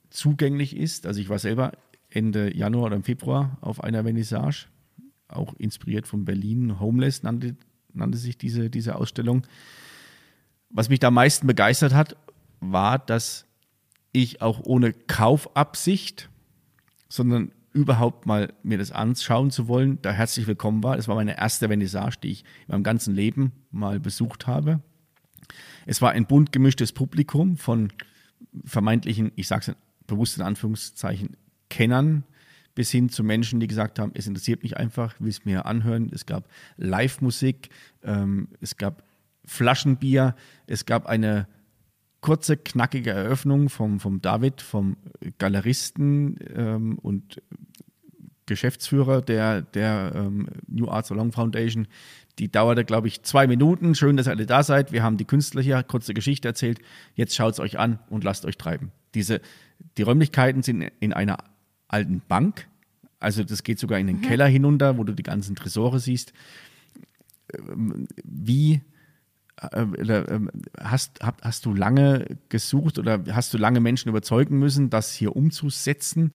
zugänglich 0.10 0.76
ist. 0.76 1.06
Also 1.06 1.20
ich 1.20 1.30
war 1.30 1.40
selber 1.40 1.74
Ende 2.10 2.56
Januar 2.56 2.86
oder 2.86 2.96
im 2.96 3.04
Februar 3.04 3.58
auf 3.62 3.84
einer 3.84 4.04
Vernissage, 4.04 4.68
auch 5.28 5.54
inspiriert 5.56 6.08
von 6.08 6.24
Berlin. 6.26 6.80
Homeless 6.80 7.24
nannte, 7.24 7.56
nannte 7.94 8.18
sich 8.18 8.38
diese, 8.38 8.70
diese 8.70 8.96
Ausstellung. 8.96 9.46
Was 10.70 10.90
mich 10.90 11.00
da 11.00 11.08
am 11.08 11.16
meisten 11.16 11.48
begeistert 11.48 11.94
hat, 11.94 12.16
war, 12.60 13.00
dass 13.00 13.46
ich 14.12 14.42
auch 14.42 14.62
ohne 14.64 14.94
Kaufabsicht, 14.94 16.30
sondern 17.10 17.52
überhaupt 17.74 18.26
mal 18.26 18.54
mir 18.64 18.78
das 18.78 18.92
anschauen 18.92 19.52
zu 19.52 19.68
wollen, 19.68 20.02
da 20.02 20.12
herzlich 20.12 20.48
willkommen 20.48 20.82
war. 20.82 20.98
Es 20.98 21.08
war 21.08 21.16
meine 21.16 21.38
erste 21.38 21.68
Vernissage, 21.68 22.18
die 22.24 22.32
ich 22.32 22.44
in 22.68 22.72
meinem 22.72 22.84
ganzen 22.84 23.14
Leben 23.14 23.52
mal 23.72 24.00
besucht 24.00 24.48
habe. 24.48 24.80
Es 25.86 26.02
war 26.02 26.12
ein 26.12 26.26
bunt 26.26 26.52
gemischtes 26.52 26.94
Publikum 26.94 27.58
von 27.58 27.92
vermeintlichen, 28.64 29.32
ich 29.36 29.48
sage 29.48 29.72
es 29.72 29.78
bewusst 30.08 30.38
in 30.38 30.44
Anführungszeichen, 30.44 31.36
Kennern 31.70 32.24
bis 32.76 32.92
hin 32.92 33.10
zu 33.10 33.24
Menschen, 33.24 33.60
die 33.60 33.68
gesagt 33.68 34.00
haben, 34.00 34.12
es 34.14 34.28
interessiert 34.28 34.64
mich 34.64 34.78
einfach, 34.78 35.16
will 35.20 35.30
es 35.30 35.46
mir 35.46 35.66
anhören. 35.66 36.10
Es 36.14 36.26
gab 36.26 36.50
Live-Musik, 36.78 37.70
ähm, 38.04 38.50
es 38.60 38.78
gab 38.78 39.04
Flaschenbier, 39.46 40.36
es 40.68 40.86
gab 40.86 41.06
eine 41.06 41.48
kurze, 42.26 42.58
knackige 42.58 43.12
Eröffnung 43.12 43.70
vom, 43.70 44.00
vom 44.00 44.20
David, 44.20 44.60
vom 44.60 44.98
Galeristen 45.38 46.40
ähm, 46.56 46.98
und 46.98 47.40
Geschäftsführer 48.48 49.22
der, 49.22 49.62
der 49.62 50.12
ähm, 50.16 50.48
New 50.66 50.88
Art 50.88 51.06
Salon 51.06 51.32
Foundation. 51.32 51.88
Die 52.40 52.52
dauerte, 52.52 52.84
glaube 52.84 53.10
ich, 53.10 53.22
zwei 53.22 53.46
Minuten. 53.46 53.94
Schön, 53.94 54.18
dass 54.18 54.26
ihr 54.26 54.32
alle 54.32 54.48
da 54.48 54.64
seid. 54.64 54.92
Wir 54.92 55.04
haben 55.04 55.18
die 55.18 55.26
Künstler 55.26 55.62
hier, 55.62 55.84
kurze 55.84 56.16
Geschichte 56.16 56.48
erzählt. 56.48 56.80
Jetzt 57.14 57.36
schaut 57.36 57.54
es 57.54 57.60
euch 57.60 57.78
an 57.78 58.00
und 58.10 58.24
lasst 58.24 58.46
euch 58.46 58.58
treiben. 58.58 58.92
Diese, 59.14 59.40
die 60.00 60.02
Räumlichkeiten 60.02 60.64
sind 60.64 60.82
in 61.00 61.14
einer 61.14 61.38
alten 61.88 62.24
Bank. 62.28 62.68
Also 63.20 63.44
das 63.44 63.62
geht 63.62 63.78
sogar 63.78 64.00
in 64.00 64.08
den 64.08 64.18
mhm. 64.18 64.22
Keller 64.24 64.48
hinunter, 64.48 64.98
wo 64.98 65.04
du 65.04 65.14
die 65.14 65.22
ganzen 65.22 65.56
Tresore 65.56 66.00
siehst. 66.00 66.34
Ähm, 67.56 68.08
wie 68.24 68.82
hast, 70.82 71.20
hast 71.42 71.66
du 71.66 71.74
lange 71.74 72.38
gesucht 72.50 73.00
oder 73.00 73.24
hast 73.32 73.54
du 73.54 73.58
lange 73.58 73.80
Menschen 73.80 74.10
überzeugen 74.10 74.60
müssen, 74.60 74.90
das 74.90 75.14
hier 75.14 75.36
umzusetzen? 75.36 76.32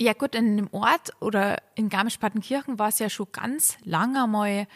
Ja 0.00 0.12
gut, 0.12 0.34
in 0.34 0.56
dem 0.56 0.68
Ort 0.72 1.10
oder 1.20 1.58
in 1.74 1.88
Garmisch-Partenkirchen 1.88 2.78
war 2.78 2.88
es 2.88 3.00
ja 3.00 3.10
schon 3.10 3.26
ganz 3.32 3.76
lange 3.84 4.26
mal 4.28 4.66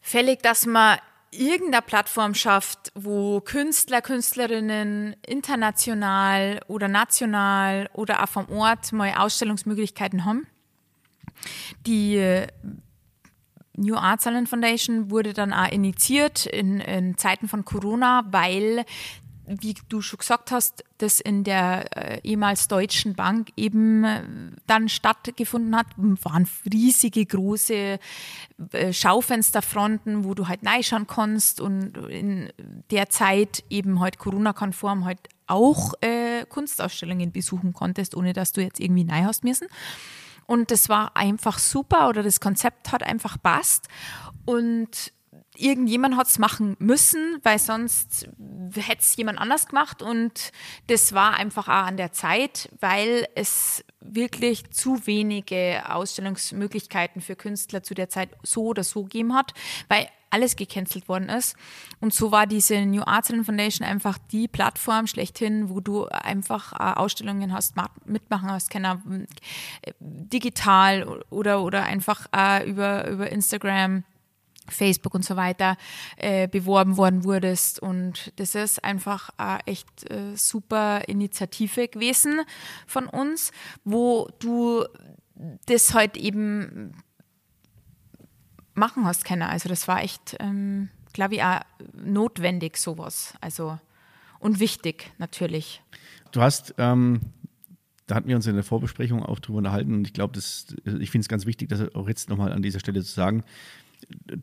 fällig, 0.00 0.42
dass 0.42 0.66
man 0.66 0.98
irgendeine 1.30 1.82
Plattform 1.82 2.34
schafft, 2.34 2.92
wo 2.94 3.40
Künstler, 3.40 4.02
Künstlerinnen 4.02 5.16
international 5.26 6.60
oder 6.66 6.88
national 6.88 7.88
oder 7.94 8.22
auch 8.22 8.28
vom 8.28 8.48
Ort 8.50 8.92
mal 8.92 9.14
Ausstellungsmöglichkeiten 9.16 10.24
haben. 10.24 10.46
Die 11.86 12.16
äh, 12.16 12.46
New 13.76 13.96
Art 13.96 14.20
Salon 14.20 14.46
Foundation 14.46 15.10
wurde 15.10 15.32
dann 15.32 15.52
auch 15.52 15.70
initiiert 15.70 16.46
in, 16.46 16.80
in 16.80 17.16
Zeiten 17.16 17.48
von 17.48 17.64
Corona, 17.64 18.24
weil 18.30 18.84
wie 19.46 19.74
du 19.88 20.00
schon 20.00 20.18
gesagt 20.18 20.50
hast, 20.50 20.84
das 20.98 21.20
in 21.20 21.44
der 21.44 21.96
äh, 21.96 22.20
ehemals 22.22 22.68
Deutschen 22.68 23.14
Bank 23.14 23.50
eben 23.56 24.04
äh, 24.04 24.22
dann 24.66 24.88
stattgefunden 24.88 25.76
hat, 25.76 25.86
waren 25.96 26.48
riesige 26.72 27.24
große 27.26 27.98
äh, 28.72 28.92
Schaufensterfronten, 28.92 30.24
wo 30.24 30.34
du 30.34 30.48
halt 30.48 30.60
reinschauen 30.64 31.06
kannst 31.06 31.60
und 31.60 31.96
in 32.08 32.50
der 32.90 33.10
Zeit 33.10 33.64
eben 33.68 34.00
halt 34.00 34.18
Corona-konform 34.18 35.04
halt 35.04 35.20
auch 35.46 35.92
äh, 36.00 36.46
Kunstausstellungen 36.48 37.32
besuchen 37.32 37.74
konntest, 37.74 38.16
ohne 38.16 38.32
dass 38.32 38.52
du 38.52 38.62
jetzt 38.62 38.80
irgendwie 38.80 39.04
neu 39.04 39.24
hast 39.24 39.44
müssen. 39.44 39.68
Und 40.46 40.70
das 40.70 40.88
war 40.88 41.16
einfach 41.16 41.58
super 41.58 42.08
oder 42.08 42.22
das 42.22 42.40
Konzept 42.40 42.92
hat 42.92 43.02
einfach 43.02 43.36
passt. 43.42 43.88
Und 44.44 45.12
irgendjemand 45.56 46.16
hat 46.16 46.26
es 46.26 46.38
machen 46.38 46.76
müssen, 46.78 47.38
weil 47.42 47.58
sonst 47.58 48.28
hätte 48.74 49.00
es 49.00 49.16
jemand 49.16 49.38
anders 49.38 49.66
gemacht. 49.66 50.02
Und 50.02 50.50
das 50.88 51.12
war 51.12 51.34
einfach 51.34 51.68
auch 51.68 51.86
an 51.86 51.96
der 51.96 52.12
Zeit, 52.12 52.68
weil 52.80 53.26
es 53.34 53.84
wirklich 54.00 54.70
zu 54.70 55.06
wenige 55.06 55.82
Ausstellungsmöglichkeiten 55.88 57.20
für 57.20 57.36
Künstler 57.36 57.82
zu 57.82 57.94
der 57.94 58.08
Zeit 58.08 58.30
so 58.42 58.64
oder 58.64 58.84
so 58.84 59.04
gegeben 59.04 59.34
hat, 59.34 59.54
weil 59.88 60.08
alles 60.34 60.56
gecancelt 60.56 61.08
worden 61.08 61.28
ist. 61.28 61.56
Und 62.00 62.12
so 62.12 62.32
war 62.32 62.46
diese 62.46 62.84
New 62.84 63.02
Arts 63.02 63.32
Foundation 63.44 63.86
einfach 63.86 64.18
die 64.32 64.48
Plattform 64.48 65.06
schlechthin, 65.06 65.70
wo 65.70 65.80
du 65.80 66.06
einfach 66.06 66.72
äh, 66.72 66.98
Ausstellungen 66.98 67.52
hast, 67.52 67.74
mitmachen 68.04 68.50
hast, 68.50 68.70
können, 68.70 69.28
äh, 69.82 69.92
digital 70.00 71.22
oder, 71.30 71.62
oder 71.62 71.84
einfach 71.84 72.26
äh, 72.36 72.68
über, 72.68 73.08
über 73.08 73.30
Instagram 73.30 74.04
Facebook 74.68 75.14
und 75.14 75.24
so 75.24 75.36
weiter 75.36 75.76
äh, 76.16 76.48
beworben 76.48 76.96
worden 76.96 77.24
wurdest. 77.24 77.80
Und 77.80 78.32
das 78.36 78.54
ist 78.54 78.82
einfach 78.82 79.30
eine 79.36 79.60
echt 79.66 80.10
äh, 80.10 80.36
super 80.36 81.06
Initiative 81.06 81.88
gewesen 81.88 82.40
von 82.86 83.06
uns, 83.06 83.52
wo 83.84 84.28
du 84.38 84.84
das 85.66 85.94
halt 85.94 86.16
eben 86.16 86.94
machen 88.74 89.04
hast 89.04 89.24
können. 89.24 89.42
Also 89.42 89.68
das 89.68 89.88
war 89.88 90.02
echt, 90.02 90.36
ähm, 90.40 90.88
glaube 91.12 91.36
ich, 91.36 91.42
auch 91.42 91.60
notwendig 92.04 92.76
sowas. 92.76 93.34
Also 93.40 93.78
und 94.38 94.60
wichtig 94.60 95.12
natürlich. 95.18 95.82
Du 96.32 96.42
hast 96.42 96.74
ähm, 96.78 97.20
da 98.06 98.16
hatten 98.16 98.28
wir 98.28 98.36
uns 98.36 98.46
in 98.46 98.54
der 98.54 98.64
Vorbesprechung 98.64 99.22
auch 99.22 99.38
drüber 99.38 99.58
unterhalten 99.58 99.94
und 99.94 100.06
ich 100.06 100.12
glaube, 100.12 100.38
ich 100.38 101.10
finde 101.10 101.20
es 101.20 101.28
ganz 101.28 101.46
wichtig, 101.46 101.70
das 101.70 101.94
auch 101.94 102.08
jetzt 102.08 102.28
nochmal 102.28 102.52
an 102.52 102.62
dieser 102.62 102.80
Stelle 102.80 103.02
zu 103.02 103.12
sagen. 103.12 103.44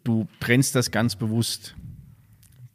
Du 0.03 0.27
trennst 0.39 0.73
das 0.73 0.89
ganz 0.89 1.15
bewusst. 1.15 1.75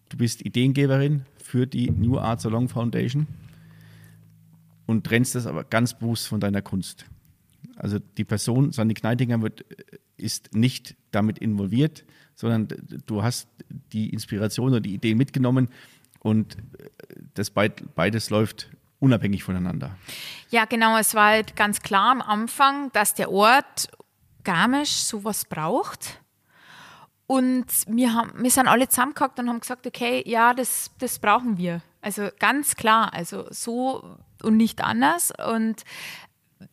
Du 0.08 0.16
bist 0.16 0.42
Ideengeberin 0.42 1.26
für 1.42 1.66
die 1.66 1.90
New 1.90 2.18
Art 2.18 2.40
Salon 2.40 2.68
Foundation 2.68 3.26
und 4.86 5.04
trennst 5.04 5.34
das 5.34 5.46
aber 5.46 5.64
ganz 5.64 5.98
bewusst 5.98 6.28
von 6.28 6.38
deiner 6.38 6.62
Kunst. 6.62 7.06
Also 7.74 7.98
die 7.98 8.24
Person, 8.24 8.70
Sandy 8.70 8.94
Kneitinger, 8.94 9.42
wird, 9.42 9.64
ist 10.16 10.54
nicht 10.54 10.96
damit 11.10 11.38
involviert, 11.38 12.04
sondern 12.34 12.68
du 13.06 13.22
hast 13.22 13.48
die 13.92 14.10
Inspiration 14.10 14.70
oder 14.70 14.80
die 14.80 14.94
Idee 14.94 15.14
mitgenommen 15.14 15.68
und 16.20 16.56
das 17.34 17.50
beides 17.50 18.30
läuft 18.30 18.68
unabhängig 18.98 19.44
voneinander. 19.44 19.96
Ja, 20.50 20.64
genau. 20.64 20.96
Es 20.96 21.14
war 21.14 21.28
halt 21.28 21.56
ganz 21.56 21.80
klar 21.80 22.10
am 22.10 22.22
Anfang, 22.22 22.90
dass 22.92 23.14
der 23.14 23.30
Ort 23.30 23.88
Garmisch 24.44 24.92
sowas 24.92 25.44
braucht. 25.44 26.20
Und 27.26 27.66
wir, 27.88 28.14
haben, 28.14 28.32
wir 28.42 28.50
sind 28.50 28.68
alle 28.68 28.88
zusammengehackt 28.88 29.38
und 29.40 29.48
haben 29.48 29.60
gesagt, 29.60 29.86
okay, 29.86 30.22
ja, 30.26 30.54
das, 30.54 30.92
das 30.98 31.18
brauchen 31.18 31.58
wir. 31.58 31.82
Also 32.00 32.28
ganz 32.38 32.76
klar, 32.76 33.12
also 33.12 33.46
so 33.50 34.16
und 34.42 34.56
nicht 34.56 34.82
anders. 34.82 35.32
Und 35.52 35.82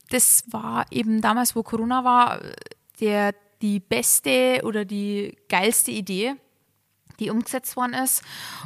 das 0.10 0.44
war 0.52 0.86
eben 0.92 1.22
damals, 1.22 1.56
wo 1.56 1.64
Corona 1.64 2.04
war, 2.04 2.40
der, 3.04 3.36
die 3.62 3.82
beste 3.82 4.62
oder 4.64 4.86
die 4.86 5.38
geilste 5.50 5.92
Idee, 5.92 6.36
die 7.20 7.30
umgesetzt 7.30 7.76
worden 7.76 7.94
ist. 7.94 8.24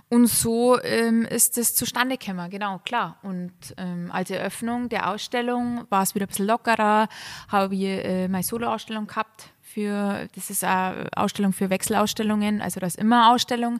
Und 0.09 0.27
so 0.27 0.79
ähm, 0.81 1.25
ist 1.25 1.57
es 1.57 1.73
zustande 1.73 2.17
gekommen, 2.17 2.49
genau, 2.51 2.79
klar. 2.85 3.17
Und 3.23 3.51
ähm, 3.77 4.09
als 4.11 4.29
Eröffnung 4.29 4.89
der 4.89 5.09
Ausstellung 5.09 5.85
war 5.89 6.03
es 6.03 6.13
wieder 6.13 6.25
ein 6.25 6.29
bisschen 6.29 6.45
lockerer, 6.45 7.09
habe 7.49 7.75
ich 7.75 7.83
äh, 7.83 8.27
meine 8.27 8.43
Solo-Ausstellung 8.43 9.07
gehabt. 9.07 9.49
Für, 9.61 10.27
das 10.33 10.49
ist 10.49 10.63
eine 10.63 11.07
Ausstellung 11.15 11.51
für 11.51 11.69
Wechselausstellungen, 11.69 12.61
also 12.61 12.79
das 12.79 12.95
ist 12.95 13.01
immer 13.01 13.33
Ausstellung. 13.33 13.79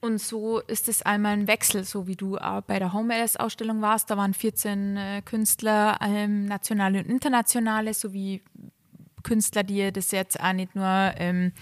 Und 0.00 0.20
so 0.20 0.60
ist 0.60 0.88
es 0.88 1.02
einmal 1.02 1.32
ein 1.32 1.48
Wechsel, 1.48 1.82
so 1.84 2.06
wie 2.06 2.16
du 2.16 2.38
bei 2.66 2.78
der 2.78 2.92
Home 2.92 3.14
Alice-Ausstellung 3.14 3.80
warst. 3.80 4.10
Da 4.10 4.16
waren 4.16 4.34
14 4.34 4.96
äh, 4.96 5.22
Künstler, 5.22 5.98
ähm, 6.00 6.44
nationale 6.44 6.98
und 6.98 7.06
internationale, 7.06 7.94
sowie 7.94 8.42
Künstler, 9.26 9.64
die 9.64 9.92
das 9.92 10.12
jetzt 10.12 10.40
auch 10.40 10.52
nicht 10.52 10.74
nur 10.74 10.86
ähm, 10.86 11.52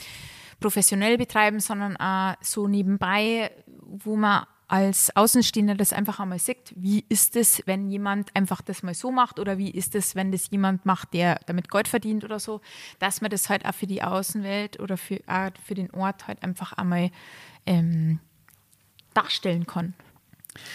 professionell 0.61 1.19
betreiben, 1.19 1.61
sondern 1.61 1.97
auch 1.97 2.35
so 2.41 2.69
nebenbei, 2.69 3.51
wo 3.81 4.17
man 4.17 4.47
als 4.69 5.15
Außenstehender 5.15 5.75
das 5.75 5.93
einfach 5.93 6.21
einmal 6.21 6.39
sieht, 6.39 6.73
wie 6.75 7.05
ist 7.09 7.37
es, 7.37 7.63
wenn 7.67 7.91
jemand 7.91 8.35
einfach 8.35 8.63
das 8.63 8.83
mal 8.83 8.95
so 8.95 9.13
macht 9.13 9.39
oder 9.39 9.59
wie 9.59 9.71
ist 9.71 9.95
es, 9.95 10.15
wenn 10.15 10.33
das 10.33 10.51
jemand 10.51 10.87
macht, 10.87 11.13
der 11.13 11.41
damit 11.47 11.71
Geld 11.71 11.87
verdient 11.87 12.25
oder 12.25 12.39
so, 12.39 12.61
dass 12.99 13.21
man 13.21 13.31
das 13.31 13.49
halt 13.49 13.67
auch 13.67 13.75
für 13.75 13.87
die 13.87 14.03
Außenwelt 14.03 14.81
oder 14.81 14.97
für, 14.97 15.21
für 15.65 15.75
den 15.75 15.91
Ort 15.93 16.27
halt 16.27 16.43
einfach 16.43 16.73
einmal 16.73 17.11
ähm, 17.67 18.21
darstellen 19.13 19.67
kann, 19.67 19.95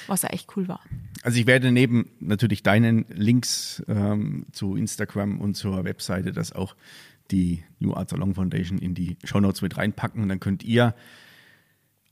was 0.08 0.22
ja 0.22 0.30
echt 0.30 0.56
cool 0.56 0.68
war. 0.68 0.82
Also 1.24 1.40
ich 1.40 1.48
werde 1.48 1.72
neben 1.72 2.12
natürlich 2.20 2.64
deinen 2.64 3.06
Links 3.10 3.84
ähm, 3.88 4.46
zu 4.52 4.76
Instagram 4.76 5.40
und 5.40 5.56
zur 5.56 5.84
Webseite 5.84 6.32
das 6.32 6.52
auch 6.52 6.76
die 7.32 7.64
New 7.80 7.94
Art 7.94 8.10
Salon 8.10 8.36
Foundation 8.36 8.80
in 8.80 8.96
die 8.96 9.18
Show 9.24 9.40
Notes 9.40 9.62
mit 9.62 9.78
reinpacken. 9.78 10.24
Und 10.24 10.30
dann 10.30 10.40
könnt 10.40 10.64
ihr 10.64 10.96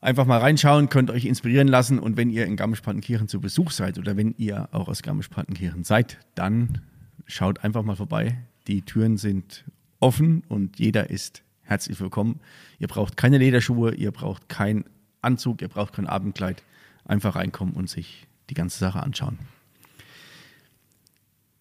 einfach 0.02 0.26
mal 0.26 0.40
reinschauen, 0.40 0.90
könnt 0.90 1.10
euch 1.10 1.26
inspirieren 1.26 1.68
lassen. 1.68 2.00
Und 2.00 2.18
wenn 2.18 2.30
ihr 2.30 2.46
in 2.46 2.56
Garmisch-Partenkirchen 2.56 3.28
zu 3.28 3.40
Besuch 3.42 3.72
seid 3.72 3.98
oder 3.98 4.18
wenn 4.18 4.36
ihr 4.38 4.70
auch 4.72 4.88
aus 4.88 5.02
Garmisch-Partenkirchen 5.02 5.84
seid, 5.84 6.20
dann 6.36 6.82
schaut 7.26 7.64
einfach 7.64 7.84
mal 7.84 7.96
vorbei. 7.96 8.38
Die 8.68 8.82
Türen 8.84 9.18
sind 9.18 9.66
offen 10.00 10.44
und 10.48 10.80
jeder 10.80 11.10
ist 11.10 11.44
herzlich 11.62 12.00
willkommen. 12.00 12.40
Ihr 12.80 12.88
braucht 12.88 13.18
keine 13.18 13.38
Lederschuhe, 13.38 13.94
ihr 13.94 14.12
braucht 14.12 14.50
keinen 14.50 14.86
Anzug, 15.22 15.62
ihr 15.62 15.68
braucht 15.68 15.94
kein 15.94 16.08
Abendkleid. 16.08 16.64
Einfach 17.08 17.36
reinkommen 17.36 17.74
und 17.74 17.90
sich 17.90 18.28
die 18.50 18.54
ganze 18.54 18.78
Sache 18.78 19.02
anschauen. 19.02 19.40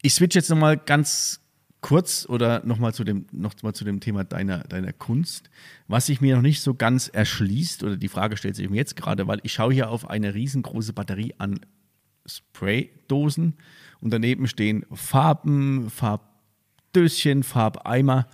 Ich 0.03 0.15
switch 0.15 0.37
jetzt 0.37 0.51
nochmal 0.51 0.77
ganz 0.77 1.41
kurz 1.81 2.27
oder 2.29 2.65
nochmal 2.65 2.93
zu 2.95 3.05
dem, 3.05 3.27
noch 3.33 3.55
zu 3.55 3.85
dem 3.85 4.01
Thema 4.01 4.25
deiner, 4.25 4.65
deiner 4.65 4.93
Kunst. 4.93 5.51
Was 5.87 6.07
sich 6.07 6.21
mir 6.21 6.35
noch 6.35 6.43
nicht 6.43 6.61
so 6.61 6.75
ganz 6.75 7.09
erschließt, 7.09 7.85
oder 7.85 7.97
die 7.97 8.09
Frage 8.09 8.37
stellt 8.37 8.57
sich 8.57 8.69
mir 8.69 8.77
jetzt 8.77 8.97
gerade, 8.97 9.29
weil 9.29 9.41
ich 9.45 9.53
schaue 9.53 9.73
hier 9.73 9.91
auf 9.91 10.11
eine 10.11 10.35
riesengroße 10.35 10.93
Batterie 10.93 11.35
an 11.39 11.61
Spraydosen 12.27 13.55
und 14.01 14.13
daneben 14.13 14.49
stehen 14.49 14.85
Farben, 14.93 15.91
Farbdöschen, 15.91 17.45
Farbeimer. 17.45 18.27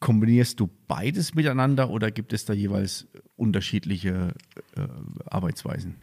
Kombinierst 0.00 0.60
du 0.60 0.68
beides 0.86 1.34
miteinander 1.34 1.90
oder 1.90 2.10
gibt 2.10 2.32
es 2.32 2.44
da 2.44 2.52
jeweils 2.52 3.06
unterschiedliche 3.36 4.34
äh, 4.76 4.86
Arbeitsweisen? 5.26 5.96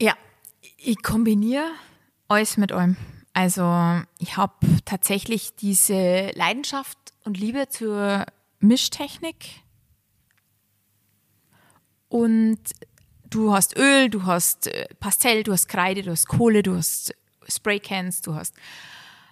Ja, 0.00 0.14
ich 0.78 1.02
kombiniere 1.02 1.70
alles 2.28 2.56
mit 2.56 2.72
allem. 2.72 2.96
Also 3.32 4.00
ich 4.18 4.36
habe 4.36 4.54
tatsächlich 4.84 5.54
diese 5.56 6.30
Leidenschaft 6.34 6.98
und 7.24 7.38
Liebe 7.38 7.68
zur 7.68 8.26
Mischtechnik. 8.60 9.62
Und 12.08 12.58
du 13.28 13.52
hast 13.52 13.76
Öl, 13.76 14.08
du 14.08 14.24
hast 14.24 14.66
äh, 14.66 14.86
Pastell, 14.98 15.42
du 15.42 15.52
hast 15.52 15.68
Kreide, 15.68 16.02
du 16.02 16.10
hast 16.10 16.26
Kohle, 16.26 16.62
du 16.62 16.76
hast 16.76 17.14
Spraycans, 17.46 18.22
du 18.22 18.34
hast 18.34 18.54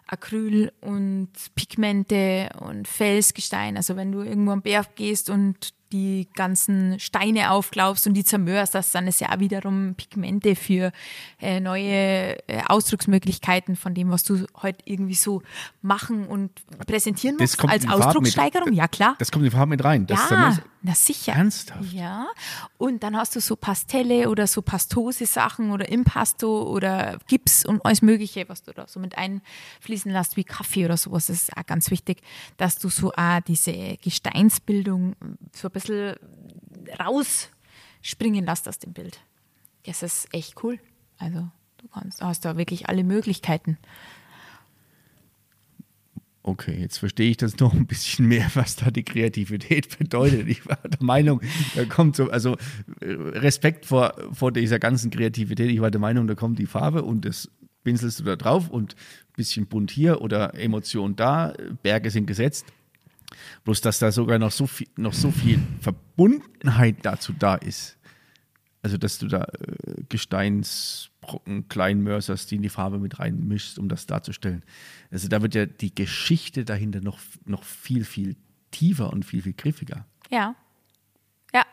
Acryl 0.07 0.72
und 0.80 1.30
Pigmente 1.54 2.50
und 2.61 2.86
Felsgestein. 2.86 3.76
Also 3.76 3.96
wenn 3.96 4.12
du 4.12 4.22
irgendwo 4.22 4.52
am 4.52 4.62
Berg 4.62 4.96
gehst 4.96 5.30
und 5.30 5.74
die 5.93 6.28
ganzen 6.34 6.99
Steine 6.99 7.51
aufglaubst 7.51 8.07
und 8.07 8.14
die 8.14 8.24
zermörst, 8.24 8.74
das 8.74 8.91
dann 8.91 9.07
ist 9.07 9.20
ja 9.20 9.34
auch 9.34 9.39
wiederum 9.39 9.95
Pigmente 9.95 10.57
für 10.57 10.93
äh, 11.41 11.61
neue 11.61 12.39
äh, 12.49 12.62
Ausdrucksmöglichkeiten 12.66 13.76
von 13.76 13.95
dem, 13.95 14.11
was 14.11 14.24
du 14.24 14.47
heute 14.62 14.78
irgendwie 14.84 15.14
so 15.14 15.43
machen 15.82 16.26
und 16.26 16.51
präsentieren 16.87 17.37
musst 17.39 17.62
als 17.64 17.89
Ausdruckssteigerung. 17.89 18.70
Mit, 18.70 18.78
ja, 18.78 18.89
klar. 18.89 19.16
Das 19.18 19.30
kommt 19.30 19.45
in 19.45 19.51
Farbe 19.51 19.70
mit 19.70 19.84
rein. 19.84 20.07
Das 20.07 20.30
ja, 20.30 20.59
na 20.87 20.95
sicher. 20.95 21.32
Ernsthaft? 21.32 21.93
Ja. 21.93 22.28
Und 22.78 23.03
dann 23.03 23.16
hast 23.16 23.34
du 23.34 23.41
so 23.41 23.57
Pastelle 23.57 24.30
oder 24.30 24.47
so 24.47 24.62
Pastose-Sachen 24.62 25.72
oder 25.72 25.89
Impasto 25.89 26.62
oder 26.62 27.18
Gips 27.26 27.66
und 27.66 27.84
alles 27.84 28.03
Mögliche, 28.03 28.49
was 28.49 28.62
du 28.62 28.72
da 28.72 28.87
so 28.87 29.01
mit 29.01 29.16
einfließen 29.18 30.12
lässt, 30.12 30.37
wie 30.37 30.45
Kaffee 30.45 30.84
oder 30.84 30.97
sowas. 30.97 31.26
Das 31.26 31.43
ist 31.43 31.57
auch 31.57 31.66
ganz 31.66 31.91
wichtig, 31.91 32.22
dass 32.57 32.78
du 32.78 32.89
so 32.89 33.12
auch 33.14 33.41
diese 33.41 33.97
Gesteinsbildung 33.97 35.16
so 35.53 35.70
bisschen 35.77 36.16
rausspringen 36.99 38.47
lässt 38.47 38.68
aus 38.68 38.79
dem 38.79 38.93
Bild. 38.93 39.20
Das 39.85 40.03
ist 40.03 40.33
echt 40.33 40.62
cool. 40.64 40.79
Also 41.18 41.49
du 41.79 41.89
kannst, 41.93 42.22
hast 42.22 42.45
da 42.45 42.57
wirklich 42.57 42.89
alle 42.89 43.05
Möglichkeiten. 43.05 43.79
Okay, 46.43 46.79
jetzt 46.81 46.99
verstehe 46.99 47.31
ich 47.31 47.37
das 47.37 47.59
noch 47.59 47.74
ein 47.74 47.87
bisschen 47.87 48.27
mehr, 48.27 48.49
was 48.55 48.77
da 48.77 48.91
die 48.91 49.03
Kreativität 49.03 49.99
bedeutet. 49.99 50.49
Ich 50.49 50.66
war 50.66 50.79
der 50.83 51.03
Meinung, 51.03 51.41
da 51.74 51.85
kommt 51.85 52.16
so, 52.16 52.31
also 52.31 52.57
äh, 53.01 53.11
Respekt 53.11 53.85
vor, 53.85 54.14
vor 54.33 54.53
dieser 54.53 54.79
ganzen 54.79 55.11
Kreativität. 55.11 55.70
Ich 55.70 55.81
war 55.81 55.91
der 55.91 56.01
Meinung, 56.01 56.27
da 56.27 56.35
kommt 56.35 56.59
die 56.59 56.66
Farbe 56.66 57.03
und 57.03 57.24
das 57.24 57.51
pinselst 57.83 58.20
du 58.20 58.24
da 58.24 58.37
drauf 58.37 58.70
und 58.70 58.95
ein 58.95 59.35
bisschen 59.37 59.66
bunt 59.66 59.91
hier 59.91 60.22
oder 60.22 60.55
Emotion 60.55 61.16
da, 61.16 61.53
Berge 61.83 62.11
sind 62.11 62.27
gesetzt. 62.27 62.66
Bloß, 63.64 63.81
dass 63.81 63.99
da 63.99 64.12
sogar 64.12 64.39
noch 64.39 64.53
so 64.53 64.66
viel, 64.66 64.89
noch 64.97 65.12
so 65.12 65.31
viel 65.31 65.61
Verbundenheit 65.81 66.97
dazu 67.03 67.33
da 67.33 67.57
ist. 67.57 67.97
Also, 68.83 68.99
dass 68.99 69.18
du 69.18 69.27
da 69.27 69.43
äh, 69.45 70.03
Gesteinsbrocken 70.09 71.68
klein 71.68 72.03
mörserst, 72.03 72.51
die 72.51 72.57
in 72.57 72.62
die 72.62 72.68
Farbe 72.68 72.99
mit 72.99 73.18
reinmischst, 73.18 73.79
um 73.79 73.89
das 73.89 74.07
darzustellen. 74.07 74.62
Also, 75.11 75.29
da 75.29 75.43
wird 75.43 75.55
ja 75.57 75.66
die 75.66 75.95
Geschichte 75.95 76.64
dahinter 76.64 77.01
noch, 77.01 77.18
noch 77.45 77.64
viel, 77.64 78.05
viel 78.05 78.37
tiefer 78.70 79.12
und 79.12 79.24
viel, 79.24 79.43
viel 79.43 79.55
griffiger. 79.55 80.07
Ja. 80.31 80.55
Ja. 81.53 81.64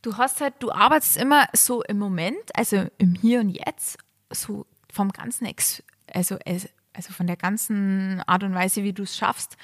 Du 0.00 0.16
hast 0.16 0.40
halt, 0.40 0.54
du 0.60 0.72
arbeitest 0.72 1.18
immer 1.18 1.48
so 1.52 1.82
im 1.82 1.98
Moment, 1.98 2.54
also 2.54 2.86
im 2.98 3.14
Hier 3.14 3.40
und 3.40 3.50
Jetzt, 3.50 3.98
so 4.30 4.66
vom 4.90 5.10
ganzen, 5.10 5.44
Ex 5.46 5.82
also, 6.12 6.38
also 6.46 7.12
von 7.12 7.26
der 7.26 7.36
ganzen 7.36 8.22
Art 8.26 8.42
und 8.42 8.54
Weise, 8.54 8.84
wie 8.84 8.92
du 8.92 9.02
es 9.02 9.16
schaffst. 9.16 9.56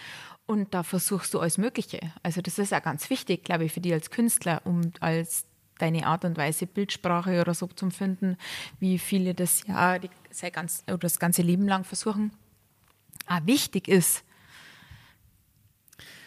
Und 0.50 0.74
da 0.74 0.82
versuchst 0.82 1.32
du 1.32 1.38
alles 1.38 1.58
Mögliche. 1.58 2.00
Also 2.24 2.40
das 2.40 2.58
ist 2.58 2.74
auch 2.74 2.82
ganz 2.82 3.08
wichtig, 3.08 3.44
glaube 3.44 3.66
ich, 3.66 3.72
für 3.72 3.80
dich 3.80 3.92
als 3.92 4.10
Künstler, 4.10 4.60
um 4.64 4.80
als 4.98 5.44
deine 5.78 6.04
Art 6.04 6.24
und 6.24 6.36
Weise 6.36 6.66
Bildsprache 6.66 7.40
oder 7.40 7.54
so 7.54 7.68
zu 7.68 7.88
finden, 7.90 8.36
wie 8.80 8.98
viele 8.98 9.32
das 9.32 9.64
ja 9.68 10.00
die, 10.00 10.10
ganz, 10.50 10.82
oder 10.88 10.98
das 10.98 11.20
ganze 11.20 11.42
Leben 11.42 11.68
lang 11.68 11.84
versuchen, 11.84 12.32
auch 13.28 13.46
wichtig 13.46 13.86
ist. 13.86 14.24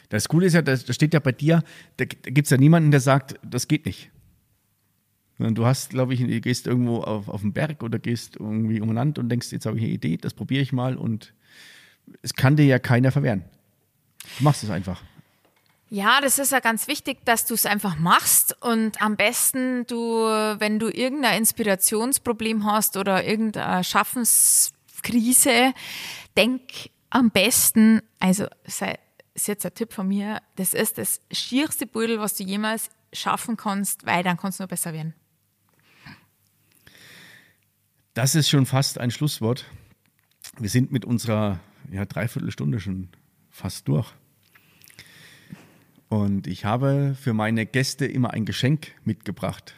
Das 0.07 0.29
Coole 0.29 0.45
ist 0.45 0.53
ja, 0.53 0.61
da 0.61 0.77
steht 0.77 1.13
ja 1.13 1.19
bei 1.19 1.33
dir, 1.33 1.61
da 1.97 2.05
gibt 2.05 2.45
es 2.45 2.49
ja 2.49 2.55
niemanden, 2.55 2.91
der 2.91 3.01
sagt, 3.01 3.37
das 3.43 3.67
geht 3.67 3.85
nicht. 3.85 4.09
Du 5.37 5.65
hast, 5.65 5.89
glaube 5.89 6.13
ich, 6.13 6.41
gehst 6.41 6.65
irgendwo 6.65 7.01
auf, 7.01 7.27
auf 7.27 7.41
den 7.41 7.51
Berg 7.51 7.83
oder 7.83 7.99
gehst 7.99 8.37
irgendwie 8.37 8.79
umeinander 8.79 9.21
und 9.21 9.27
denkst, 9.27 9.51
jetzt 9.51 9.65
habe 9.65 9.77
ich 9.79 9.83
eine 9.83 9.91
Idee, 9.91 10.15
das 10.15 10.33
probiere 10.33 10.61
ich 10.61 10.71
mal 10.71 10.95
und 10.95 11.33
es 12.21 12.33
kann 12.35 12.55
dir 12.55 12.65
ja 12.65 12.79
keiner 12.79 13.11
verwehren. 13.11 13.43
Du 14.37 14.43
machst 14.43 14.63
es 14.63 14.69
einfach. 14.69 15.01
Ja, 15.89 16.21
das 16.21 16.39
ist 16.39 16.51
ja 16.51 16.59
ganz 16.59 16.87
wichtig, 16.87 17.23
dass 17.23 17.45
du 17.45 17.53
es 17.53 17.67
einfach 17.67 17.99
machst 17.99 18.57
und 18.61 18.99
am 18.99 19.15
besten 19.15 19.85
du, 19.85 20.23
wenn 20.23 20.79
du 20.79 20.89
irgendein 20.89 21.37
Inspirationsproblem 21.37 22.65
hast 22.65 22.97
oder 22.97 23.23
irgendeine 23.23 23.83
Schaffenskrise, 23.83 25.73
denk 26.35 26.61
am 27.11 27.29
besten, 27.29 28.01
also 28.19 28.47
sei, 28.65 28.97
ist 29.35 29.47
jetzt 29.47 29.67
ein 29.67 29.75
Tipp 29.75 29.93
von 29.93 30.07
mir, 30.07 30.41
das 30.55 30.73
ist 30.73 30.97
das 30.97 31.21
schierste 31.31 31.85
Beutel, 31.85 32.19
was 32.19 32.33
du 32.35 32.43
jemals 32.43 32.89
schaffen 33.13 33.55
kannst, 33.55 34.03
weil 34.05 34.23
dann 34.23 34.37
kannst 34.37 34.59
du 34.59 34.63
nur 34.63 34.69
besser 34.69 34.93
werden. 34.93 35.13
Das 38.15 38.33
ist 38.33 38.49
schon 38.49 38.65
fast 38.65 38.97
ein 38.97 39.11
Schlusswort. 39.11 39.65
Wir 40.57 40.69
sind 40.69 40.91
mit 40.91 41.05
unserer 41.05 41.59
ja, 41.91 42.05
Dreiviertelstunde 42.05 42.79
schon 42.79 43.09
fast 43.53 43.87
durch. 43.87 44.11
Und 46.09 46.47
ich 46.47 46.65
habe 46.65 47.15
für 47.19 47.33
meine 47.33 47.65
Gäste 47.65 48.05
immer 48.05 48.31
ein 48.31 48.45
Geschenk 48.45 48.91
mitgebracht. 49.05 49.75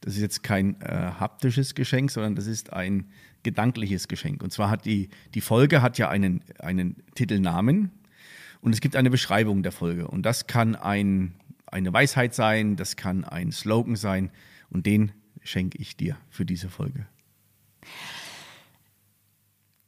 Das 0.00 0.14
ist 0.14 0.20
jetzt 0.20 0.42
kein 0.42 0.80
äh, 0.80 1.12
haptisches 1.18 1.74
Geschenk, 1.74 2.10
sondern 2.10 2.34
das 2.34 2.46
ist 2.46 2.72
ein 2.72 3.06
gedankliches 3.42 4.08
Geschenk. 4.08 4.42
Und 4.42 4.52
zwar 4.52 4.70
hat 4.70 4.84
die, 4.84 5.10
die 5.34 5.40
Folge 5.40 5.82
hat 5.82 5.98
ja 5.98 6.08
einen, 6.08 6.42
einen 6.58 6.96
Titelnamen 7.14 7.90
und 8.60 8.72
es 8.72 8.80
gibt 8.80 8.96
eine 8.96 9.10
Beschreibung 9.10 9.62
der 9.62 9.72
Folge. 9.72 10.08
Und 10.08 10.22
das 10.22 10.46
kann 10.46 10.74
ein, 10.74 11.34
eine 11.66 11.92
Weisheit 11.92 12.34
sein, 12.34 12.76
das 12.76 12.96
kann 12.96 13.24
ein 13.24 13.52
Slogan 13.52 13.96
sein. 13.96 14.30
Und 14.70 14.86
den 14.86 15.12
schenke 15.42 15.78
ich 15.78 15.96
dir 15.96 16.16
für 16.30 16.44
diese 16.44 16.68
Folge. 16.68 17.06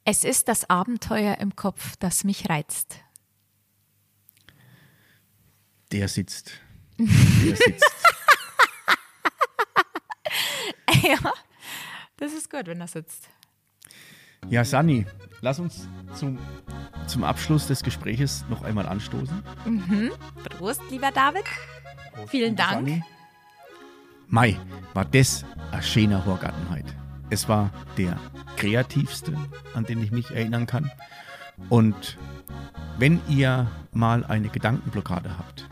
Es 0.05 0.23
ist 0.23 0.47
das 0.47 0.69
Abenteuer 0.69 1.37
im 1.39 1.55
Kopf, 1.55 1.95
das 1.97 2.23
mich 2.23 2.49
reizt. 2.49 3.03
Der 5.91 6.07
sitzt. 6.07 6.53
Der 6.97 7.55
sitzt. 7.55 7.95
ja, 11.03 11.17
das 12.17 12.33
ist 12.33 12.49
gut, 12.49 12.67
wenn 12.67 12.79
er 12.79 12.87
sitzt. 12.87 13.29
Ja, 14.49 14.63
Sani, 14.63 15.05
lass 15.41 15.59
uns 15.59 15.87
zum, 16.15 16.39
zum 17.07 17.23
Abschluss 17.23 17.67
des 17.67 17.83
Gespräches 17.83 18.45
noch 18.49 18.63
einmal 18.63 18.85
anstoßen. 18.87 19.43
Mhm. 19.65 20.11
Prost, 20.57 20.81
lieber 20.89 21.11
David. 21.11 21.43
Prost, 22.13 22.29
Vielen 22.29 22.55
Dank. 22.55 22.87
Sani. 22.87 23.03
Mai, 24.27 24.57
war 24.93 25.05
das 25.05 25.45
ein 25.71 25.83
schöner 25.83 26.25
Horgartenheit. 26.25 26.85
Es 27.29 27.49
war 27.49 27.71
der 27.97 28.17
kreativste, 28.55 29.37
an 29.73 29.85
den 29.85 30.01
ich 30.01 30.11
mich 30.11 30.31
erinnern 30.31 30.67
kann. 30.67 30.89
Und 31.69 32.17
wenn 32.97 33.21
ihr 33.27 33.69
mal 33.91 34.23
eine 34.25 34.49
Gedankenblockade 34.49 35.37
habt, 35.37 35.67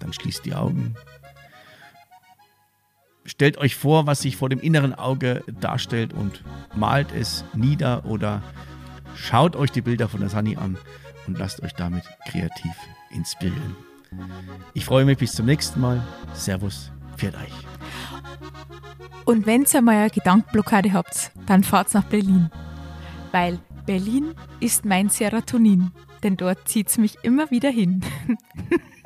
dann 0.00 0.12
schließt 0.12 0.44
die 0.44 0.54
Augen. 0.54 0.94
Stellt 3.24 3.58
euch 3.58 3.76
vor, 3.76 4.06
was 4.06 4.20
sich 4.20 4.36
vor 4.36 4.48
dem 4.48 4.60
inneren 4.60 4.94
Auge 4.94 5.44
darstellt 5.60 6.14
und 6.14 6.42
malt 6.74 7.12
es 7.12 7.44
nieder 7.54 8.04
oder 8.06 8.42
schaut 9.14 9.54
euch 9.54 9.70
die 9.70 9.82
Bilder 9.82 10.08
von 10.08 10.20
der 10.20 10.30
Sunny 10.30 10.56
an 10.56 10.78
und 11.26 11.38
lasst 11.38 11.62
euch 11.62 11.74
damit 11.74 12.04
kreativ 12.26 12.72
inspirieren. 13.10 13.76
Ich 14.72 14.84
freue 14.86 15.04
mich 15.04 15.18
bis 15.18 15.32
zum 15.32 15.46
nächsten 15.46 15.80
Mal. 15.80 16.02
Servus, 16.32 16.90
pfiat 17.16 17.34
euch. 17.34 17.52
Und 19.26 19.44
wenn 19.46 19.66
ihr 19.70 19.82
mal 19.82 19.96
eine 19.96 20.10
Gedankenblockade 20.10 20.94
habt, 20.94 21.32
dann 21.44 21.62
fahrt 21.62 21.92
nach 21.92 22.04
Berlin. 22.04 22.50
Weil 23.30 23.58
Berlin 23.84 24.34
ist 24.60 24.86
mein 24.86 25.10
Serotonin, 25.10 25.90
denn 26.22 26.38
dort 26.38 26.66
zieht 26.66 26.88
es 26.88 26.96
mich 26.96 27.18
immer 27.22 27.50
wieder 27.50 27.68
hin. 27.68 28.00